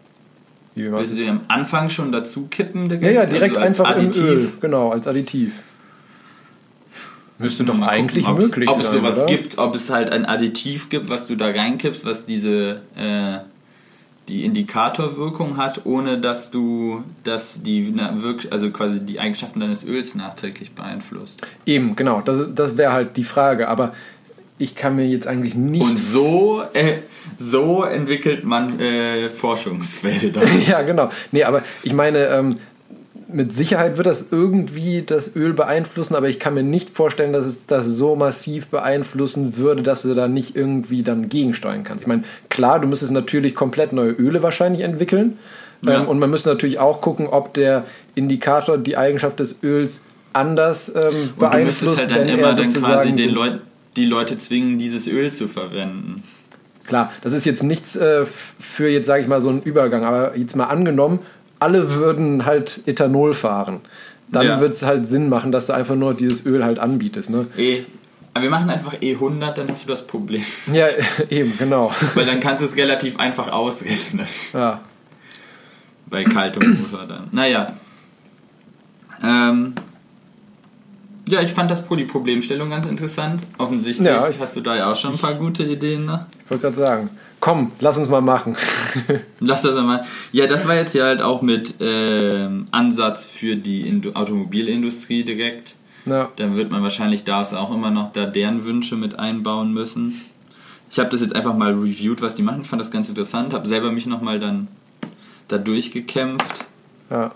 [0.75, 3.05] Willst du den am Anfang schon dazu kippen direkt?
[3.05, 4.21] ja, ja, direkt Also als einfach Additiv?
[4.21, 5.51] im Öl, genau, als Additiv.
[7.43, 9.25] Müsste doch eigentlich gucken, ob's- möglich ob es sein, sowas oder?
[9.27, 13.39] gibt, ob es halt ein Additiv gibt, was du da reinkippst, was diese äh,
[14.29, 19.83] die Indikatorwirkung hat, ohne dass du dass die na, wirk also quasi die Eigenschaften deines
[19.85, 21.41] Öls nachträglich beeinflusst.
[21.65, 23.93] Eben, genau, das, das wäre halt die Frage, aber
[24.59, 26.99] ich kann mir jetzt eigentlich nicht Und so äh,
[27.37, 30.41] so entwickelt man äh, Forschungsfelder.
[30.67, 31.09] Ja, genau.
[31.33, 32.57] Nee, aber ich meine, ähm,
[33.33, 37.45] mit Sicherheit wird das irgendwie das Öl beeinflussen, aber ich kann mir nicht vorstellen, dass
[37.45, 42.03] es das so massiv beeinflussen würde, dass du da nicht irgendwie dann gegensteuern kannst.
[42.03, 45.37] Ich meine, klar, du müsstest natürlich komplett neue Öle wahrscheinlich entwickeln.
[45.85, 46.01] Ja.
[46.01, 50.89] Ähm, und man müsste natürlich auch gucken, ob der Indikator die Eigenschaft des Öls anders
[50.89, 53.61] ähm, Und du müsstest beeinflusst, halt dann wenn immer er dann quasi den Leuten
[53.95, 56.23] die Leute zwingen, dieses Öl zu verwenden.
[56.85, 58.25] Klar, das ist jetzt nichts äh,
[58.59, 60.03] für jetzt, sage ich mal, so einen Übergang.
[60.03, 61.19] Aber jetzt mal angenommen,
[61.63, 63.81] alle würden halt Ethanol fahren.
[64.29, 64.59] Dann Ja.
[64.59, 67.29] wird es halt Sinn machen, dass du einfach nur dieses Öl halt anbietest.
[67.29, 67.47] Ne?
[67.57, 67.83] E,
[68.33, 70.43] aber wir machen einfach E100, dann hast du das Problem.
[70.73, 70.87] Ja,
[71.29, 71.91] eben, genau.
[72.15, 74.25] Weil dann kannst du es relativ einfach ausrechnen.
[74.53, 74.81] Ja.
[76.07, 77.27] Bei kaltem Motor dann.
[77.31, 77.67] Naja.
[79.23, 79.73] Ähm,
[81.27, 83.41] ja, ich fand das die Problemstellung ganz interessant.
[83.57, 86.05] Offensichtlich Ja, hast du da ja auch schon ein paar gute Ideen.
[86.05, 86.25] Ne?
[86.43, 87.09] Ich wollte gerade sagen,
[87.43, 88.55] komm, lass uns mal machen.
[89.41, 90.05] Lass das mal.
[90.31, 95.75] Ja, das war jetzt ja halt auch mit ähm, Ansatz für die Indu Automobilindustrie direkt.
[96.05, 96.29] ja.
[96.37, 100.21] Dann wird man wahrscheinlich da auch immer noch da deren Wünsche mit einbauen müssen.
[100.89, 103.67] Ich habe das jetzt einfach mal reviewed, was die machen, fand das ganz interessant, habe
[103.67, 104.69] selber mich nochmal dann
[105.49, 106.65] da durchgekämpft.
[107.09, 107.31] ja.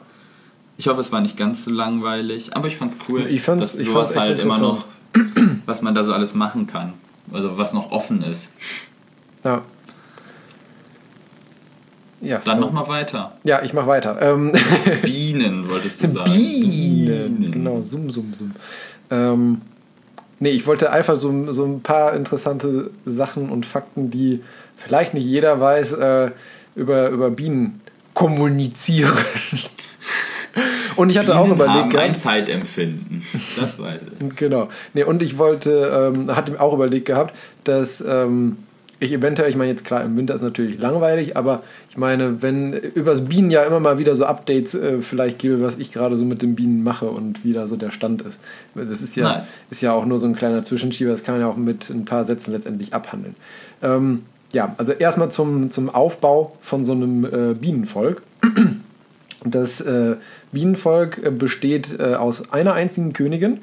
[0.79, 3.75] Ich hoffe, es war nicht ganz so langweilig, aber ich fand's cool, Ich fand's- dass
[3.81, 4.85] ich sowas fand's echt halt immer noch,
[5.65, 6.93] was man da so alles machen kann.
[7.34, 8.51] Also was noch offen ist.
[9.43, 9.63] ja.
[12.19, 13.34] Ja, Dann nochmal weiter.
[13.44, 14.19] ja, ich mache weiter.
[14.22, 14.53] Ähm,
[15.03, 16.31] Bienen, wolltest du sagen.
[16.31, 17.52] Bienen.
[17.52, 18.53] Genau, summ, summ, summ.
[19.11, 19.61] Ähm,
[20.39, 24.41] nee, ich wollte einfach so, so ein paar interessante Sachen und Fakten, die
[24.77, 26.31] vielleicht nicht jeder weiß, äh,
[26.76, 27.81] über, über Bienen
[28.15, 29.14] kommunizieren.
[30.95, 33.23] und ich hatte auch Bienen überlegt, haben ein Zeitempfinden.
[33.60, 34.35] Das weiß ich.
[34.35, 34.69] genau.
[34.95, 38.57] Nee, und ich wollte, ähm, hatte auch überlegt gehabt, dass ähm,
[38.99, 42.74] ich eventuell, ich meine jetzt klar, im Winter ist natürlich langweilig, aber ich meine, wenn
[42.74, 46.26] übers Bienen ja immer mal wieder so Updates äh, vielleicht gäbe, was ich gerade so
[46.26, 48.40] mit den Bienen mache und wie da so der Stand ist.
[48.74, 49.60] Das ist ja, Nice.
[49.69, 52.06] ist ja auch nur so ein kleiner Zwischenschieber, das kann man ja auch mit ein
[52.06, 53.36] paar Sätzen letztendlich abhandeln.
[53.84, 58.22] Ähm, ja, also erstmal zum, zum Aufbau von so einem äh, Bienenvolk.
[59.44, 60.15] Das äh,
[60.52, 63.60] Bienenvolk äh, besteht äh, aus einer einzigen Königin,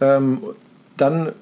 [0.00, 0.42] ähm,
[0.98, 1.32] dann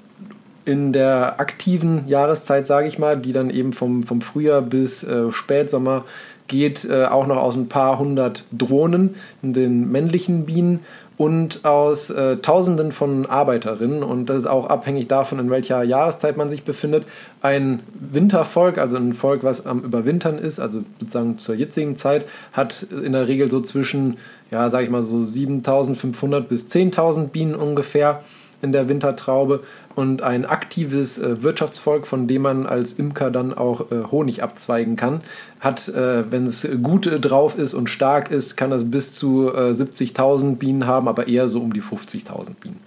[0.64, 5.30] in der aktiven Jahreszeit, sage ich mal, die dann eben vom, vom Frühjahr bis äh,
[5.32, 6.04] Spätsommer
[6.48, 10.80] geht, äh, auch noch aus ein paar hundert Drohnen, den männlichen Bienen
[11.16, 14.02] und aus äh, Tausenden von Arbeiterinnen.
[14.02, 17.04] Und das ist auch abhängig davon, in welcher Jahreszeit man sich befindet.
[17.42, 22.86] Ein Wintervolk, also ein Volk, was am Überwintern ist, also sozusagen zur jetzigen Zeit, hat
[23.04, 24.18] in der Regel so zwischen,
[24.50, 28.22] ja, sage ich mal so 7500 bis 10.000 Bienen ungefähr
[28.62, 29.60] in der Wintertraube
[29.94, 34.96] und ein aktives äh, Wirtschaftsvolk, von dem man als Imker dann auch äh, Honig abzweigen
[34.96, 35.20] kann,
[35.60, 39.52] hat, äh, wenn es gut äh, drauf ist und stark ist, kann das bis zu
[39.52, 42.80] äh, 70.000 Bienen haben, aber eher so um die 50.000 Bienen.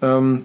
[0.00, 0.44] Ähm,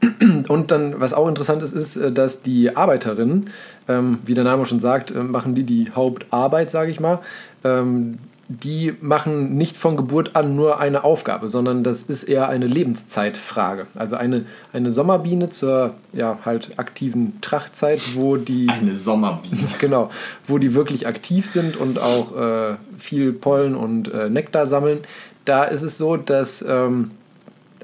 [0.48, 3.50] und dann, was auch interessant ist, ist, äh, dass die Arbeiterinnen,
[3.88, 7.18] ähm, wie der Name schon sagt, äh, machen die die Hauptarbeit, sage ich mal.
[7.64, 8.18] Ähm,
[8.52, 13.86] die machen nicht von Geburt an nur eine Aufgabe, sondern das ist eher eine Lebenszeitfrage.
[13.94, 19.68] Also eine, eine Sommerbiene zur ja, halt aktiven Trachtzeit, wo die Eine Sommerbiene.
[19.78, 20.10] genau,
[20.48, 24.98] wo die wirklich aktiv sind und auch äh, viel Pollen und äh, Nektar sammeln.
[25.44, 27.12] Da ist es so, dass ähm,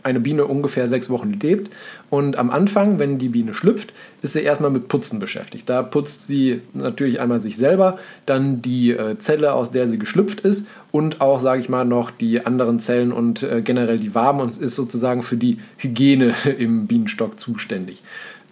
[0.03, 1.71] eine Biene ungefähr sechs Wochen lebt.
[2.09, 3.93] Und am Anfang, wenn die Biene schlüpft,
[4.23, 5.69] ist sie erstmal mit Putzen beschäftigt.
[5.69, 10.41] Da putzt sie natürlich einmal sich selber, dann die äh, Zelle, aus der sie geschlüpft
[10.41, 14.41] ist und auch, sage ich mal, noch die anderen Zellen und äh, generell die Waben
[14.41, 18.03] und ist sozusagen für die Hygiene im Bienenstock zuständig.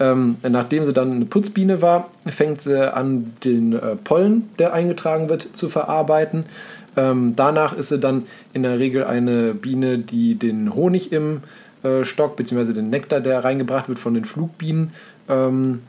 [0.00, 5.28] Ähm, nachdem sie dann eine Putzbiene war, fängt sie an, den äh, Pollen, der eingetragen
[5.28, 6.46] wird, zu verarbeiten.
[6.96, 11.40] Ähm, danach ist sie dann in der Regel eine Biene, die den Honig im äh,
[12.04, 12.72] Stock bzw.
[12.72, 14.92] den Nektar, der reingebracht wird von den Flugbienen,
[15.28, 15.82] ähm,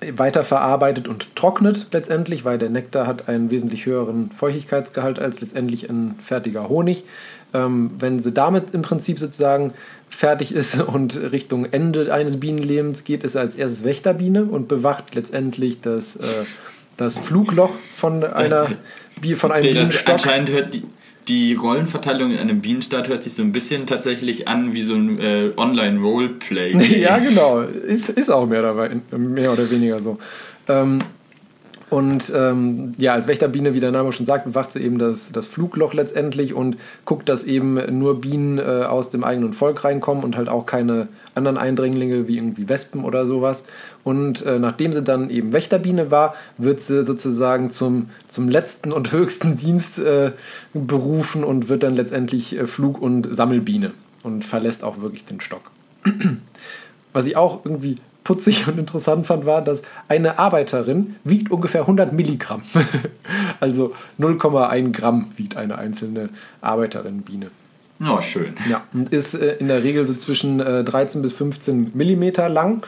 [0.00, 6.14] weiterverarbeitet und trocknet letztendlich, weil der Nektar hat einen wesentlich höheren Feuchtigkeitsgehalt als letztendlich ein
[6.22, 7.04] fertiger Honig.
[7.52, 9.74] Ähm, wenn sie damit im Prinzip sozusagen
[10.08, 15.14] fertig ist und Richtung Ende eines Bienenlebens geht, ist sie als erstes Wächterbiene und bewacht
[15.14, 16.26] letztendlich das, äh,
[16.96, 18.68] das Flugloch von, einer,
[19.36, 20.14] von einem Der, Bienenstock.
[20.14, 20.84] anscheinend hört die,
[21.28, 25.18] die Rollenverteilung in einem Bienenstaat hört sich so ein bisschen tatsächlich an wie so ein
[25.18, 26.98] äh, Online-Roleplay.
[27.00, 27.60] ja, genau.
[27.60, 30.18] Ist, ist auch mehr, dabei, mehr oder weniger so.
[30.68, 30.98] Ähm,
[31.90, 35.48] und ähm, ja, als Wächterbiene, wie der Name schon sagt, bewacht sie eben das, das
[35.48, 40.36] Flugloch letztendlich und guckt, dass eben nur Bienen äh, aus dem eigenen Volk reinkommen und
[40.36, 43.64] halt auch keine anderen Eindringlinge wie irgendwie Wespen oder sowas.
[44.04, 49.12] Und äh, nachdem sie dann eben Wächterbiene war, wird sie sozusagen zum, zum letzten und
[49.12, 50.32] höchsten Dienst äh,
[50.74, 53.92] berufen und wird dann letztendlich äh, Flug- und Sammelbiene
[54.22, 55.70] und verlässt auch wirklich den Stock.
[57.12, 62.12] Was ich auch irgendwie putzig und interessant fand, war, dass eine Arbeiterin wiegt ungefähr 100
[62.12, 62.62] Milligramm.
[63.60, 66.28] also 0,1 Gramm wiegt eine einzelne
[68.00, 68.16] Arbeiterin-Biene.
[68.16, 68.54] Oh, schön.
[68.68, 72.82] Ja, und ist äh, in der Regel so zwischen äh, 13 bis 15 Millimeter lang.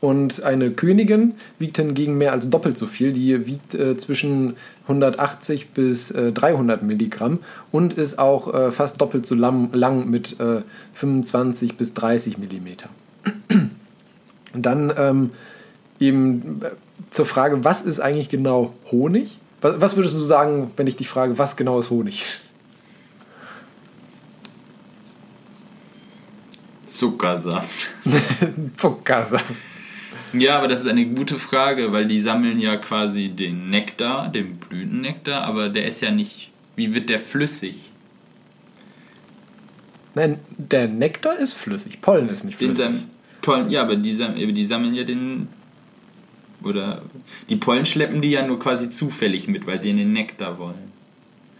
[0.00, 3.12] Und eine Königin wiegt hingegen mehr als doppelt so viel.
[3.12, 7.40] Die wiegt äh, zwischen 180 bis äh, 300 Milligramm
[7.72, 10.62] und ist auch äh, fast doppelt so lang, lang mit äh,
[10.94, 12.88] 25 bis 30 Millimeter.
[14.54, 15.30] Dann ähm,
[15.98, 16.70] eben äh,
[17.10, 19.38] zur Frage, was ist eigentlich genau Honig?
[19.60, 22.24] Was, was würdest du sagen, wenn ich dich frage, was genau ist Honig?
[26.88, 27.90] Zuckersaft.
[28.76, 29.44] Zuckersaft.
[30.32, 34.56] Ja, aber das ist eine gute Frage, weil die sammeln ja quasi den Nektar, den
[34.56, 36.50] Blütennektar, aber der ist ja nicht.
[36.76, 37.90] Wie wird der flüssig?
[40.14, 42.94] Nein, der Nektar ist flüssig, Pollen ist nicht Den flüssig.
[42.94, 43.04] sam
[43.40, 45.48] Pollen, ja, aber die, sam die sammeln ja den.
[46.62, 47.02] Oder.
[47.48, 50.92] Die Pollen schleppen die ja nur quasi zufällig mit, weil sie in den Nektar wollen.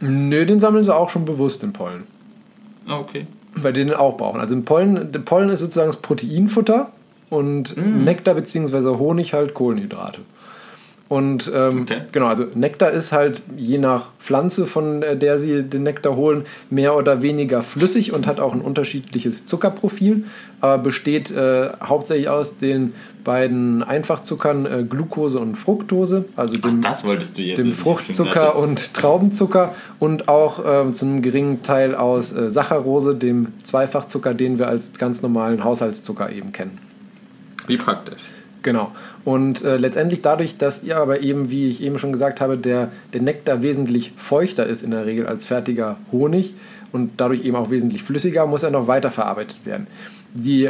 [0.00, 2.04] Nö, den sammeln sie auch schon bewusst, den Pollen.
[2.86, 3.26] Ah, okay.
[3.62, 4.40] Weil die den auch brauchen.
[4.40, 6.90] Also Pollen, Pollen ist sozusagen das Proteinfutter
[7.30, 8.04] und Mm.
[8.04, 8.96] Nektar bzw.
[8.98, 10.20] Honig halt Kohlenhydrate.
[11.08, 12.02] Und ähm, Okay.
[12.12, 16.44] genau, also Nektar ist halt je nach Pflanze, von äh, der sie den Nektar holen,
[16.68, 20.24] mehr oder weniger flüssig und hat auch ein unterschiedliches Zuckerprofil,
[20.60, 22.92] aber besteht äh, hauptsächlich aus den
[23.24, 27.64] beiden Einfachzuckern äh, Glucose und Fructose, also Ach, dem, das wolltest du jetzt.
[27.64, 33.14] dem Fruchtzucker gedacht, und Traubenzucker und auch ähm, zu einem geringen Teil aus äh, Saccharose,
[33.14, 36.78] dem Zweifachzucker, den wir als ganz normalen Haushaltszucker eben kennen.
[37.66, 38.20] Wie praktisch.
[38.62, 38.92] Genau.
[39.24, 42.90] Und äh, letztendlich dadurch, dass ihr aber eben, wie ich eben schon gesagt habe, der,
[43.12, 46.54] der Nektar wesentlich feuchter ist in der Regel als fertiger Honig
[46.92, 49.86] und dadurch eben auch wesentlich flüssiger, muss er noch weiterverarbeitet werden.
[50.34, 50.68] Die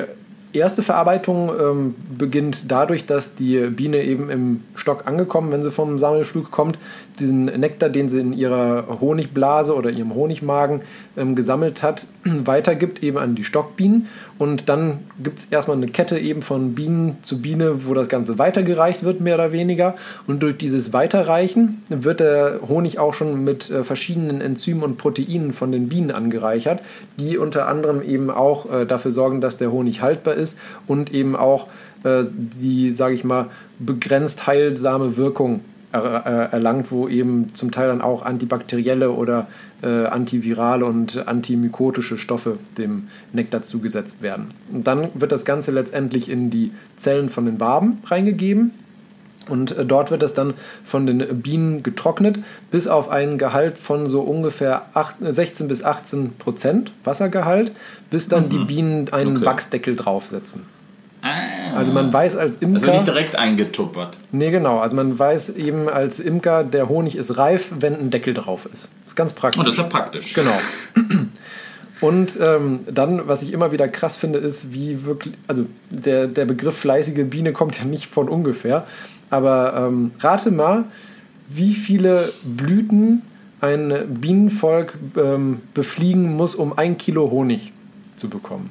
[0.52, 5.98] erste Verarbeitung ähm, beginnt dadurch, dass die Biene eben im Stock angekommen, wenn sie vom
[5.98, 6.78] Sammelflug kommt,
[7.18, 10.82] diesen Nektar, den sie in ihrer Honigblase oder ihrem Honigmagen
[11.18, 14.06] ähm, gesammelt hat, weitergibt eben an die Stockbienen.
[14.38, 18.38] Und dann gibt es erstmal eine Kette eben von Bienen zu Biene, wo das Ganze
[18.38, 19.96] weitergereicht wird, mehr oder weniger.
[20.26, 25.52] Und durch dieses Weiterreichen wird der Honig auch schon mit äh, verschiedenen Enzymen und Proteinen
[25.52, 26.80] von den Bienen angereichert,
[27.18, 31.34] die unter anderem eben auch äh, dafür sorgen, dass der Honig haltbar ist und eben
[31.34, 31.66] auch
[32.04, 33.46] äh, die, sage ich mal,
[33.78, 35.60] begrenzt heilsame Wirkung
[35.92, 39.46] erlangt, wo eben zum Teil dann auch antibakterielle oder
[39.82, 44.48] äh, antivirale und antimykotische Stoffe dem Nektar zugesetzt werden.
[44.72, 48.72] Und dann wird das Ganze letztendlich in die Zellen von den Waben reingegeben.
[49.48, 50.54] Und äh, dort wird es dann
[50.84, 52.38] von den Bienen getrocknet,
[52.70, 57.72] bis auf einen Gehalt von so ungefähr 8, 16 bis 18 Prozent Wassergehalt,
[58.10, 58.50] bis dann mhm.
[58.50, 59.46] die Bienen einen okay.
[59.46, 60.77] Wachsdeckel draufsetzen.
[61.28, 61.76] Ah.
[61.76, 62.80] Also man weiß als Imker...
[62.80, 64.16] Also nicht direkt eingetuppert.
[64.32, 64.78] Nee, genau.
[64.78, 68.88] Also man weiß eben als Imker, der Honig ist reif, wenn ein Deckel drauf ist.
[69.04, 69.58] Das ist ganz praktisch.
[69.58, 70.34] Und oh, das ist ja praktisch.
[70.34, 70.58] Genau.
[72.00, 76.44] Und ähm, dann, was ich immer wieder krass finde, ist, wie wirklich, also der, der
[76.44, 78.86] Begriff fleißige Biene kommt ja nicht von ungefähr,
[79.30, 80.84] aber ähm, rate mal,
[81.48, 83.22] wie viele Blüten
[83.60, 87.72] ein Bienenvolk ähm, befliegen muss, um ein Kilo Honig
[88.16, 88.70] zu bekommen.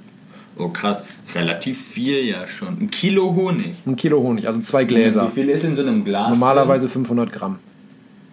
[0.58, 1.04] Oh krass,
[1.36, 2.80] relativ viel ja schon.
[2.80, 3.76] Ein Kilo Honig.
[3.86, 5.26] Ein Kilo Honig, also zwei Gläser.
[5.28, 6.30] Wie viel ist in so einem Glas?
[6.30, 7.06] Normalerweise drin?
[7.06, 7.60] 500 Gramm.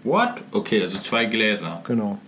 [0.04, 0.42] What?
[0.52, 1.82] Okay, also zwei Gläser.
[1.86, 2.18] Genau.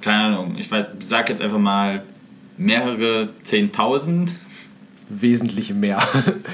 [0.00, 2.02] Keine Ahnung, ich weiß, sag jetzt einfach mal
[2.56, 4.34] mehrere Zehntausend.
[5.08, 5.98] Wesentlich mehr.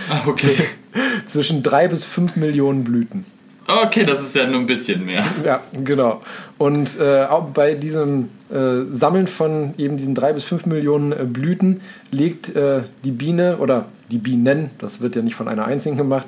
[0.08, 0.56] Ah, okay.
[1.26, 3.24] Zwischen drei bis fünf Millionen Blüten.
[3.68, 5.24] Okay, das ist ja nur ein bisschen mehr.
[5.44, 6.22] Ja, genau.
[6.58, 11.24] Und äh, auch bei diesem äh, Sammeln von eben diesen drei bis fünf Millionen äh,
[11.24, 11.80] Blüten
[12.10, 16.26] legt äh, die Biene oder die Bienen, das wird ja nicht von einer einzigen gemacht,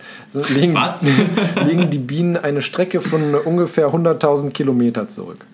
[0.52, 1.06] legen, Was?
[1.66, 5.44] legen die Bienen eine Strecke von ungefähr 100.000 Kilometer zurück.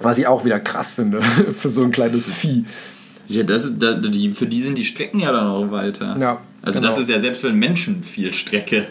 [0.00, 1.22] Was ich auch wieder krass finde
[1.56, 2.66] für so ein kleines Vieh.
[3.26, 6.14] Ja, das, das, die, für die sind die Strecken ja dann auch weiter.
[6.20, 6.40] Ja.
[6.60, 6.90] Also genau.
[6.90, 8.86] das ist ja selbst für einen Menschen viel Strecke.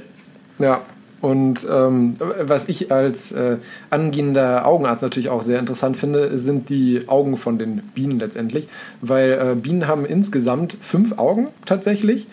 [0.57, 0.81] Ja,
[1.24, 3.56] und ähm, was ich als äh,
[3.90, 8.68] angehender Augenarzt natürlich auch sehr interessant finde, sind die Augen von den Bienen letztendlich.
[9.00, 12.28] Weil äh, Bienen haben insgesamt fünf Augen tatsächlich.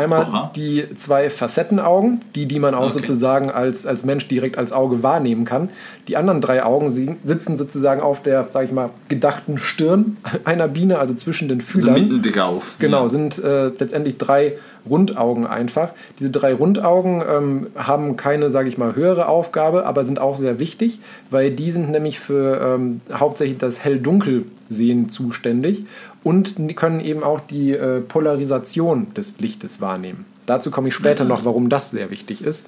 [0.00, 0.50] Einmal Aha.
[0.56, 2.98] die zwei Facettenaugen, die, die man auch okay.
[2.98, 5.70] sozusagen als, als Mensch direkt als Auge wahrnehmen kann.
[6.08, 6.90] Die anderen drei Augen
[7.24, 11.70] sitzen sozusagen auf der, sag ich mal, gedachten Stirn einer Biene, also zwischen den also
[11.70, 11.94] Fühlern.
[11.94, 12.76] Also mitten drauf.
[12.78, 14.54] Genau, sind äh, letztendlich drei
[14.88, 15.90] Rundaugen einfach.
[16.18, 20.58] Diese drei Rundaugen ähm, haben keine, sage ich mal, höhere Aufgabe, aber sind auch sehr
[20.58, 21.00] wichtig,
[21.30, 25.84] weil die sind nämlich für ähm, hauptsächlich das Hell-Dunkel-Sehen zuständig
[26.22, 30.26] und können eben auch die äh, Polarisation des Lichtes wahrnehmen.
[30.46, 32.66] Dazu komme ich später noch, warum das sehr wichtig ist.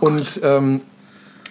[0.00, 0.80] Oh und ähm,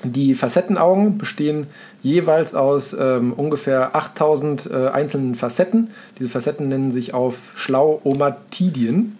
[0.03, 1.67] die Facettenaugen bestehen
[2.01, 5.91] jeweils aus ähm, ungefähr 8000 äh, einzelnen Facetten.
[6.17, 9.17] Diese Facetten nennen sich auf schlau Omatidien.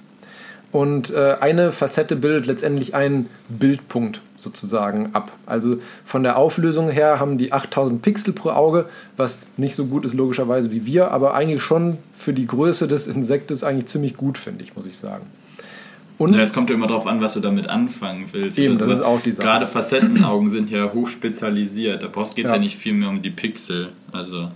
[0.71, 5.31] Und äh, eine Facette bildet letztendlich einen Bildpunkt sozusagen ab.
[5.47, 8.85] Also von der Auflösung her haben die 8000 Pixel pro Auge,
[9.17, 13.07] was nicht so gut ist logischerweise wie wir, aber eigentlich schon für die Größe des
[13.07, 15.25] Insektes eigentlich ziemlich gut, finde ich, muss ich sagen.
[16.19, 18.59] Und ja, es kommt ja immer darauf an, was du damit anfangen willst.
[18.59, 19.47] Eben, das ist auch die Sache.
[19.47, 22.03] Gerade Facettenaugen sind ja hochspezialisiert.
[22.03, 22.55] Da geht es ja.
[22.55, 23.89] ja nicht viel mehr um die Pixel.
[24.11, 24.51] Also.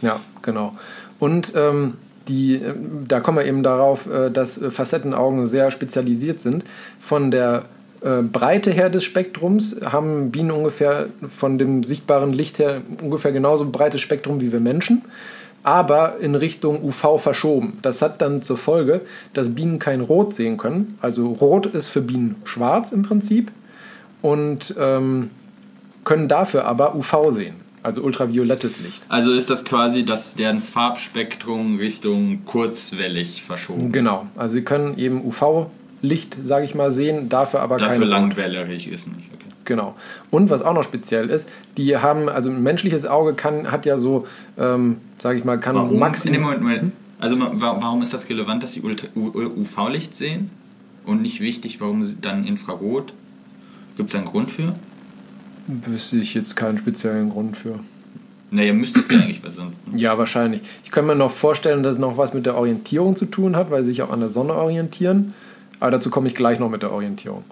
[0.00, 0.74] Ja, genau.
[1.18, 1.94] Und ähm,
[2.28, 2.74] die, äh,
[3.08, 6.64] da kommen wir eben darauf, äh, dass äh, Facettenaugen sehr spezialisiert sind.
[7.00, 7.64] Von der
[8.32, 11.06] Breite her des Spektrums haben Bienen ungefähr
[11.38, 15.02] von dem sichtbaren Licht her ungefähr genauso breites Spektrum wie wir Menschen,
[15.62, 17.78] aber in Richtung UV verschoben.
[17.82, 19.02] Das hat dann zur Folge,
[19.34, 20.98] dass Bienen kein Rot sehen können.
[21.00, 23.52] Also Rot ist für Bienen schwarz im Prinzip
[24.20, 25.30] und ähm,
[26.04, 27.54] können dafür aber UV sehen.
[27.82, 29.02] Also ultraviolettes Licht.
[29.08, 33.90] Also ist das quasi, dass deren Farbspektrum Richtung kurzwellig verschoben.
[33.90, 34.26] Genau.
[34.36, 38.10] Also sie können eben UV-Licht, sage ich mal, sehen, dafür aber dafür kein.
[38.10, 39.28] Dafür langwellig ist nicht.
[39.34, 39.52] Okay.
[39.64, 39.96] Genau.
[40.30, 43.98] Und was auch noch speziell ist, die haben, also ein menschliches Auge kann, hat ja
[43.98, 44.26] so,
[44.58, 45.98] ähm, sage ich mal, kann warum?
[45.98, 46.40] maximal.
[46.40, 46.82] Moment, Moment.
[46.82, 46.92] Hm?
[47.18, 50.50] Also warum ist das relevant, dass sie UV-Licht sehen?
[51.04, 53.12] Und nicht wichtig, warum sie dann Infrarot?
[53.96, 54.74] Gibt es einen Grund für?
[55.66, 57.78] Wüsste ich jetzt keinen speziellen Grund für.
[58.50, 59.82] Naja, müsstest du ja eigentlich was sonst.
[59.96, 60.60] Ja, wahrscheinlich.
[60.84, 63.70] Ich könnte mir noch vorstellen, dass es noch was mit der Orientierung zu tun hat,
[63.70, 65.32] weil sie sich auch an der Sonne orientieren.
[65.80, 67.44] Aber dazu komme ich gleich noch mit der Orientierung.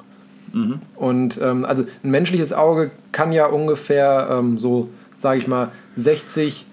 [0.97, 6.67] Und ähm, also ein menschliches Auge kann ja ungefähr ähm, so, sage ich mal, 60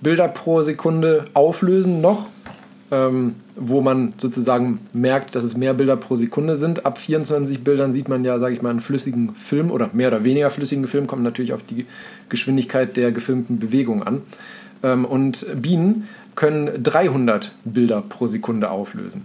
[0.00, 2.26] Bilder pro Sekunde auflösen noch,
[2.92, 6.84] ähm, wo man sozusagen merkt, dass es mehr Bilder pro Sekunde sind.
[6.84, 10.24] Ab 24 Bildern sieht man ja, sage ich mal, einen flüssigen Film oder mehr oder
[10.24, 11.86] weniger flüssigen Film, kommt natürlich auf die
[12.28, 14.20] Geschwindigkeit der gefilmten Bewegung an.
[14.82, 19.24] Ähm, und Bienen können 300 Bilder pro Sekunde auflösen.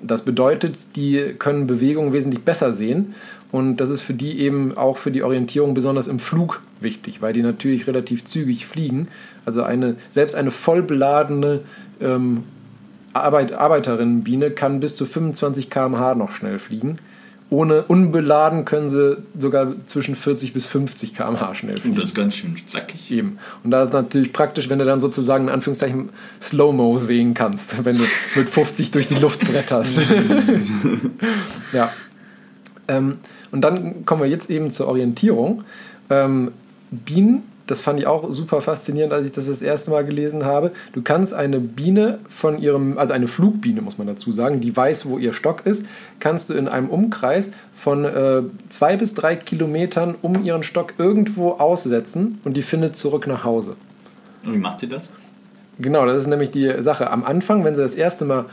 [0.00, 3.14] Das bedeutet, die können Bewegung wesentlich besser sehen
[3.52, 7.34] und das ist für die eben auch für die Orientierung besonders im Flug wichtig, weil
[7.34, 9.08] die natürlich relativ zügig fliegen.
[9.44, 11.60] Also eine, selbst eine vollbeladene
[12.00, 12.44] ähm,
[13.12, 16.96] Arbeit, Arbeiterinnenbiene kann bis zu 25 km/h noch schnell fliegen.
[17.50, 21.90] Ohne unbeladen können sie sogar zwischen 40 bis 50 km/h schnell fliegen.
[21.90, 23.10] Und das ist ganz schön zackig.
[23.10, 23.36] Eben.
[23.62, 26.08] Und da ist natürlich praktisch, wenn du dann sozusagen in Anführungszeichen
[26.40, 28.04] Slow-Mo sehen kannst, wenn du
[28.36, 30.00] mit 50 durch die Luft bretterst.
[31.74, 31.92] ja.
[32.88, 33.18] Ähm,
[33.50, 35.64] und dann kommen wir jetzt eben zur Orientierung.
[36.08, 36.52] Ähm,
[36.90, 40.72] Bienen, das fand ich auch super faszinierend, als ich das das erste Mal gelesen habe.
[40.92, 45.06] Du kannst eine Biene von ihrem, also eine Flugbiene muss man dazu sagen, die weiß,
[45.06, 45.84] wo ihr Stock ist,
[46.18, 51.52] kannst du in einem Umkreis von äh, zwei bis drei Kilometern um ihren Stock irgendwo
[51.52, 53.76] aussetzen und die findet zurück nach Hause.
[54.44, 55.10] Und wie macht sie das?
[55.78, 57.10] Genau, das ist nämlich die Sache.
[57.10, 58.46] Am Anfang, wenn sie das erste Mal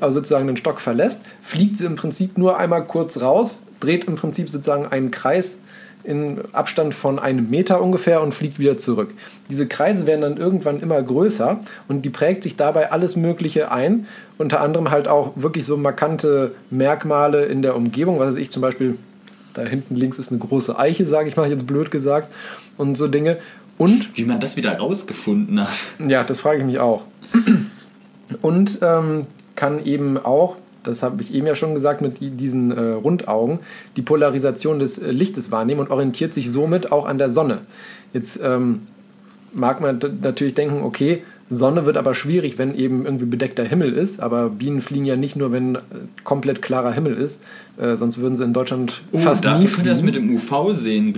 [0.00, 4.14] also sozusagen den Stock verlässt, fliegt sie im Prinzip nur einmal kurz raus, dreht im
[4.14, 5.58] Prinzip sozusagen einen Kreis
[6.04, 9.12] in Abstand von einem Meter ungefähr und fliegt wieder zurück.
[9.50, 14.06] Diese Kreise werden dann irgendwann immer größer und die prägt sich dabei alles Mögliche ein.
[14.38, 18.62] Unter anderem halt auch wirklich so markante Merkmale in der Umgebung, was weiß ich zum
[18.62, 18.96] Beispiel,
[19.54, 22.32] da hinten links ist eine große Eiche, sage ich mal jetzt blöd gesagt,
[22.76, 23.38] und so Dinge.
[23.78, 25.74] Und Wie man das wieder rausgefunden hat.
[26.06, 27.02] ja, das frage ich mich auch.
[28.42, 32.70] Und ähm, kann eben auch, das habe ich eben ja schon gesagt, mit die- diesen
[32.70, 33.58] äh, Rundaugen
[33.96, 37.58] die Polarisation des äh, Lichtes wahrnehmen und orientiert sich somit auch an der Sonne.
[38.12, 38.82] Jetzt ähm,
[39.52, 44.20] mag man natürlich denken, okay, Sonne wird aber schwierig, wenn eben irgendwie bedeckter Himmel ist,
[44.20, 45.78] aber Bienen fliegen ja nicht nur, wenn äh,
[46.22, 47.42] komplett klarer Himmel ist,
[47.76, 49.74] äh, sonst würden sie in Deutschland Oh, fast nie dafür fliegen.
[49.76, 51.12] könnte das mit dem UV sehen.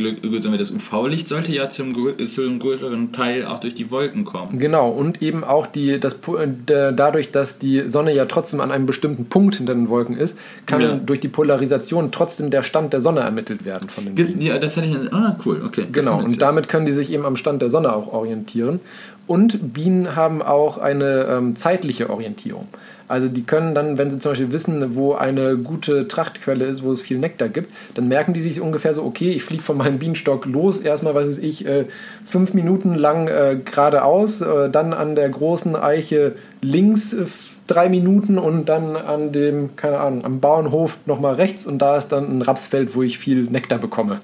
[0.58, 1.92] Das UV-Licht sollte ja zum,
[2.28, 4.58] zum größeren Teil auch durch die Wolken kommen.
[4.58, 6.48] Genau, und eben auch die, das, äh,
[6.94, 10.80] dadurch, dass die Sonne ja trotzdem an einem bestimmten Punkt hinter den Wolken ist, kann
[10.80, 10.94] Ja.
[10.94, 14.40] durch die Polarisation trotzdem der Stand der Sonne ermittelt werden von den Bienen.
[14.40, 15.12] Ja, das hatte ich.
[15.12, 15.86] Ah, cool, okay.
[15.92, 18.80] Genau, und damit können die sich eben am Stand der Sonne auch orientieren.
[19.26, 22.68] Und Bienen haben auch eine ähm, zeitliche Orientierung.
[23.08, 26.90] Also die können dann, wenn sie zum Beispiel wissen, wo eine gute Trachtquelle ist, wo
[26.90, 29.98] es viel Nektar gibt, dann merken die sich ungefähr so, okay, ich fliege von meinem
[29.98, 31.84] Bienenstock los, erstmal, was weiß ich, äh,
[32.24, 37.26] fünf Minuten lang äh, geradeaus, äh, dann an der großen Eiche links äh,
[37.66, 42.08] drei Minuten und dann an dem, keine Ahnung, am Bauernhof nochmal rechts und da ist
[42.08, 44.20] dann ein Rapsfeld, wo ich viel Nektar bekomme.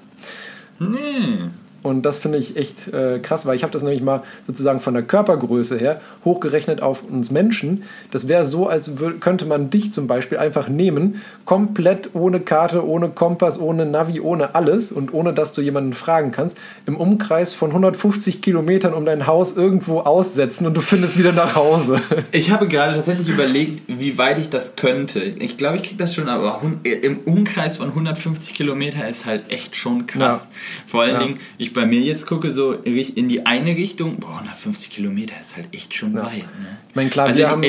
[0.79, 1.49] Nee.
[1.81, 4.93] Und das finde ich echt äh, krass, weil ich habe das nämlich mal sozusagen von
[4.93, 7.83] der Körpergröße her hochgerechnet auf uns Menschen.
[8.11, 13.09] Das wäre so, als könnte man dich zum Beispiel einfach nehmen, komplett ohne Karte, ohne
[13.09, 17.69] Kompass, ohne Navi, ohne alles und ohne, dass du jemanden fragen kannst, im Umkreis von
[17.69, 22.01] 150 Kilometern um dein Haus irgendwo aussetzen und du findest wieder nach Hause.
[22.31, 25.19] Ich habe gerade tatsächlich überlegt, wie weit ich das könnte.
[25.19, 29.75] Ich glaube, ich kriege das schon, aber im Umkreis von 150 Kilometer ist halt echt
[29.75, 30.47] schon krass.
[30.49, 30.57] Ja.
[30.87, 31.19] Vor allen Ja.
[31.19, 35.55] Dingen, ich bei mir jetzt gucke, so in die eine Richtung, boah, 150 Kilometer ist
[35.55, 36.37] halt echt schon weit.
[36.59, 36.77] Ne?
[36.89, 37.63] Ich meine, klar, also wir in, haben-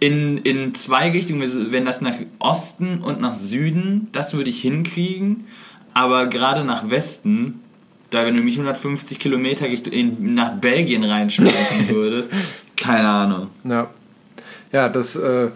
[0.00, 4.60] in, in, in zwei Richtungen, wenn das nach Osten und nach Süden, das würde ich
[4.60, 5.46] hinkriegen,
[5.94, 7.60] aber gerade nach Westen,
[8.10, 12.30] da wenn du mich 150 Kilometer in, nach Belgien reinschmeißen würdest,
[12.76, 13.48] keine Ahnung.
[13.64, 13.90] Ja,
[14.72, 15.48] ja das äh,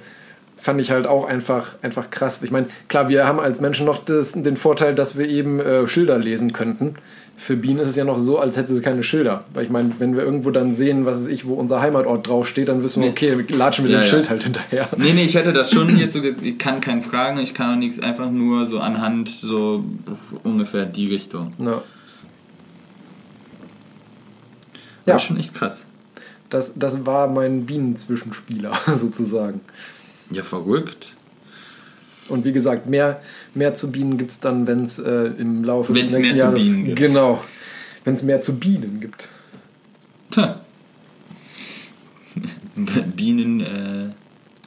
[0.61, 2.41] fand ich halt auch einfach, einfach krass.
[2.43, 5.87] Ich meine, klar, wir haben als Menschen noch das, den Vorteil, dass wir eben äh,
[5.89, 6.97] Schilder lesen könnten.
[7.39, 9.45] Für Bienen ist es ja noch so, als hätte sie keine Schilder.
[9.55, 12.83] Weil ich meine, wenn wir irgendwo dann sehen, was ich, wo unser Heimatort draufsteht, dann
[12.83, 13.13] wissen wir, Nee.
[13.13, 14.09] okay, wir latschen mit Ja, dem ja.
[14.11, 14.89] Schild halt hinterher.
[14.99, 17.79] Nee, nee, ich hätte das schon jetzt so, ich kann keinen fragen, ich kann auch
[17.79, 19.83] nichts, einfach nur so anhand so
[20.45, 21.55] ungefähr die Richtung.
[21.59, 21.67] Ja.
[21.67, 21.83] War
[25.07, 25.19] Ja.
[25.19, 25.87] schon echt krass.
[26.51, 29.61] Das, das war mein Bienenzwischenspieler sozusagen.
[30.31, 31.15] Ja, verrückt.
[32.29, 33.21] Und wie gesagt, mehr,
[33.55, 36.37] mehr zu Bienen gibt es dann, wenn es äh, im Laufe Wenn's des nächsten mehr
[36.37, 36.63] zu Jahres...
[36.63, 36.99] Bienen gibt.
[36.99, 37.45] Genau.
[38.05, 39.29] Wenn es mehr zu Bienen gibt.
[40.31, 40.61] Tja.
[43.17, 44.11] Bienen, äh,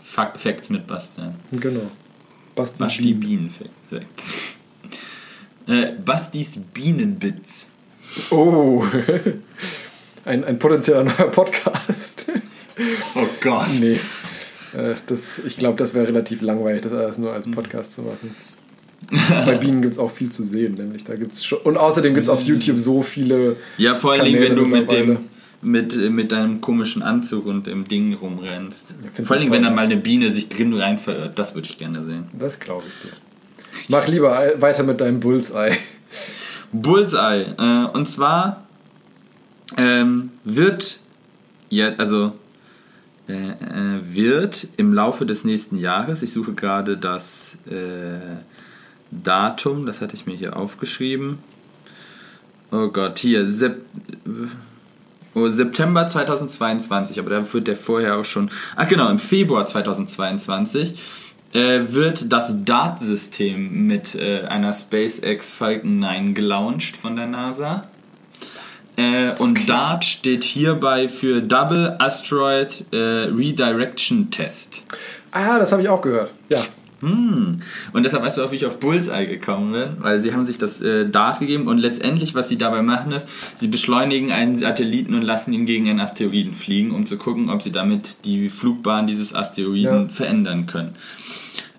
[0.04, 1.36] Facts mit Bastian.
[1.52, 1.90] Genau.
[2.56, 3.50] Basti, Basti Bienen.
[3.50, 4.58] Bienen Facts.
[5.68, 7.68] Äh, Bastis Bienenbits.
[8.30, 8.86] Oh.
[10.26, 12.26] ein, ein potenzieller neuer Podcast.
[13.16, 13.70] Oh Gott.
[13.80, 14.00] nee.
[14.74, 18.36] Äh, Das, ich glaube, das wäre relativ langweilig, das alles nur als Podcast zu machen.
[19.46, 21.60] Bei Bienen gibt es auch viel zu sehen, nämlich da gibt's schon.
[21.60, 23.58] Und außerdem gibt es auf YouTube so viele.
[23.78, 25.18] Ja, vor allen Dingen, wenn du mit dem
[25.64, 28.94] mit, mit deinem komischen Anzug und dem Ding rumrennst.
[29.14, 29.58] find's vor allen Dingen, toll.
[29.58, 31.40] wenn dann mal eine Biene sich drin rein verirrt.
[31.40, 32.26] Das würde ich gerne sehen.
[32.38, 33.16] Das glaube ich dir.
[33.88, 35.78] Mach lieber weiter mit deinem Bullseye.
[36.72, 37.46] Bullseye.
[37.58, 38.64] Äh, und zwar
[39.78, 41.00] ähm, wird
[41.70, 42.34] ja, also
[43.28, 48.20] wird im Laufe des nächsten Jahres, ich suche gerade das äh,
[49.12, 51.40] Datum, das hatte ich mir hier aufgeschrieben.
[52.72, 53.86] Oh Gott, hier, Sep
[55.36, 58.50] oh, September 2022, aber da wird der vorher auch schon.
[58.76, 60.96] Ach genau, im Februar 2022
[61.54, 67.88] äh, wird das DART-System mit äh, einer SpaceX Falcon 9 gelauncht von der NASA.
[68.96, 74.84] Äh, und DART steht hierbei für Double Asteroid äh, Redirection Test.
[75.32, 76.30] Ah, das habe ich auch gehört.
[76.52, 76.62] Ja.
[77.02, 77.60] Hm.
[77.92, 80.58] Und deshalb weißt du auch, wie ich auf Bullseye gekommen bin, weil sie haben sich
[80.58, 85.14] das äh, Dart gegeben und letztendlich, was sie dabei machen, ist, sie beschleunigen einen Satelliten
[85.14, 89.06] und lassen ihn gegen einen Asteroiden fliegen, um zu gucken, ob sie damit die Flugbahn
[89.06, 90.10] dieses Asteroiden Ja.
[90.10, 90.96] verändern können.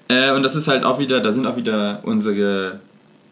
[0.09, 2.81] Äh, und das ist halt auch wieder, da sind auch wieder unsere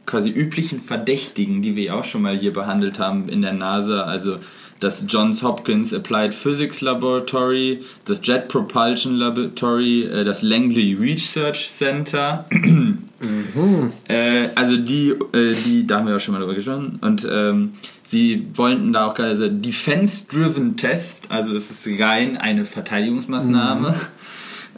[0.07, 4.03] quasi üblichen Verdächtigen, die wir ja auch schon mal hier behandelt haben in der NASA,
[4.03, 4.39] also
[4.83, 12.45] das Johns Hopkins Applied Physics Laboratory, das Jet Propulsion Laboratory, äh, das Langley Research Center.
[14.09, 16.99] äh, also die, äh, die, da haben wir auch schon mal drüber gesprochen.
[17.01, 22.65] Und ähm, sie wollten da auch gerade so Defense-Driven Test, also es ist rein eine
[22.65, 23.95] Verteidigungsmaßnahme.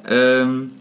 [0.07, 0.73] Ähm,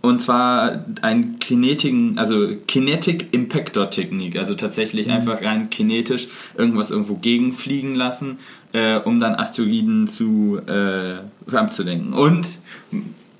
[0.00, 7.14] und zwar ein Kinetiken, also Kinetic Impactor Technik, also tatsächlich einfach rein kinetisch irgendwas irgendwo
[7.14, 8.38] gegenfliegen lassen,
[8.72, 11.16] äh, um dann Asteroiden zu äh,
[11.54, 12.12] abzulenken.
[12.12, 12.58] Und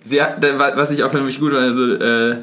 [0.03, 2.37] sie hat, was ich auch nämlich gut war, also äh,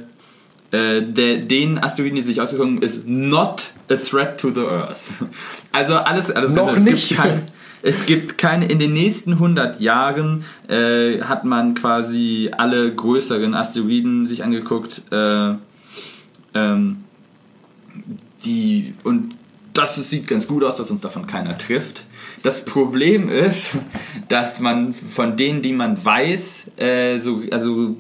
[0.76, 5.14] äh, der, den Asteroiden, die sich ausgeguckt haben, ist not a threat to the Earth.
[5.72, 7.10] Also alles, alles Noch es nicht.
[7.10, 7.44] Gibt kein,
[7.86, 14.26] es gibt keine, in den nächsten 100 Jahren äh, hat man quasi alle größeren Asteroiden
[14.26, 15.54] sich angeguckt, äh,
[16.56, 17.04] ähm,
[18.44, 19.36] die, und
[19.74, 22.08] das sieht ganz gut aus, dass uns davon keiner trifft.
[22.42, 23.74] Das Problem ist,
[24.30, 27.98] dass man von denen, die man weiß, äh, so, also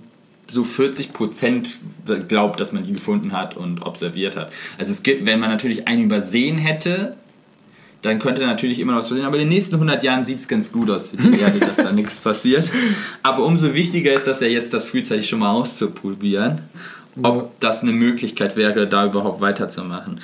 [0.49, 1.75] so 40 Prozent
[2.27, 4.51] glaubt, dass man die gefunden hat und observiert hat.
[4.79, 7.17] Also es gibt, wenn man natürlich einen übersehen hätte,
[8.05, 9.27] dann könnte natürlich immer noch was passieren.
[9.27, 11.77] Aber in den nächsten 100 Jahren sieht es ganz gut aus für die Erde, dass
[11.77, 12.71] da nichts passiert.
[13.23, 16.61] Aber umso wichtiger ist, dass er jetzt das frühzeitig schon mal auszuprobieren,
[17.21, 20.19] ob das eine Möglichkeit wäre, da überhaupt weiterzumachen.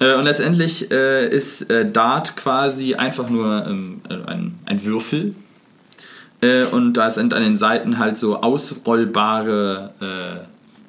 [0.00, 5.34] Äh, Und letztendlich äh, ist äh, Dart quasi einfach nur ähm, ein, ein Würfel.
[6.72, 9.94] Und da sind an den Seiten halt so ausrollbare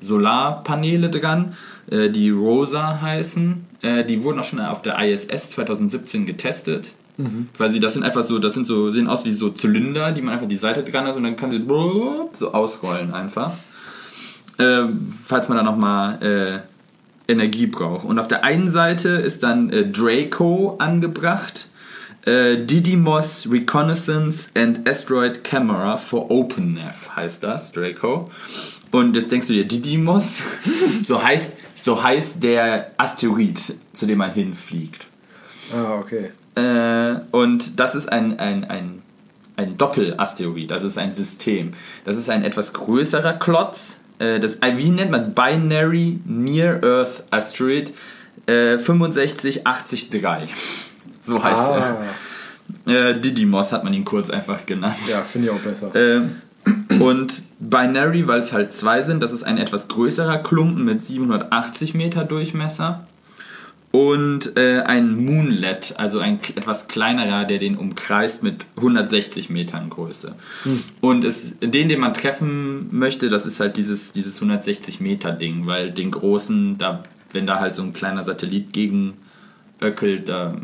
[0.01, 1.53] Solarpaneele dran,
[1.89, 3.64] die Rosa heißen.
[3.85, 6.93] Äh, Die wurden auch schon auf der ISS 2017 getestet.
[7.55, 10.33] Quasi, das sind einfach so, das sind so, sehen aus wie so Zylinder, die man
[10.33, 11.63] einfach die Seite dran hat und dann kann sie
[12.33, 13.53] so ausrollen einfach.
[14.59, 18.05] Ähm, falls man da nochmal äh, Energie braucht.
[18.05, 21.69] Und auf der einen Seite ist dann äh, Draco angebracht.
[22.25, 28.29] Äh, Didymos Reconnaissance and Asteroid Camera for OpenNav heißt das, Draco.
[28.95, 30.41] Und jetzt denkst du dir, Didymos,
[31.03, 33.59] so heißt, so heißt der Asteroid,
[33.91, 35.05] zu dem man hinfliegt.
[35.73, 36.31] Ah, okay.
[36.55, 39.01] Äh, und das ist ein, ein, ein,
[39.57, 41.71] ein Doppelasteroid, das ist ein System.
[42.05, 43.97] Das ist ein etwas größerer Klotz.
[44.19, 47.91] Äh, das, wie nennt man Binary Near Earth Asteroid
[48.47, 50.47] äh, 65803.
[51.27, 51.97] So heißt Ah,
[52.85, 53.09] er.
[53.09, 54.95] Äh, Didymos hat man ihn kurz einfach genannt.
[55.09, 55.91] ja, finde ich auch besser.
[55.95, 56.39] Ähm,
[56.99, 61.93] und Binary, weil es halt zwei sind, das ist ein etwas größerer Klumpen mit 780
[61.93, 63.07] Meter Durchmesser.
[63.91, 70.35] Und äh, ein Moonlet, also ein etwas kleinerer, der den umkreist mit 160 Metern Größe.
[70.99, 75.65] Und es, den, den man treffen möchte, das ist halt dieses, dieses 160 Meter Ding,
[75.65, 79.13] weil den großen, da, wenn da halt so ein kleiner Satellit gegen
[79.81, 80.55] öckelt, da.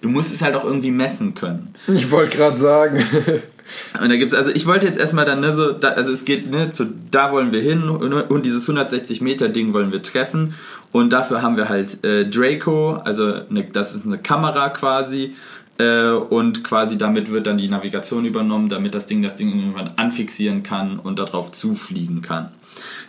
[0.00, 1.74] Du musst es halt auch irgendwie messen können.
[1.88, 3.02] Ich wollte gerade sagen.
[4.00, 6.50] Und da gibt's also ich wollte jetzt erstmal dann ne, so da, also es geht
[6.50, 10.54] ne zu da wollen wir hin und, und dieses 160 Meter Ding wollen wir treffen.
[10.92, 15.34] Und dafür haben wir halt äh, Draco also ne, das ist eine Kamera quasi
[15.78, 19.92] äh, und quasi damit wird dann die Navigation übernommen damit das Ding das Ding irgendwann
[19.96, 22.50] anfixieren kann und darauf zufliegen kann.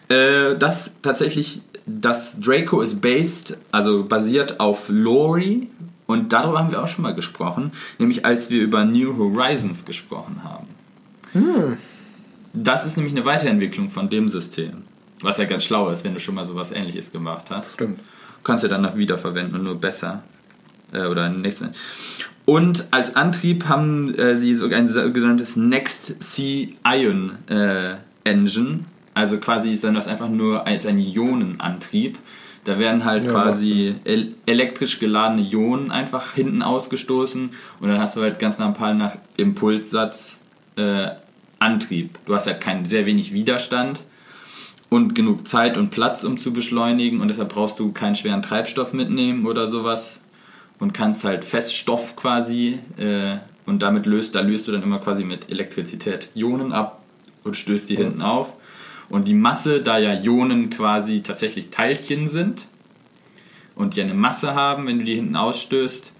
[0.09, 5.69] Äh, das tatsächlich das Draco ist based also basiert auf LORI
[6.07, 10.41] Und darüber haben wir auch schon mal gesprochen, nämlich als wir über New Horizons gesprochen
[10.43, 10.67] haben.
[12.53, 14.83] Das ist nämlich eine Weiterentwicklung von dem System.
[15.21, 17.75] Was ja ganz schlau ist, wenn du schon mal sowas ähnliches gemacht hast.
[17.75, 17.99] Stimmt.
[18.43, 20.23] Kannst du dann noch wiederverwenden und nur besser.
[20.93, 21.69] Äh, oder nächstes.
[22.45, 28.85] Und als Antrieb haben äh, sie so ein sogenanntes Next Sea Ion äh, Engine.
[29.13, 32.17] Also quasi ist dann das einfach nur als ein Ionenantrieb.
[32.67, 37.49] Da werden halt Ja, quasi el elektrisch geladene Ionen einfach hinten ausgestoßen
[37.79, 40.39] und dann hast du halt ganz normal nach Impulssatz
[40.75, 41.07] äh,
[41.59, 42.19] Antrieb.
[42.25, 44.01] Du hast halt keinen sehr wenig Widerstand
[44.89, 48.91] und genug Zeit und Platz, um zu beschleunigen und deshalb brauchst du keinen schweren Treibstoff
[48.91, 50.19] mitnehmen oder sowas
[50.77, 55.23] und kannst halt Feststoff quasi äh, und damit löst, da löst du dann immer quasi
[55.23, 57.01] mit Elektrizität Ionen ab
[57.45, 58.51] und stößt die hinten auf.
[59.09, 62.67] Und die Masse, da ja Ionen quasi tatsächlich Teilchen sind
[63.75, 66.13] und die eine Masse haben, wenn du die hinten ausstößt,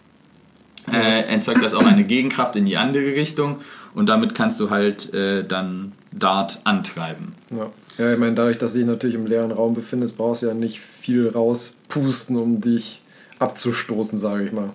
[0.93, 3.57] äh, erzeugt das auch eine Gegenkraft in die andere Richtung
[3.93, 7.35] und damit kannst du halt äh, dann Dart antreiben.
[7.49, 7.69] Ja.
[7.97, 10.53] ja, ich meine, dadurch, dass du dich natürlich im leeren Raum befindest, brauchst du ja
[10.53, 13.01] nicht viel rauspusten, um dich
[13.39, 14.69] abzustoßen, sage ich mal.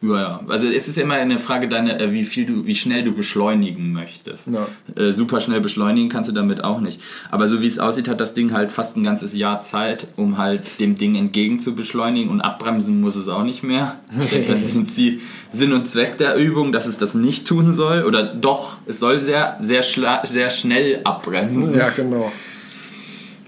[0.00, 0.40] Ja, ja.
[0.48, 3.92] Also es ist immer eine Frage deiner, äh, wie viel du, wie schnell du beschleunigen
[3.92, 4.48] möchtest.
[4.48, 4.66] Ja.
[4.96, 7.00] Äh, super schnell beschleunigen kannst du damit auch nicht.
[7.30, 10.38] Aber so wie es aussieht, hat das Ding halt fast ein ganzes Jahr Zeit, um
[10.38, 13.96] halt dem Ding entgegen zu beschleunigen und abbremsen muss es auch nicht mehr.
[14.48, 15.20] Das ist die
[15.50, 18.04] Sinn und Zweck der Übung, dass es das nicht tun soll.
[18.04, 21.76] Oder doch, es soll sehr, sehr, schla sehr schnell abbremsen.
[21.76, 22.30] Ja, genau.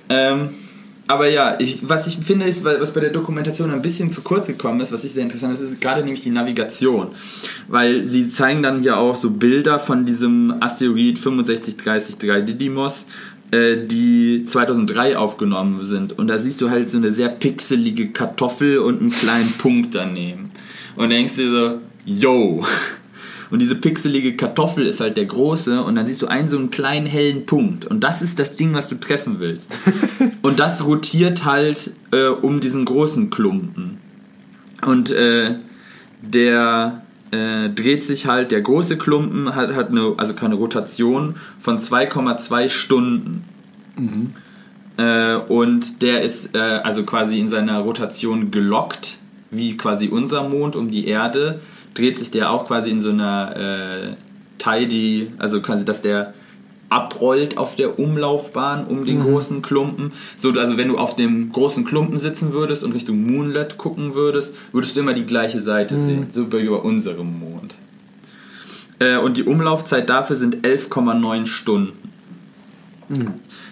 [0.09, 0.51] Ähm,
[1.11, 4.47] aber ja, ich, was ich finde, ist, was bei der Dokumentation ein bisschen zu kurz
[4.47, 7.09] gekommen ist, was ich sehr interessant ist, ist gerade nämlich die Navigation.
[7.67, 12.17] Weil sie zeigen dann hier auch so Bilder von diesem Asteroid 6533
[12.47, 13.07] Didymos,
[13.51, 16.17] äh, die 2003 aufgenommen sind.
[16.17, 20.53] Und da siehst du halt so eine sehr pixelige Kartoffel und einen kleinen Punkt daneben.
[20.95, 22.65] Und denkst dir so, yo.
[23.51, 26.71] Und diese pixelige Kartoffel ist halt der große und dann siehst du einen so einen
[26.71, 27.85] kleinen hellen Punkt.
[27.85, 29.71] Und das ist das Ding, was du treffen willst.
[30.43, 33.99] und das rotiert halt äh, um diesen großen Klumpen.
[34.87, 35.57] Und äh,
[36.23, 37.03] der
[37.33, 42.69] äh, dreht sich halt, der große Klumpen hat, hat eine, also keine Rotation von 2,2
[42.69, 43.45] Stunden.
[44.97, 49.19] Äh, und der ist äh, also quasi in seiner Rotation gelockt,
[49.51, 51.61] wie quasi unser Mond um die Erde,
[51.95, 54.15] dreht sich der auch quasi in so einer äh,
[54.59, 56.35] Tidy, also quasi, dass der
[56.91, 60.13] abrollt auf der Umlaufbahn um den großen Klumpen.
[60.37, 64.55] So, also wenn du auf dem großen Klumpen sitzen würdest und Richtung Moonlet gucken würdest,
[64.73, 67.77] würdest du immer die gleiche Seite sehen, so wie bei unserem Mond.
[68.99, 71.93] Äh, und die Umlaufzeit dafür sind 11,9 Stunden.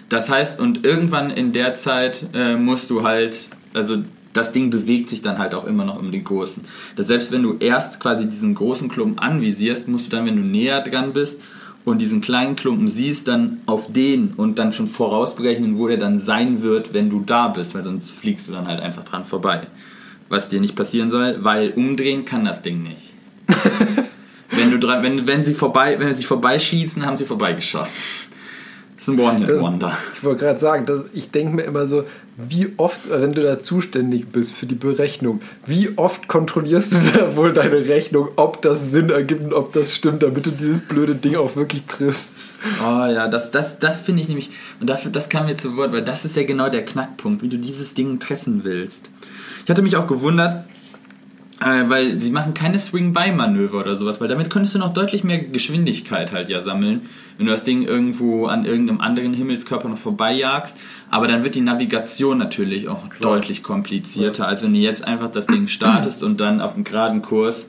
[0.09, 3.97] Das heißt, und irgendwann in der Zeit äh, musst du halt, also
[4.33, 6.63] das Ding bewegt sich dann halt auch immer noch um den großen.
[6.95, 10.43] Das selbst wenn du erst quasi diesen großen Klumpen anvisierst, musst du dann, wenn du
[10.43, 11.39] näher dran bist
[11.85, 16.19] und diesen kleinen Klumpen siehst, dann auf den und dann schon vorausberechnen, wo der dann
[16.19, 19.67] sein wird, wenn du da bist, weil sonst fliegst du dann halt einfach dran vorbei.
[20.29, 23.13] Was dir nicht passieren soll, weil umdrehen kann das Ding nicht.
[24.51, 27.99] wenn, du dran, wenn, wenn, sie vorbei, wenn sie vorbeischießen, haben sie vorbeigeschossen.
[28.95, 29.97] Das ist ein One-Hit-Wonder.
[30.17, 32.03] Ich wollte gerade sagen, dass ich denke mir immer so,
[32.47, 37.35] wie oft, wenn du da zuständig bist für die Berechnung, wie oft kontrollierst du da
[37.35, 41.15] wohl deine Rechnung, ob das Sinn ergibt und ob das stimmt, damit du dieses blöde
[41.15, 42.35] Ding auch wirklich triffst.
[42.81, 45.91] Oh ja, das, das, das finde ich nämlich, und dafür, das kam mir zu Wort,
[45.91, 49.09] weil das ist ja genau der Knackpunkt, wie du dieses Ding treffen willst.
[49.63, 50.65] Ich hatte mich auch gewundert,
[51.61, 55.39] äh, weil sie machen keine Swing-By-Manöver oder sowas, weil damit könntest du noch deutlich mehr
[55.39, 57.01] Geschwindigkeit halt ja sammeln,
[57.39, 60.77] wenn du das Ding irgendwo an irgendeinem anderen Himmelskörper noch vorbeijagst.
[61.09, 65.47] Aber dann wird die Navigation natürlich auch deutlich komplizierter, als wenn du jetzt einfach das
[65.47, 67.67] Ding startest und dann auf einem geraden Kurs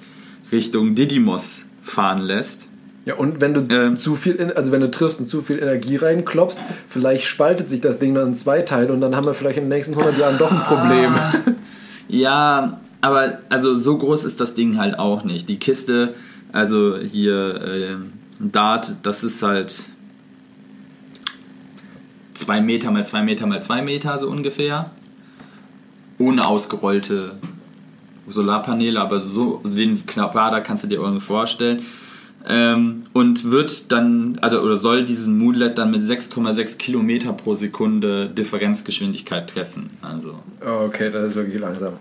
[0.51, 2.67] Richtung Didymos fahren lässt.
[3.07, 3.97] Ja, und wenn du Ähm.
[3.97, 8.01] zu viel, also wenn du triffst und zu viel Energie reinklopfst, vielleicht spaltet sich das
[8.01, 10.37] Ding dann in zwei Teile und dann haben wir vielleicht in den nächsten 100 Jahren
[10.37, 11.15] doch ein Problem.
[12.09, 15.49] Ja, aber also so groß ist das Ding halt auch nicht.
[15.49, 16.15] Die Kiste,
[16.53, 17.97] also hier äh,
[18.41, 19.85] Dart, das ist halt
[22.35, 24.91] zwei Meter mal zwei Meter mal zwei Meter so ungefähr.
[26.19, 27.37] Ohne ausgerollte
[28.27, 31.85] Solarpaneele, aber so den Quader kannst du dir irgendwie vorstellen.
[32.49, 38.31] Ähm, und wird dann, also oder soll diesen Moonlet dann mit 6,6 Kilometer pro Sekunde
[38.31, 39.91] Differenzgeschwindigkeit treffen.
[40.01, 41.95] Also Okay, das ist wirklich langsam.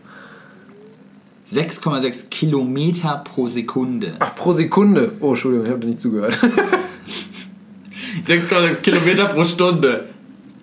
[1.51, 4.15] 6,6 Kilometer pro Sekunde.
[4.19, 5.13] Ach, pro Sekunde.
[5.19, 6.38] Oh, Entschuldigung, ich habe dir nicht zugehört.
[8.23, 10.05] 6,6 Kilometer pro Stunde.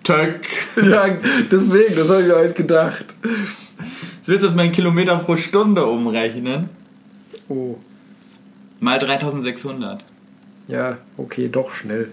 [0.03, 0.47] Töck.
[0.77, 1.09] ja,
[1.51, 3.05] deswegen, das habe ich mir halt gedacht.
[4.25, 6.69] willst du das mal in Kilometer pro Stunde umrechnen?
[7.49, 7.75] Oh.
[8.79, 10.03] Mal 3600.
[10.69, 12.11] Ja, okay, doch schnell.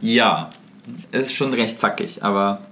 [0.00, 0.50] Ja,
[1.10, 2.65] es ist schon recht zackig, aber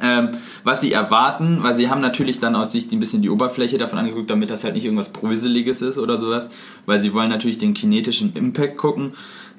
[0.00, 0.30] ähm,
[0.64, 3.98] was sie erwarten, weil sie haben natürlich dann aus sich ein bisschen die Oberfläche davon
[3.98, 6.50] angeguckt, damit das halt nicht irgendwas Bröseliges ist oder sowas,
[6.84, 9.12] weil sie wollen natürlich den kinetischen Impact gucken.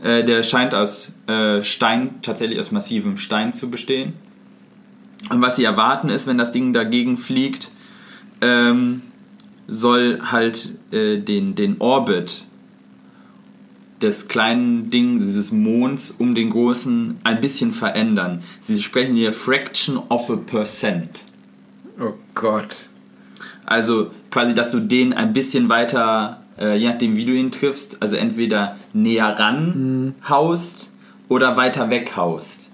[0.03, 4.13] Äh, der scheint aus äh, Stein, tatsächlich aus massivem Stein zu bestehen.
[5.29, 7.71] Und was sie erwarten ist, wenn das Ding dagegen fliegt,
[8.41, 9.01] ähm,
[9.67, 12.46] soll halt äh, den, den Orbit
[14.01, 18.41] des kleinen Ding, dieses Monds um den großen ein bisschen verändern.
[18.59, 21.23] Sie sprechen hier Fraction of a Percent.
[21.99, 22.89] Oh Gott.
[23.65, 28.01] Also quasi, dass du den ein bisschen weiter, äh, je nachdem wie du ihn triffst,
[28.01, 30.91] also entweder näher ran haust
[31.27, 32.69] oder weiter weg haust.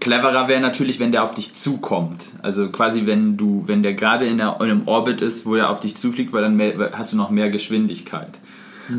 [0.00, 2.32] Cleverer wäre natürlich, wenn der auf dich zukommt.
[2.42, 5.70] Also quasi, wenn du, wenn der gerade in, der, in einem Orbit ist, wo er
[5.70, 8.38] auf dich zufliegt, weil dann mehr, hast du noch mehr Geschwindigkeit.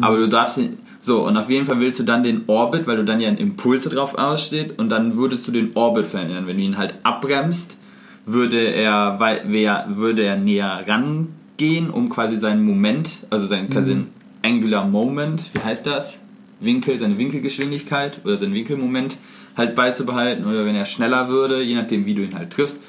[0.02, 2.98] Aber du darfst ihn, so, und auf jeden Fall willst du dann den Orbit, weil
[2.98, 6.48] du dann ja ein Impulse drauf aussteht, und dann würdest du den Orbit verändern.
[6.48, 7.78] Wenn du ihn halt abbremst,
[8.26, 14.10] würde er, wer, würde er näher rangehen, um quasi seinen Moment, also seinen quasi einen
[14.44, 16.22] Angular Moment, wie heißt das?
[16.60, 19.20] Winkel, seine Winkelgeschwindigkeit oder seinen Winkelmoment
[19.56, 20.46] halt beizubehalten.
[20.46, 22.80] Oder wenn er schneller würde, je nachdem wie du ihn halt triffst,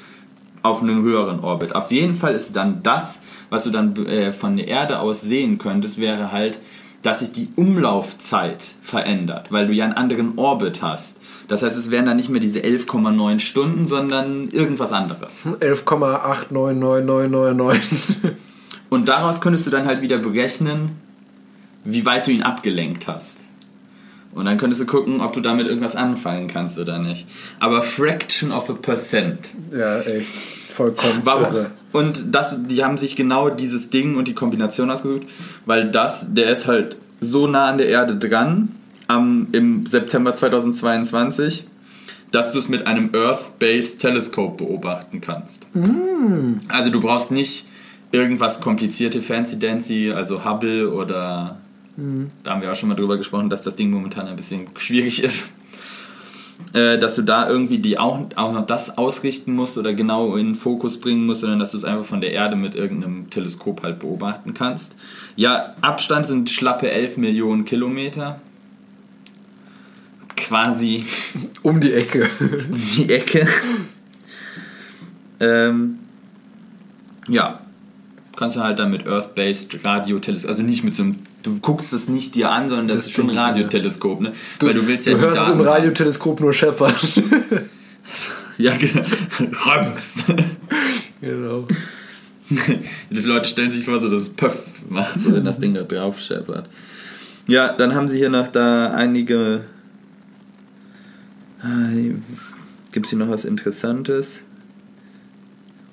[0.63, 1.75] auf einen höheren Orbit.
[1.75, 3.19] Auf jeden Fall ist dann das,
[3.51, 6.57] was du dann äh, von der Erde aus sehen könntest, wäre halt,
[7.07, 11.15] dass sich die Umlaufzeit verändert, weil du ja einen anderen Orbit hast.
[11.47, 15.45] Das heißt, es wären dann nicht mehr diese 11,9 Stunden, sondern irgendwas anderes.
[15.45, 17.79] 11,899999.
[18.89, 20.97] Und daraus könntest du dann halt wieder berechnen,
[21.85, 23.47] wie weit du ihn abgelenkt hast.
[24.33, 27.25] Und dann könntest du gucken, ob du damit irgendwas anfangen kannst oder nicht.
[27.61, 29.53] Aber Fraction of a Percent.
[29.71, 30.27] ja, echt.
[30.75, 31.45] Vollkommen Warum?
[31.45, 31.71] irre.
[31.97, 35.23] Und das, die haben sich genau dieses Ding und die Kombination ausgesucht,
[35.65, 38.69] weil das, der ist halt so nah an der Erde dran,
[39.07, 41.65] am, im September 2022,
[42.31, 45.65] dass du es mit einem Earth-Based Telescope beobachten kannst.
[46.67, 47.65] Also du brauchst nicht
[48.11, 51.57] irgendwas komplizierte Fancy Dancy, also Hubble oder
[52.43, 55.23] da haben wir auch schon mal drüber gesprochen, dass das Ding momentan ein bisschen schwierig
[55.23, 55.49] ist.
[56.73, 60.47] Äh, dass du da irgendwie die auch, auch noch das ausrichten musst oder genau in
[60.47, 63.83] den Fokus bringen musst, sondern dass du es einfach von der Erde mit irgendeinem Teleskop
[63.83, 64.95] halt beobachten kannst.
[65.37, 68.41] Ja, Abstand sind schlappe 11 Millionen Kilometer.
[70.35, 71.05] Quasi
[71.63, 72.29] Um die Ecke.
[72.39, 73.47] um die Ecke.
[75.39, 75.99] ähm,
[77.29, 77.61] ja,
[78.35, 81.15] kannst du halt dann mit Earth-based Radioteleskop, also nicht mit so einem,
[81.47, 83.37] du guckst es nicht dir an, sondern das, Das ist schon ein.
[83.37, 84.33] Radioteleskop, ne?
[84.59, 85.61] Weil du willst ja du hörst es im.
[85.61, 86.93] Radioteleskop nur scheppern.
[88.59, 89.03] Ja, genau.
[89.65, 90.23] Rams.
[91.21, 91.67] genau.
[93.11, 95.83] Die Leute stellen sich vor, so dass es Pöff macht, so wenn das Ding da
[95.83, 96.67] drauf scheppert.
[97.45, 99.65] Ja, dann haben sie hier noch da einige.
[102.91, 104.43] Gibt es hier noch was Interessantes?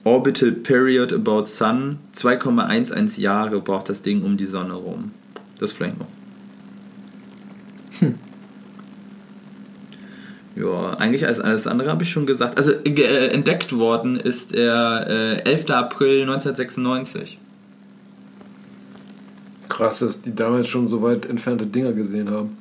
[0.05, 1.98] Orbital Period about Sun.
[2.14, 5.10] 2,11 Jahre braucht das Ding um die Sonne rum.
[5.59, 6.09] Das vielleicht noch.
[10.56, 12.56] Ja, eigentlich als alles andere habe ich schon gesagt.
[12.59, 15.70] Also äh, entdeckt worden ist er äh, 11.
[15.70, 17.39] April 1996.
[19.68, 22.56] Krass, dass die damals schon so weit entfernte Dinger gesehen haben.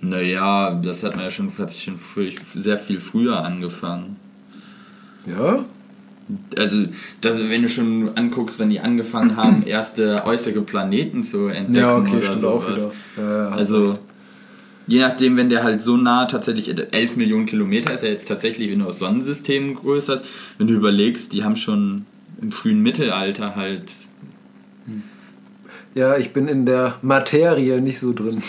[0.00, 4.16] Naja, das hat man ja schon, hat sich schon früh, sehr viel früher angefangen.
[5.26, 5.64] Ja?
[6.56, 6.84] Also,
[7.20, 11.96] das, wenn du schon anguckst, wenn die angefangen haben, erste äußere Planeten zu entdecken Ja,
[11.96, 12.88] okay, oder sowas.
[13.16, 13.98] Ja, ja, Also,
[14.86, 18.70] je nachdem, wenn der halt so nah tatsächlich, 11 Millionen Kilometer ist ja jetzt tatsächlich,
[18.70, 20.24] wenn du aus Sonnensystemen größer ist,
[20.58, 22.06] wenn du überlegst, die haben schon
[22.40, 23.92] im frühen Mittelalter halt
[25.94, 28.42] Ja, ich bin in der Materie nicht so drin.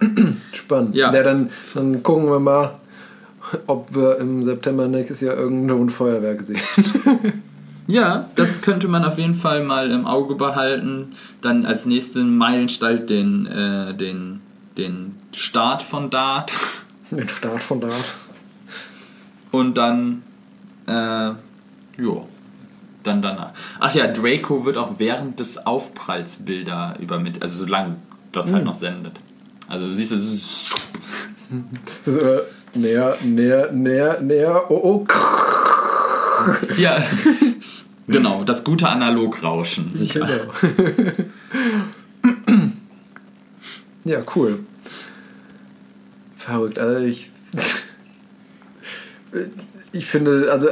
[0.52, 0.94] Spannend.
[0.94, 1.10] Ja.
[1.10, 2.80] dann, dann gucken wir mal,
[3.66, 6.60] ob wir im September nächstes Jahr irgendwo ein Feuerwerk sehen.
[7.88, 11.14] Ja, das könnte man auf jeden Fall mal im Auge behalten.
[11.40, 14.40] Dann als nächsten Meilenstein den, äh, den,
[14.78, 16.52] den Start von Dart.
[17.10, 17.88] Den Start von da.
[19.50, 20.22] Und dann,
[20.86, 21.30] äh,
[22.00, 22.26] jo,
[23.02, 23.50] dann danach.
[23.80, 27.96] Ach ja, Draco wird auch während des Aufpralls Bilder übermittelt, also solange
[28.30, 29.14] das halt noch sendet.
[29.68, 30.74] Also siehst du, ist-
[32.04, 32.40] Das ist, äh,
[32.74, 34.70] näher, näher, näher, näher.
[34.70, 35.06] Oh, oh.
[36.76, 36.96] ja,
[38.06, 39.92] genau, das gute Analograuschen.
[39.92, 40.26] Sicher.
[40.26, 41.12] Genau.
[44.04, 44.60] ja, cool.
[46.36, 46.78] Verrückt.
[46.78, 47.30] Also ich.
[49.92, 50.68] ich finde, also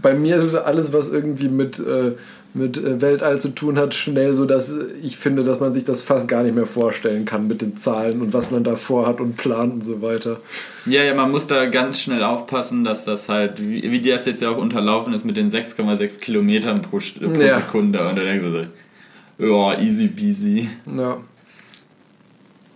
[0.00, 2.12] bei mir ist es alles, was irgendwie mit, äh,
[2.54, 6.02] mit äh, Weltall zu tun hat, schnell so, dass ich finde, dass man sich das
[6.02, 9.36] fast gar nicht mehr vorstellen kann mit den Zahlen und was man da vorhat und
[9.36, 10.38] plant und so weiter.
[10.86, 14.42] Ja, ja, man muss da ganz schnell aufpassen, dass das halt, wie, wie das jetzt
[14.42, 17.56] ja auch unterlaufen ist mit den 6,6 Kilometern pro, pro Ja.
[17.56, 18.06] Sekunde.
[18.08, 20.68] Und da denkst du so, ja, easy peasy.
[20.86, 21.18] Ja.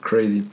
[0.01, 0.45] Crazy.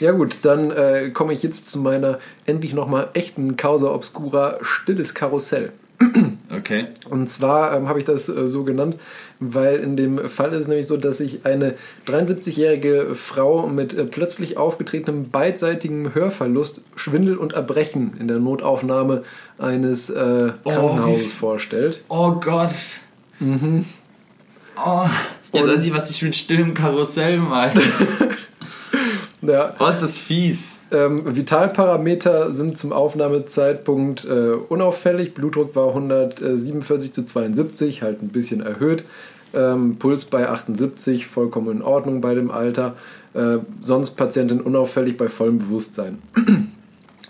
[0.00, 5.14] Ja gut, dann äh, komme ich jetzt zu meiner endlich nochmal echten Causa Obscura Stilles
[5.14, 5.72] Karussell.
[6.50, 6.86] Okay.
[7.08, 8.96] Und zwar ähm, habe ich das äh, so genannt,
[9.38, 11.74] weil in dem Fall ist es nämlich so, dass sich eine
[12.06, 19.24] 73-jährige Frau mit äh, plötzlich aufgetretenem beidseitigen Hörverlust, Schwindel und Erbrechen in der Notaufnahme
[19.58, 22.02] eines äh, Oh, Krankenhauses wie- vorstellt.
[22.08, 22.70] Oh Gott.
[23.40, 25.04] Oh,
[25.52, 27.80] jetzt Und- weiß ich, was ich mit stillem Karussell meine.
[29.40, 30.77] Ja, Oh, ist das fies.
[30.90, 35.34] Ähm, Vitalparameter sind zum Aufnahmezeitpunkt äh, unauffällig.
[35.34, 39.04] Blutdruck war 147 zu 72, halt ein bisschen erhöht.
[39.54, 42.96] Ähm, Puls bei 78, vollkommen in Ordnung bei dem Alter.
[43.34, 46.18] Äh, sonst Patientin unauffällig bei vollem Bewusstsein.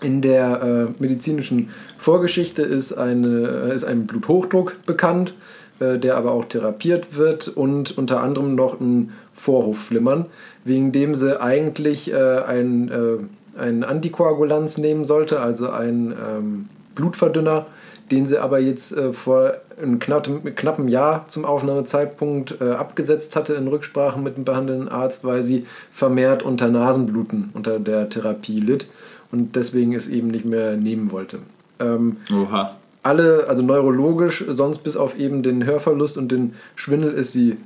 [0.00, 5.34] In der äh, medizinischen Vorgeschichte ist, eine, äh, ist ein Bluthochdruck bekannt,
[5.80, 10.26] äh, der aber auch therapiert wird und unter anderem noch ein Vorhofflimmern,
[10.64, 13.18] wegen dem sie eigentlich äh, ein, äh,
[13.56, 17.66] ein Antikoagulanz nehmen sollte, also ein ähm, Blutverdünner,
[18.10, 23.54] den sie aber jetzt äh, vor einem knappen, knappen Jahr zum Aufnahmezeitpunkt äh, abgesetzt hatte
[23.54, 28.88] in Rücksprache mit dem behandelnden Arzt, weil sie vermehrt unter Nasenbluten unter der Therapie litt
[29.30, 31.38] und deswegen es eben nicht mehr nehmen wollte.
[31.80, 32.76] Ähm, Oha.
[33.02, 37.56] alle, also neurologisch, sonst bis auf eben den Hörverlust und den Schwindel ist sie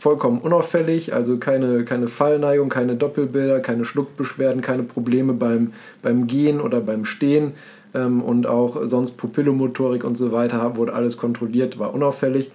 [0.00, 6.62] vollkommen unauffällig, also keine, keine Fallneigung, keine Doppelbilder, keine Schluckbeschwerden, keine Probleme beim, beim Gehen
[6.62, 7.52] oder beim Stehen
[7.92, 12.50] ähm, und auch sonst Pupillomotorik und so weiter wurde alles kontrolliert, war unauffällig.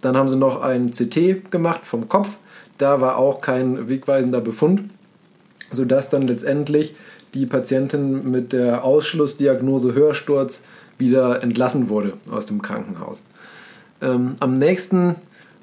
[0.00, 2.28] Dann haben sie noch ein CT gemacht vom Kopf,
[2.76, 4.82] da war auch kein wegweisender Befund,
[5.70, 6.96] sodass dann letztendlich
[7.34, 10.64] die Patientin mit der Ausschlussdiagnose Hörsturz
[10.98, 13.24] wieder entlassen wurde aus dem Krankenhaus.
[14.02, 15.14] Ähm, am nächsten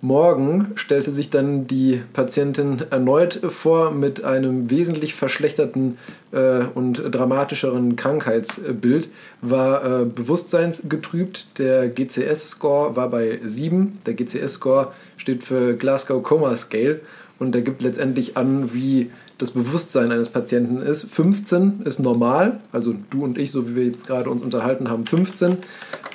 [0.01, 5.97] Morgen stellte sich dann die Patientin erneut vor mit einem wesentlich verschlechterten
[6.31, 9.09] äh, und dramatischeren Krankheitsbild,
[9.41, 11.47] war äh, bewusstseinsgetrübt.
[11.57, 13.97] Der GCS-Score war bei 7.
[14.05, 16.99] Der GCS-Score steht für Glasgow Coma Scale
[17.39, 19.09] und der gibt letztendlich an, wie
[19.39, 21.07] das Bewusstsein eines Patienten ist.
[21.09, 25.07] 15 ist normal, also du und ich, so wie wir jetzt gerade uns unterhalten haben,
[25.07, 25.57] 15.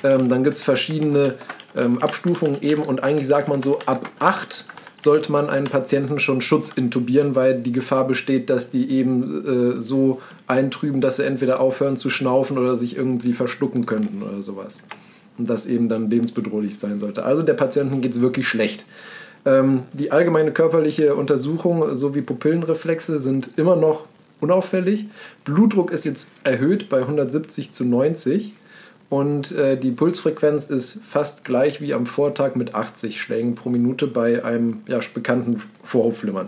[0.03, 1.35] Ähm, dann gibt es verschiedene
[1.75, 4.65] ähm, Abstufungen eben und eigentlich sagt man so, ab 8
[5.03, 9.81] sollte man einen Patienten schon Schutz intubieren, weil die Gefahr besteht, dass die eben äh,
[9.81, 14.79] so eintrüben, dass sie entweder aufhören zu schnaufen oder sich irgendwie verschlucken könnten oder sowas.
[15.37, 17.23] Und das eben dann lebensbedrohlich sein sollte.
[17.23, 18.85] Also der Patienten geht es wirklich schlecht.
[19.45, 24.05] Ähm, die allgemeine körperliche Untersuchung sowie Pupillenreflexe sind immer noch
[24.39, 25.05] unauffällig.
[25.43, 28.53] Blutdruck ist jetzt erhöht bei 170 zu 90
[29.13, 34.07] und äh, die Pulsfrequenz ist fast gleich wie am Vortag mit 80 Schlägen pro Minute
[34.07, 36.47] bei einem ja, bekannten Vorhofflimmern.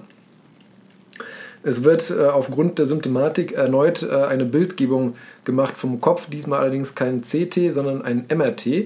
[1.62, 5.14] Es wird äh, aufgrund der Symptomatik erneut äh, eine Bildgebung
[5.44, 8.86] gemacht vom Kopf, diesmal allerdings kein CT, sondern ein MRT.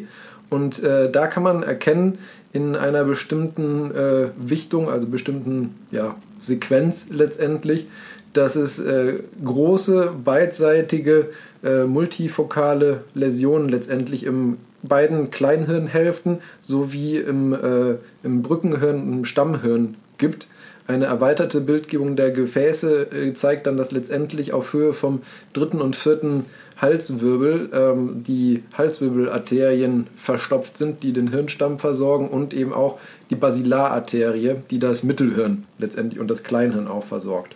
[0.49, 2.17] Und äh, da kann man erkennen,
[2.51, 7.87] in einer bestimmten äh, Wichtung, also bestimmten ja, Sequenz letztendlich,
[8.33, 11.29] dass es äh, große, beidseitige,
[11.63, 19.95] äh, multifokale Läsionen letztendlich im beiden Kleinhirnhälften sowie im, äh, im Brückenhirn und im Stammhirn
[20.17, 20.47] gibt.
[20.87, 25.21] Eine erweiterte Bildgebung der Gefäße äh, zeigt dann, dass letztendlich auf Höhe vom
[25.53, 26.45] dritten und vierten
[26.77, 32.99] Halswirbel ähm, die Halswirbelarterien verstopft sind, die den Hirnstamm versorgen und eben auch
[33.29, 37.55] die Basilararterie, die das Mittelhirn letztendlich und das Kleinhirn auch versorgt.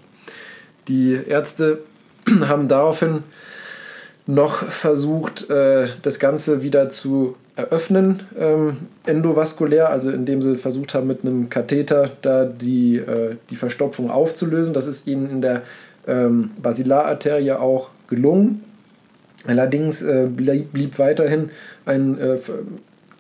[0.88, 1.80] Die Ärzte
[2.42, 3.24] haben daraufhin
[4.26, 11.08] noch versucht, äh, das Ganze wieder zu eröffnen, ähm, endovaskulär, also indem sie versucht haben,
[11.08, 14.74] mit einem Katheter da die, äh, die Verstopfung aufzulösen.
[14.74, 15.62] Das ist ihnen in der
[16.08, 18.64] ähm, Basilararterie auch gelungen.
[19.45, 21.50] Allerdings äh, blieb, weiterhin
[21.86, 22.18] ein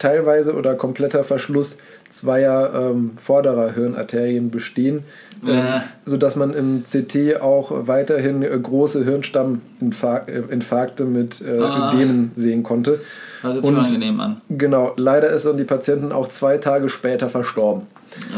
[0.03, 1.77] teilweise oder kompletter Verschluss
[2.09, 5.03] zweier ähm, vorderer Hirnarterien bestehen,
[5.47, 5.63] ähm, Äh.
[6.05, 11.91] sodass man im CT auch weiterhin äh, große Hirnstamminfarkte mit äh, Ah.
[11.93, 13.01] Ödemen sehen konnte.
[13.41, 14.41] Hört sich unangenehm an.
[14.49, 17.83] Genau, leider ist dann die Patientin auch zwei Tage später verstorben.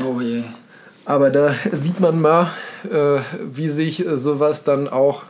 [0.07, 0.43] Oh je.
[1.05, 2.49] Aber da sieht man mal,
[2.91, 3.19] äh,
[3.53, 5.23] wie sich äh, sowas dann auch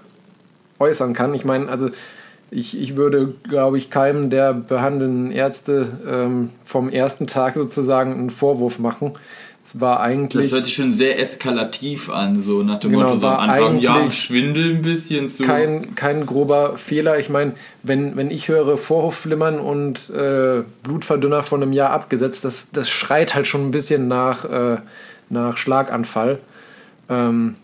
[0.79, 1.33] äußern kann.
[1.33, 1.89] Ich meine, also
[2.55, 8.29] ich, ich würde, glaube ich, keinem der behandelnden Ärzte ähm, vom ersten Tag sozusagen einen
[8.29, 9.13] Vorwurf machen.
[9.63, 10.43] Es war eigentlich.
[10.43, 13.79] Das hört sich schon sehr eskalativ an, so nach dem Genau, Motto, so am Anfang,
[13.79, 15.43] ja, Schwindel ein bisschen zu.
[15.43, 17.17] kein, kein grober Fehler.
[17.19, 22.69] Ich meine, wenn, wenn ich höre Vorhofflimmern und äh, Blutverdünner von einem Jahr abgesetzt, das,
[22.71, 24.77] das schreit halt schon ein bisschen nach, äh,
[25.29, 26.39] nach Schlaganfall.
[27.09, 27.55] Ähm,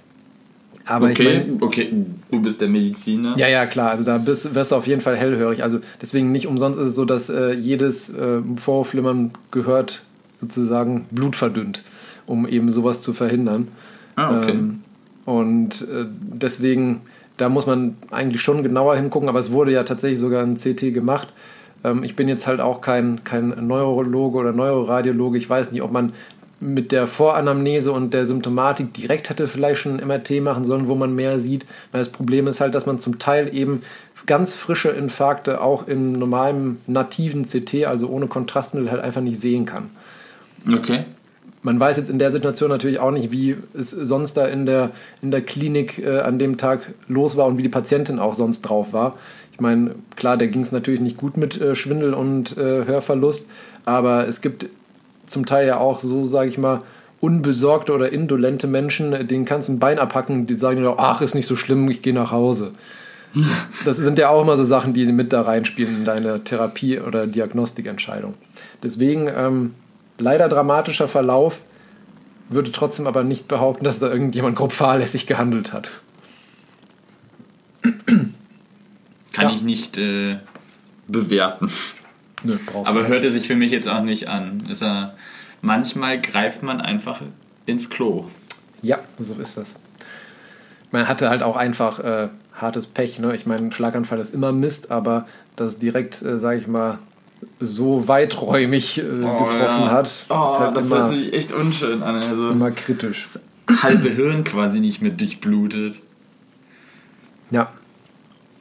[0.86, 1.94] aber ich okay, mein, okay,
[2.32, 3.38] du bist der Mediziner.
[3.38, 5.64] ja, ja, klar, also da bist, wirst du auf jeden Fall hellhörig.
[5.64, 10.02] Also deswegen nicht umsonst ist es so, dass äh, jedes äh, Vorhofflimmern gehört
[10.40, 11.84] sozusagen blutverdünnt,
[12.26, 13.68] um eben sowas zu verhindern.
[14.16, 14.52] Ah, okay.
[14.52, 14.82] Ähm,
[15.26, 17.02] und äh, deswegen,
[17.38, 20.94] da muss man eigentlich schon genauer hingucken, aber es wurde ja tatsächlich sogar ein CT
[20.94, 21.32] gemacht.
[21.84, 25.38] Ähm, ich bin jetzt halt auch kein, kein Neurologe oder Neuroradiologe.
[25.38, 26.14] Ich weiß nicht, ob man
[26.62, 30.94] mit der Voranamnese und der Symptomatik direkt hätte vielleicht schon ein MRT machen sollen, wo
[30.96, 31.66] man mehr sieht.
[31.92, 33.82] Weil das Problem ist halt, dass man zum Teil eben
[34.28, 39.66] ganz frische Infarkte auch im normalen nativen CT, also ohne Kontrastmittel, halt einfach nicht sehen
[39.66, 39.90] kann.
[40.72, 41.06] okay.
[41.64, 44.92] Man weiß jetzt in der Situation natürlich auch nicht, wie es sonst da in der,
[45.22, 48.62] in der Klinik äh, an dem Tag los war und wie die Patientin auch sonst
[48.62, 49.16] drauf war.
[49.54, 53.48] Ich meine, klar, da ging es natürlich nicht gut mit äh, Schwindel und äh, Hörverlust,
[53.86, 54.70] aber es gibt
[55.32, 56.82] zum Teil ja auch so, sage ich mal,
[57.20, 61.36] unbesorgte oder indolente Menschen, denen kannst du ein Bein abhacken, die sagen dir, ach, ist
[61.36, 62.72] nicht so schlimm, ich gehe nach Hause.
[63.86, 67.26] Das sind ja auch immer so Sachen, die mit da reinspielen in deine Therapie- oder
[67.28, 68.34] Diagnostikentscheidung.
[68.84, 69.74] Deswegen ähm,
[70.18, 71.60] leider dramatischer Verlauf,
[72.50, 75.92] würde trotzdem aber nicht behaupten, dass da irgendjemand grob fahrlässig gehandelt hat.
[77.82, 78.34] Kann
[79.40, 79.52] Ja.
[79.54, 80.38] ich nicht äh,
[81.08, 81.72] bewerten.
[82.44, 84.58] Nö, brauchst Aber du hörte sich für mich jetzt auch nicht an.
[84.70, 85.16] Ist er,
[85.62, 87.22] manchmal greift man einfach
[87.66, 88.26] ins Klo.
[88.82, 89.76] Ja, so ist das.
[90.92, 93.20] Man hatte halt auch einfach äh, hartes Pech.
[93.20, 93.36] Ne?
[93.36, 97.00] Ich meine, Schlaganfall ist immer Mist, aber dass es direkt, äh, sage ich mal,
[97.60, 99.92] so weiträumig äh, getroffen ja.
[99.92, 102.16] hat, Oh, halt das immer, hört sich echt unschön an.
[102.16, 103.26] Also immer kritisch.
[103.82, 106.00] halbe Hirn quasi nicht mehr durchblutet.
[107.52, 107.72] Ja.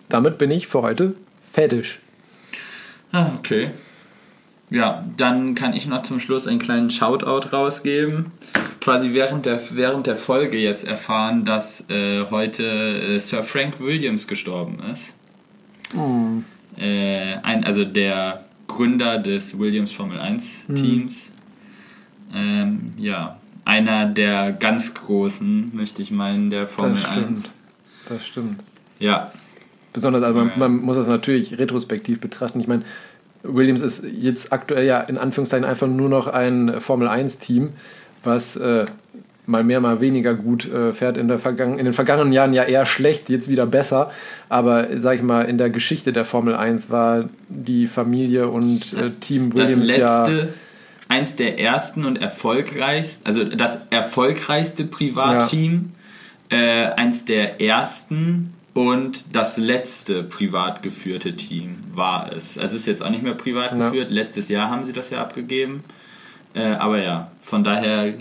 [0.09, 1.15] Damit bin ich für heute
[1.53, 2.01] fertig.
[3.13, 3.71] Ah, okay.
[4.71, 8.27] Ja, dann kann ich noch zum Schluss einen kleinen Shoutout rausgeben.
[8.81, 14.29] Quasi während der, während der Folge jetzt erfahren, dass äh, heute äh, Sir Frank Williams
[14.29, 15.17] gestorben ist.
[16.79, 21.33] Äh, ein, also der Gründer des Williams Formel 1 Teams.
[22.33, 27.17] Ähm, ja, einer der ganz großen, möchte ich meinen, der Formel Das 1.
[27.17, 27.51] stimmt.
[28.09, 28.61] Das stimmt.
[29.01, 29.27] Ja,
[29.93, 30.55] Besonders, also man, Ja.
[30.57, 32.61] man muss das natürlich retrospektiv betrachten.
[32.61, 32.83] Ich meine,
[33.43, 37.71] Williams ist jetzt aktuell ja in Anführungszeichen einfach nur noch ein Formel-1-Team,
[38.23, 38.85] was äh,
[39.47, 41.17] mal mehr, mal weniger gut äh, fährt.
[41.17, 44.11] In, der Vergangen in den vergangenen Jahren ja eher schlecht, jetzt wieder besser.
[44.49, 49.11] Aber sag ich mal, in der Geschichte der Formel 1 war die Familie und äh,
[49.21, 50.27] Team das Williams ja.
[50.27, 50.49] letzte,
[51.09, 55.93] eins der ersten und erfolgreichsten, also das erfolgreichste Privatteam,
[56.51, 62.57] äh, eins der ersten und das letzte privat geführte Team war es.
[62.57, 63.89] Also es ist jetzt auch nicht mehr privat Ja.
[63.89, 64.11] geführt.
[64.11, 65.83] Letztes Jahr haben sie das ja abgegeben.
[66.55, 68.15] Äh, aber ja, von daher, äh,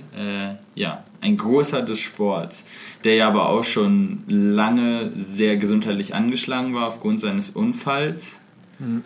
[0.76, 2.64] ja, ein großer des Sports,
[3.04, 8.40] der ja aber auch schon lange sehr gesundheitlich angeschlagen war aufgrund seines Unfalls.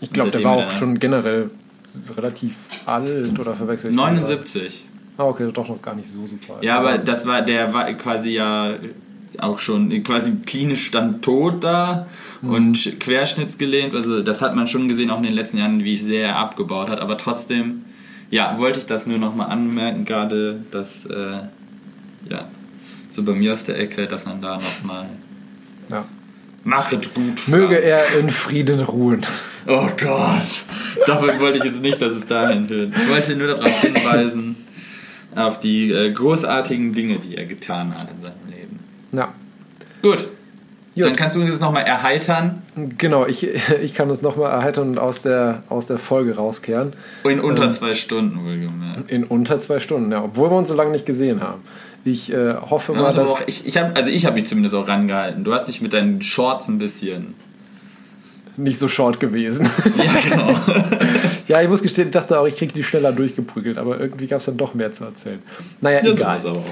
[0.01, 1.49] Ich glaube, der war auch schon generell
[2.15, 2.53] relativ
[2.85, 3.93] alt oder verwechselt.
[3.93, 4.15] ich den gerade?
[4.21, 4.85] 79.
[5.17, 6.55] Ah, okay, doch noch gar nicht so super.
[6.55, 6.63] alt.
[6.63, 8.73] Ja, aber das war, der war quasi ja
[9.39, 12.07] auch schon quasi klinisch stand tot da
[12.41, 13.95] und querschnittsgelähmt.
[13.95, 16.89] Also das hat man schon gesehen, auch in den letzten Jahren, wie sehr er abgebaut
[16.89, 16.99] hat.
[16.99, 17.85] Aber trotzdem,
[18.29, 21.37] ja, wollte ich das nur nochmal anmerken, gerade, dass, äh,
[22.29, 22.45] ja,
[23.09, 25.05] so bei mir aus der Ecke, dass man da nochmal
[25.89, 26.05] Ja.
[26.63, 27.47] machet gut.
[27.47, 27.85] Möge Frank.
[27.85, 29.25] er in Frieden ruhen.
[29.67, 30.65] Oh Gott,
[31.05, 32.91] damit wollte ich jetzt nicht, dass es dahin führt.
[32.97, 34.57] Ich wollte nur darauf hinweisen,
[35.35, 38.33] auf die äh, großartigen Dinge, die er getan hat in seinem.
[39.13, 39.33] Ja.
[40.01, 40.27] Gut,
[40.95, 41.05] Gut.
[41.05, 42.61] dann kannst du uns jetzt nochmal erheitern
[42.97, 43.47] Genau, ich,
[43.81, 46.93] ich kann uns nochmal erheitern und aus der, aus der Folge rauskehren.
[47.23, 49.09] in unter zwei Stunden wohlgemerkt.
[49.11, 51.61] In unter zwei Stunden, ja, obwohl wir uns so lange nicht gesehen haben.
[52.05, 53.29] Ich äh, hoffe mal, Also dass.
[53.29, 55.43] auch, ich, ich hab, also ich habe mich zumindest auch rangehalten.
[55.45, 57.33] Du hast mich mit deinen Shorts ein bisschen.
[58.57, 59.69] nicht so short gewesen.
[59.97, 60.59] Ja, genau.
[61.47, 64.39] ja, ich muss gestehen, ich dachte auch, ich kriege die schneller durchgeprügelt, aber irgendwie gab
[64.39, 65.39] es dann doch mehr zu erzählen.
[65.79, 66.39] Naja, ja, egal.
[66.39, 66.65] sowas aber auch.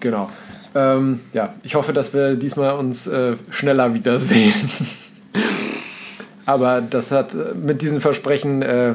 [0.00, 0.30] Genau.
[0.76, 4.52] Ähm, ja, ich hoffe, dass wir diesmal uns äh, schneller wiedersehen.
[6.46, 8.94] aber das hat äh, mit diesen Versprechen, äh,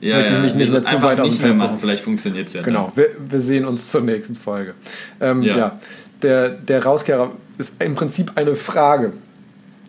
[0.00, 1.78] Ja, Möchte ich ja, mich nicht wir mehr zu weit aus nicht mehr machen.
[1.78, 2.62] Vielleicht funktioniert es ja.
[2.62, 4.74] genau, wir, wir sehen uns zur nächsten Folge.
[5.20, 5.56] Ähm, ja.
[5.56, 5.80] Ja.
[6.20, 9.14] der, der Rauskehrer ist im Prinzip eine Frage.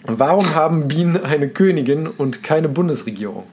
[0.05, 3.43] Warum haben Bienen eine Königin und keine Bundesregierung?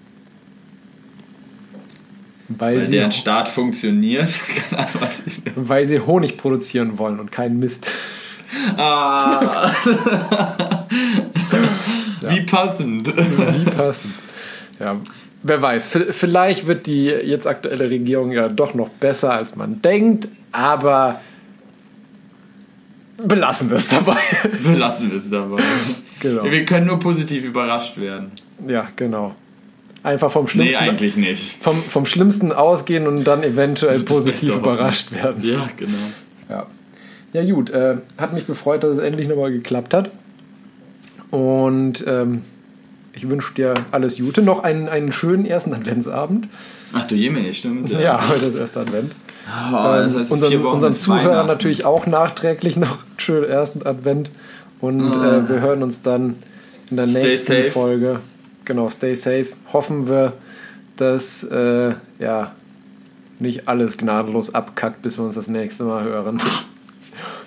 [2.59, 4.29] Weil, Weil deren Staat funktioniert.
[4.71, 5.41] Keine Ahnung, was ich.
[5.55, 7.87] weil sie Honig produzieren wollen und keinen Mist.
[8.77, 9.71] Ah.
[12.29, 13.17] Wie passend.
[13.17, 14.13] Wie passend.
[14.81, 14.97] Ja,
[15.45, 15.89] wer weiß.
[16.11, 21.21] Vielleicht wird die jetzt aktuelle Regierung ja doch noch besser, als man denkt, aber
[23.25, 24.19] belassen wir es dabei.
[24.63, 25.63] Belassen wir es dabei.
[26.19, 26.45] Genau.
[26.45, 28.33] Wir können nur positiv überrascht werden.
[28.67, 29.37] Ja, genau.
[30.03, 31.63] Einfach vom Nee, Schlimmsten, eigentlich nicht.
[31.63, 35.43] vom, vom Schlimmsten ausgehen und dann eventuell positiv überrascht werden.
[35.45, 35.93] Ja, genau.
[36.49, 36.67] Ja,
[37.35, 37.69] ja gut.
[37.71, 40.11] Äh, hat mich gefreut, dass es endlich nochmal geklappt hat.
[41.31, 42.43] Und ähm,
[43.13, 44.43] ich wünsche dir alles Gute.
[44.43, 46.49] Noch einen, einen schönen ersten Adventsabend.
[46.93, 47.91] Ach du Jemini, stimmt.
[47.91, 49.15] Ja, heute ist erster Advent.
[49.73, 54.31] Oh, das heißt, in unseren unseren Zuhörern natürlich auch nachträglich noch einen schönen ersten Advent.
[54.81, 55.37] Und Ah.
[55.39, 56.37] äh, wir hören uns dann
[56.91, 57.71] in der Stay nächsten safe.
[57.71, 58.21] Folge.
[58.71, 59.49] Genau, stay safe.
[59.73, 60.35] Hoffen wir,
[60.97, 62.55] dass äh, ja,
[63.41, 66.41] nicht alles gnadenlos abkackt, bis wir uns das nächste Mal hören.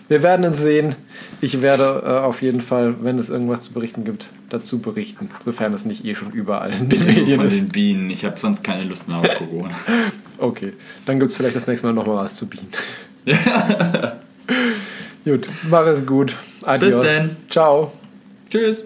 [0.10, 0.98] Wir werden es sehen.
[1.40, 5.74] Ich werde äh, auf jeden Fall, wenn es irgendwas zu berichten gibt, dazu berichten, sofern
[5.74, 7.56] es nicht eh schon überall in den Bitte nur Medien von ist.
[7.56, 8.10] den Bienen.
[8.10, 9.74] Ich habe sonst keine Lust mehr auf Corona.
[10.38, 10.74] Okay,
[11.06, 12.68] dann gibt es vielleicht das nächste Mal nochmal was zu bieten.
[15.24, 16.36] gut, mach es gut.
[16.66, 17.06] Adios.
[17.06, 17.38] dann.
[17.50, 17.94] Ciao.
[18.50, 18.84] Tschüss.